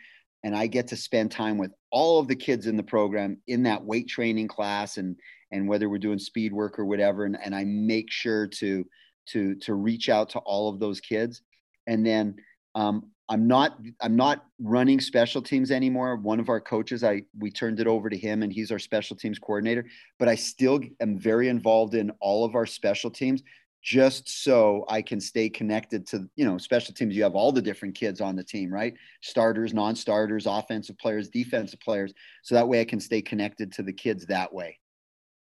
And 0.42 0.57
I 0.57 0.66
get 0.66 0.88
to 0.88 0.96
spend 0.96 1.30
time 1.30 1.59
with 1.59 1.72
all 1.90 2.18
of 2.18 2.28
the 2.28 2.36
kids 2.36 2.66
in 2.66 2.76
the 2.76 2.82
program 2.82 3.36
in 3.46 3.62
that 3.64 3.84
weight 3.84 4.09
training 4.09 4.48
class 4.48 4.96
and 4.96 5.16
and 5.53 5.68
whether 5.68 5.90
we're 5.90 5.98
doing 5.98 6.18
speed 6.18 6.53
work 6.53 6.78
or 6.78 6.86
whatever. 6.86 7.24
And, 7.24 7.36
and 7.44 7.55
I 7.55 7.64
make 7.64 8.11
sure 8.11 8.46
to 8.46 8.86
to 9.28 9.54
to 9.56 9.74
reach 9.74 10.08
out 10.08 10.30
to 10.30 10.38
all 10.40 10.68
of 10.68 10.80
those 10.80 11.00
kids. 11.00 11.42
And 11.86 12.04
then 12.04 12.36
um, 12.74 13.10
I'm 13.28 13.46
not 13.46 13.78
I'm 14.00 14.16
not 14.16 14.44
running 14.60 15.00
special 15.00 15.40
teams 15.40 15.70
anymore. 15.70 16.16
One 16.16 16.40
of 16.40 16.48
our 16.48 16.60
coaches, 16.60 17.04
I 17.04 17.22
we 17.38 17.50
turned 17.50 17.78
it 17.78 17.86
over 17.86 18.10
to 18.10 18.18
him, 18.18 18.42
and 18.42 18.52
he's 18.52 18.72
our 18.72 18.78
special 18.80 19.16
teams 19.16 19.38
coordinator. 19.38 19.86
But 20.18 20.28
I 20.28 20.34
still 20.34 20.80
am 21.00 21.16
very 21.16 21.48
involved 21.48 21.94
in 21.94 22.10
all 22.20 22.44
of 22.44 22.56
our 22.56 22.66
special 22.66 23.10
teams 23.10 23.42
just 23.82 24.44
so 24.44 24.84
I 24.88 25.00
can 25.00 25.20
stay 25.20 25.48
connected 25.48 26.06
to, 26.08 26.28
you 26.34 26.44
know, 26.44 26.58
special 26.58 26.92
teams. 26.92 27.14
You 27.14 27.22
have 27.22 27.36
all 27.36 27.52
the 27.52 27.62
different 27.62 27.94
kids 27.94 28.20
on 28.20 28.34
the 28.34 28.42
team, 28.44 28.72
right? 28.72 28.94
Starters, 29.22 29.72
non 29.72 29.94
starters, 29.94 30.46
offensive 30.46 30.98
players, 30.98 31.28
defensive 31.28 31.80
players. 31.80 32.12
So 32.42 32.56
that 32.56 32.68
way 32.68 32.80
I 32.80 32.84
can 32.84 33.00
stay 33.00 33.22
connected 33.22 33.70
to 33.74 33.84
the 33.84 33.92
kids 33.92 34.26
that 34.26 34.52
way. 34.52 34.79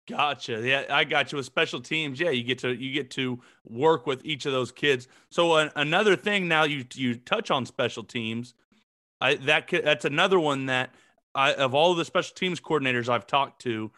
Gotcha. 0.08 0.62
Yeah, 0.62 0.84
I 0.90 1.06
got 1.06 1.32
you 1.32 1.38
with 1.38 1.46
special 1.46 1.80
teams. 1.80 2.20
Yeah, 2.20 2.32
you 2.32 2.44
get 2.44 2.60
to 2.60 2.74
you 2.74 2.94
get 2.94 3.10
to 3.12 3.40
work 3.66 4.06
with 4.06 4.26
each 4.26 4.46
of 4.46 4.52
those 4.52 4.72
kids. 4.72 5.08
So 5.30 5.54
uh, 5.54 5.70
another 5.78 6.16
thing 6.18 6.48
now 6.48 6.64
you 6.64 6.86
you 6.94 7.16
touch 7.16 7.52
on 7.52 7.66
special 7.66 8.04
teams. 8.04 8.54
I 9.22 9.36
that 9.36 9.70
that's 9.70 10.04
another 10.04 10.40
one 10.42 10.66
that 10.66 10.94
I 11.34 11.54
of 11.54 11.74
all 11.74 11.94
the 11.96 12.04
special 12.04 12.36
teams 12.36 12.60
coordinators 12.60 13.08
I've 13.08 13.28
talked 13.28 13.62
to, 13.62 13.92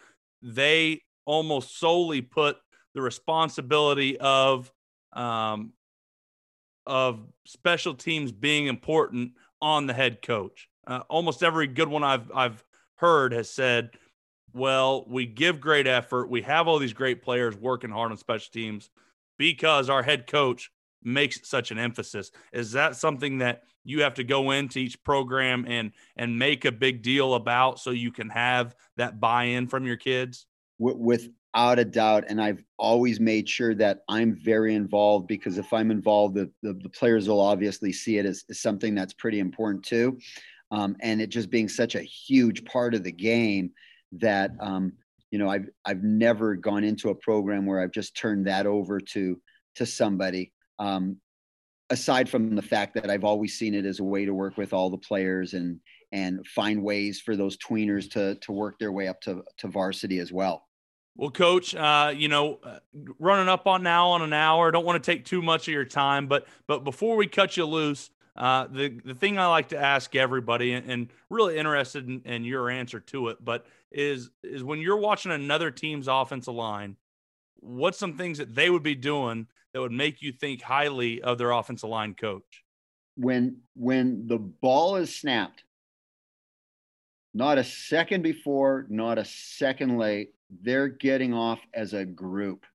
they 0.43 1.01
almost 1.25 1.79
solely 1.79 2.21
put 2.21 2.57
the 2.93 3.01
responsibility 3.01 4.17
of 4.19 4.71
um, 5.13 5.73
of 6.85 7.19
special 7.45 7.95
teams 7.95 8.31
being 8.31 8.67
important 8.67 9.31
on 9.61 9.87
the 9.87 9.93
head 9.93 10.21
coach. 10.21 10.69
Uh, 10.85 11.01
almost 11.09 11.41
every 11.41 11.65
good 11.65 11.87
one 11.87 12.03
I've 12.03 12.31
I've 12.31 12.63
heard 12.97 13.33
has 13.33 13.49
said, 13.49 13.89
"Well, 14.55 15.05
we 15.07 15.25
give 15.25 15.59
great 15.59 15.85
effort. 15.85 16.29
We 16.29 16.41
have 16.43 16.67
all 16.67 16.79
these 16.79 16.93
great 16.93 17.21
players 17.21 17.57
working 17.57 17.89
hard 17.89 18.11
on 18.11 18.17
special 18.17 18.51
teams 18.51 18.89
because 19.37 19.89
our 19.89 20.01
head 20.01 20.27
coach 20.27 20.71
makes 21.03 21.47
such 21.47 21.71
an 21.71 21.77
emphasis." 21.77 22.31
Is 22.53 22.71
that 22.71 22.95
something 22.95 23.39
that 23.39 23.63
you 23.83 24.01
have 24.01 24.13
to 24.15 24.23
go 24.23 24.51
into 24.51 24.79
each 24.79 25.01
program 25.03 25.65
and 25.67 25.91
and 26.15 26.39
make 26.39 26.63
a 26.65 26.71
big 26.71 27.01
deal 27.01 27.35
about 27.35 27.79
so 27.79 27.91
you 27.91 28.11
can 28.11 28.29
have 28.29 28.75
that 28.97 29.19
buy-in 29.19 29.67
from 29.67 29.85
your 29.85 29.97
kids? 29.97 30.47
Without 30.79 31.79
a 31.79 31.85
doubt. 31.85 32.25
And 32.27 32.41
I've 32.41 32.63
always 32.77 33.19
made 33.19 33.47
sure 33.47 33.75
that 33.75 33.99
I'm 34.09 34.35
very 34.35 34.75
involved 34.75 35.27
because 35.27 35.57
if 35.57 35.71
I'm 35.71 35.91
involved, 35.91 36.35
the, 36.35 36.51
the, 36.61 36.73
the 36.73 36.89
players 36.89 37.29
will 37.29 37.39
obviously 37.39 37.93
see 37.93 38.17
it 38.17 38.25
as, 38.25 38.43
as, 38.49 38.59
something 38.59 38.95
that's 38.95 39.13
pretty 39.13 39.39
important 39.39 39.83
too. 39.83 40.17
Um, 40.71 40.97
and 41.01 41.21
it 41.21 41.27
just 41.27 41.49
being 41.49 41.69
such 41.69 41.95
a 41.95 42.01
huge 42.01 42.65
part 42.65 42.93
of 42.93 43.03
the 43.03 43.11
game 43.11 43.71
that, 44.21 44.51
um, 44.59 44.93
you 45.31 45.39
know, 45.39 45.49
I've, 45.49 45.69
I've 45.85 46.03
never 46.03 46.55
gone 46.55 46.83
into 46.83 47.09
a 47.09 47.15
program 47.15 47.65
where 47.65 47.81
I've 47.81 47.91
just 47.91 48.15
turned 48.15 48.47
that 48.47 48.65
over 48.65 48.99
to, 48.99 49.39
to 49.75 49.85
somebody. 49.85 50.51
Um, 50.79 51.17
aside 51.89 52.27
from 52.27 52.55
the 52.55 52.61
fact 52.61 52.95
that 52.95 53.09
I've 53.09 53.23
always 53.23 53.57
seen 53.57 53.75
it 53.75 53.85
as 53.85 53.99
a 53.99 54.03
way 54.03 54.25
to 54.25 54.33
work 54.33 54.57
with 54.57 54.73
all 54.73 54.89
the 54.89 54.97
players 54.97 55.53
and, 55.53 55.79
and 56.11 56.45
find 56.47 56.81
ways 56.81 57.21
for 57.21 57.35
those 57.35 57.57
tweeners 57.57 58.09
to, 58.11 58.35
to 58.35 58.51
work 58.51 58.79
their 58.79 58.91
way 58.91 59.07
up 59.07 59.21
to, 59.21 59.43
to 59.57 59.67
varsity 59.67 60.19
as 60.19 60.31
well. 60.31 60.65
Well, 61.17 61.31
coach, 61.31 61.73
uh, 61.73 62.11
you 62.15 62.27
know, 62.27 62.59
uh, 62.61 62.79
running 63.19 63.47
up 63.47 63.67
on 63.67 63.83
now 63.83 64.09
on 64.09 64.21
an 64.21 64.33
hour. 64.33 64.69
Don't 64.71 64.85
want 64.85 65.01
to 65.01 65.11
take 65.11 65.23
too 65.23 65.41
much 65.41 65.67
of 65.67 65.73
your 65.73 65.85
time, 65.85 66.27
but 66.27 66.45
but 66.67 66.83
before 66.83 67.15
we 67.15 67.25
cut 67.25 67.55
you 67.55 67.65
loose, 67.65 68.09
uh, 68.35 68.67
the 68.67 68.99
the 69.05 69.15
thing 69.15 69.39
I 69.39 69.47
like 69.47 69.69
to 69.69 69.77
ask 69.77 70.13
everybody, 70.13 70.73
and, 70.73 70.91
and 70.91 71.07
really 71.29 71.57
interested 71.57 72.05
in, 72.05 72.21
in, 72.25 72.43
your 72.43 72.69
answer 72.69 72.99
to 72.99 73.29
it, 73.29 73.37
but 73.43 73.65
is 73.95 74.29
is 74.43 74.63
when 74.63 74.79
you're 74.79 74.97
watching 74.97 75.31
another 75.31 75.71
team's 75.71 76.07
offensive 76.07 76.53
line, 76.53 76.97
what's 77.55 77.97
some 77.97 78.17
things 78.17 78.37
that 78.37 78.53
they 78.53 78.69
would 78.69 78.83
be 78.83 78.95
doing 78.95 79.47
that 79.73 79.81
would 79.81 79.91
make 79.91 80.21
you 80.21 80.31
think 80.31 80.61
highly 80.61 81.21
of 81.21 81.37
their 81.37 81.51
offensive 81.51 81.89
line 81.89 82.13
coach? 82.13 82.63
When 83.15 83.61
when 83.75 84.27
the 84.27 84.37
ball 84.37 84.97
is 84.97 85.15
snapped, 85.15 85.63
not 87.33 87.57
a 87.57 87.63
second 87.63 88.21
before, 88.21 88.85
not 88.89 89.17
a 89.17 89.25
second 89.25 89.97
late 89.97 90.35
they're 90.61 90.87
getting 90.87 91.33
off 91.33 91.59
as 91.73 91.93
a 91.93 92.05
group 92.05 92.65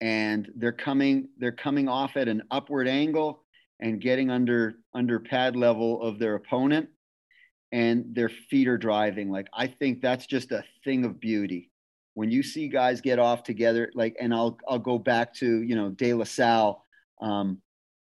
and 0.00 0.50
they're 0.56 0.72
coming 0.72 1.28
they're 1.38 1.52
coming 1.52 1.88
off 1.88 2.16
at 2.16 2.28
an 2.28 2.42
upward 2.50 2.88
angle 2.88 3.42
and 3.80 4.00
getting 4.00 4.30
under 4.30 4.74
under 4.94 5.18
pad 5.20 5.56
level 5.56 6.02
of 6.02 6.18
their 6.18 6.36
opponent 6.36 6.88
and 7.72 8.04
their 8.14 8.28
feet 8.28 8.68
are 8.68 8.78
driving 8.78 9.30
like 9.30 9.48
i 9.52 9.66
think 9.66 10.00
that's 10.00 10.26
just 10.26 10.52
a 10.52 10.64
thing 10.84 11.04
of 11.04 11.20
beauty 11.20 11.70
when 12.14 12.30
you 12.30 12.42
see 12.42 12.68
guys 12.68 13.00
get 13.00 13.18
off 13.18 13.42
together 13.42 13.90
like 13.94 14.16
and 14.20 14.34
i'll 14.34 14.58
i'll 14.68 14.78
go 14.78 14.98
back 14.98 15.34
to 15.34 15.62
you 15.62 15.76
know 15.76 15.90
de 15.90 16.14
la 16.14 16.24
salle 16.24 16.82
um 17.20 17.60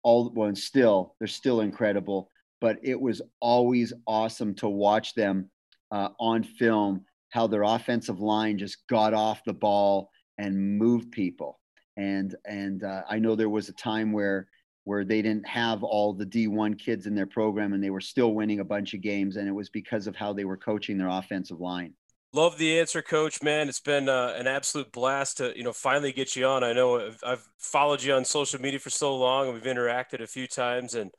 all 0.04 0.32
well 0.36 0.48
and 0.48 0.58
still 0.58 1.16
they're 1.20 1.28
still 1.28 1.62
incredible 1.62 2.30
but 2.60 2.78
it 2.84 3.00
was 3.00 3.22
always 3.40 3.94
awesome 4.08 4.54
to 4.54 4.70
watch 4.70 5.14
them 5.16 5.50
uh, 5.92 6.10
on 6.20 6.44
film 6.44 7.04
how 7.32 7.48
their 7.48 7.64
offensive 7.64 8.20
line 8.20 8.58
just 8.58 8.86
got 8.88 9.14
off 9.14 9.44
the 9.46 9.54
ball 9.54 10.12
and 10.38 10.78
moved 10.78 11.12
people. 11.12 11.60
And 11.98 12.36
and 12.46 12.84
uh, 12.84 13.04
I 13.10 13.20
know 13.20 13.36
there 13.36 13.50
was 13.50 13.70
a 13.70 13.74
time 13.74 14.12
where 14.12 14.48
where 14.84 15.04
they 15.04 15.22
didn't 15.22 15.48
have 15.48 15.84
all 15.84 16.14
the 16.14 16.26
D1 16.26 16.78
kids 16.80 17.06
in 17.06 17.16
their 17.16 17.28
program 17.28 17.74
and 17.74 17.84
they 17.84 17.90
were 17.90 18.02
still 18.02 18.34
winning 18.34 18.60
a 18.60 18.66
bunch 18.66 18.94
of 18.94 19.02
games 19.02 19.36
and 19.36 19.48
it 19.48 19.52
was 19.52 19.70
because 19.70 20.08
of 20.08 20.16
how 20.16 20.34
they 20.34 20.46
were 20.46 20.58
coaching 20.58 20.98
their 20.98 21.08
offensive 21.08 21.60
line. 21.60 21.94
Love 22.34 22.58
the 22.58 22.80
answer, 22.80 23.02
Coach. 23.02 23.44
Man, 23.44 23.68
it's 23.68 23.82
been 23.82 24.08
uh, 24.08 24.34
an 24.38 24.48
absolute 24.48 24.92
blast 24.94 25.38
to 25.38 25.52
you 25.56 25.64
know 25.64 25.74
finally 25.74 26.14
get 26.14 26.34
you 26.36 26.46
on. 26.46 26.64
I 26.64 26.72
know 26.72 27.08
I've, 27.08 27.20
I've, 27.26 27.48
followed 27.58 28.02
you 28.02 28.14
on 28.14 28.24
social 28.24 28.62
media 28.62 28.80
for 28.80 28.90
so 28.90 29.18
long, 29.18 29.48
and 29.48 29.54
we've 29.54 29.64
interacted 29.64 30.22
a 30.22 30.28
few 30.28 30.48
times, 30.48 30.96
and 30.96 31.12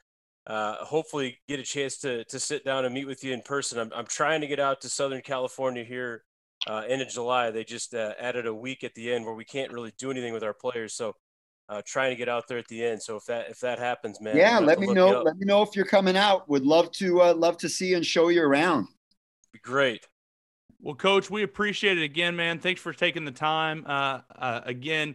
uh, 0.47 0.77
hopefully 0.77 1.39
get 1.49 1.61
a 1.61 1.65
chance 1.65 1.99
to 1.99 2.25
to 2.25 2.41
sit 2.41 2.65
down 2.65 2.87
and 2.87 2.95
meet 2.95 3.07
with 3.07 3.23
you 3.23 3.35
in 3.35 3.43
person. 3.43 3.79
I'm 3.79 3.93
I'm 3.95 4.07
trying 4.07 4.41
to 4.41 4.47
get 4.47 4.59
out 4.59 4.81
to 4.81 4.89
Southern 4.89 5.21
California 5.21 5.85
here 5.85 6.25
uh, 6.67 6.85
end 6.89 7.03
of 7.03 7.09
July. 7.09 7.51
They 7.51 7.65
just 7.65 7.95
uh, 7.95 8.13
added 8.19 8.47
a 8.47 8.55
week 8.55 8.85
at 8.85 8.95
the 8.95 9.13
end 9.13 9.25
where 9.25 9.35
we 9.35 9.45
can't 9.45 9.73
really 9.73 9.93
do 9.99 10.11
anything 10.11 10.33
with 10.33 10.45
our 10.45 10.55
players. 10.55 10.95
So 10.95 11.17
uh, 11.69 11.83
trying 11.87 12.11
to 12.11 12.17
get 12.17 12.29
out 12.29 12.49
there 12.49 12.59
at 12.59 12.69
the 12.69 12.85
end. 12.85 13.03
So 13.03 13.17
if 13.17 13.25
that 13.27 13.51
if 13.51 13.61
that 13.61 13.79
happens, 13.79 14.21
man, 14.21 14.37
yeah, 14.37 14.59
let 14.59 14.79
me 14.79 14.93
know. 14.93 15.23
Let 15.23 15.37
me 15.37 15.47
know 15.47 15.63
if 15.63 15.75
you're 15.75 15.85
coming 15.85 16.17
out. 16.17 16.49
Would 16.49 16.65
love 16.65 16.91
to 16.93 17.23
uh, 17.23 17.35
love 17.35 17.57
to 17.59 17.69
see 17.69 17.95
and 17.95 18.05
show 18.05 18.29
you 18.29 18.43
around. 18.43 18.89
great. 19.63 20.07
Well, 20.81 20.97
Coach, 20.97 21.31
we 21.31 21.45
appreciate 21.45 21.97
it 21.97 22.03
again, 22.03 22.35
man. 22.35 22.59
Thanks 22.59 22.81
for 22.81 22.93
taking 22.93 23.25
the 23.25 23.31
time. 23.31 23.85
Uh, 23.87 24.21
uh, 24.35 24.63
again, 24.65 25.15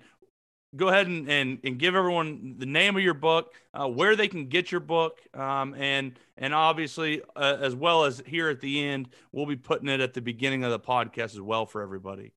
go 0.78 0.88
ahead 0.88 1.08
and, 1.08 1.30
and, 1.30 1.60
and 1.64 1.78
give 1.78 1.94
everyone 1.94 2.56
the 2.58 2.66
name 2.66 2.96
of 2.96 3.02
your 3.02 3.14
book, 3.14 3.54
uh, 3.74 3.86
where 3.86 4.16
they 4.16 4.30
can 4.30 4.48
get 4.48 4.72
your 4.72 4.80
book, 4.80 5.20
um, 5.34 5.74
and 5.76 6.18
and 6.38 6.54
obviously 6.54 7.22
uh, 7.36 7.58
as 7.60 7.76
well 7.76 8.06
as 8.06 8.24
here 8.26 8.50
at 8.50 8.62
the 8.62 8.82
end, 8.82 9.10
we'll 9.34 9.46
be 9.46 9.58
putting 9.58 9.90
it 9.90 10.00
at 10.00 10.14
the 10.14 10.22
beginning 10.22 10.64
of 10.64 10.72
the 10.72 10.80
podcast 10.80 11.34
as 11.34 11.42
well 11.42 11.66
for 11.66 11.82
everybody. 11.82 12.32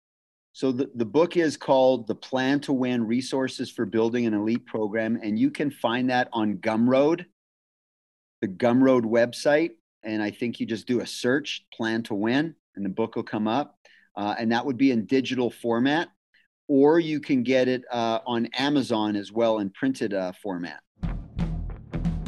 So 0.60 0.72
the, 0.72 0.90
the 0.94 1.06
book 1.06 1.38
is 1.38 1.56
called 1.56 2.06
The 2.06 2.14
Plan 2.14 2.60
to 2.60 2.74
Win 2.74 3.06
Resources 3.06 3.70
for 3.70 3.86
Building 3.86 4.26
an 4.26 4.34
Elite 4.34 4.66
Program, 4.66 5.18
and 5.22 5.38
you 5.38 5.50
can 5.50 5.70
find 5.70 6.10
that 6.10 6.28
on 6.34 6.58
Gumroad, 6.58 7.24
the 8.42 8.48
Gumroad 8.48 9.04
website. 9.04 9.70
And 10.02 10.22
I 10.22 10.30
think 10.30 10.60
you 10.60 10.66
just 10.66 10.86
do 10.86 11.00
a 11.00 11.06
search, 11.06 11.64
Plan 11.72 12.02
to 12.02 12.14
Win, 12.14 12.54
and 12.76 12.84
the 12.84 12.90
book 12.90 13.16
will 13.16 13.22
come 13.22 13.48
up. 13.48 13.78
Uh, 14.14 14.34
and 14.38 14.52
that 14.52 14.66
would 14.66 14.76
be 14.76 14.90
in 14.90 15.06
digital 15.06 15.50
format, 15.50 16.08
or 16.68 17.00
you 17.00 17.20
can 17.20 17.42
get 17.42 17.66
it 17.66 17.84
uh, 17.90 18.18
on 18.26 18.44
Amazon 18.52 19.16
as 19.16 19.32
well 19.32 19.60
in 19.60 19.70
printed 19.70 20.12
uh, 20.12 20.32
format. 20.42 20.82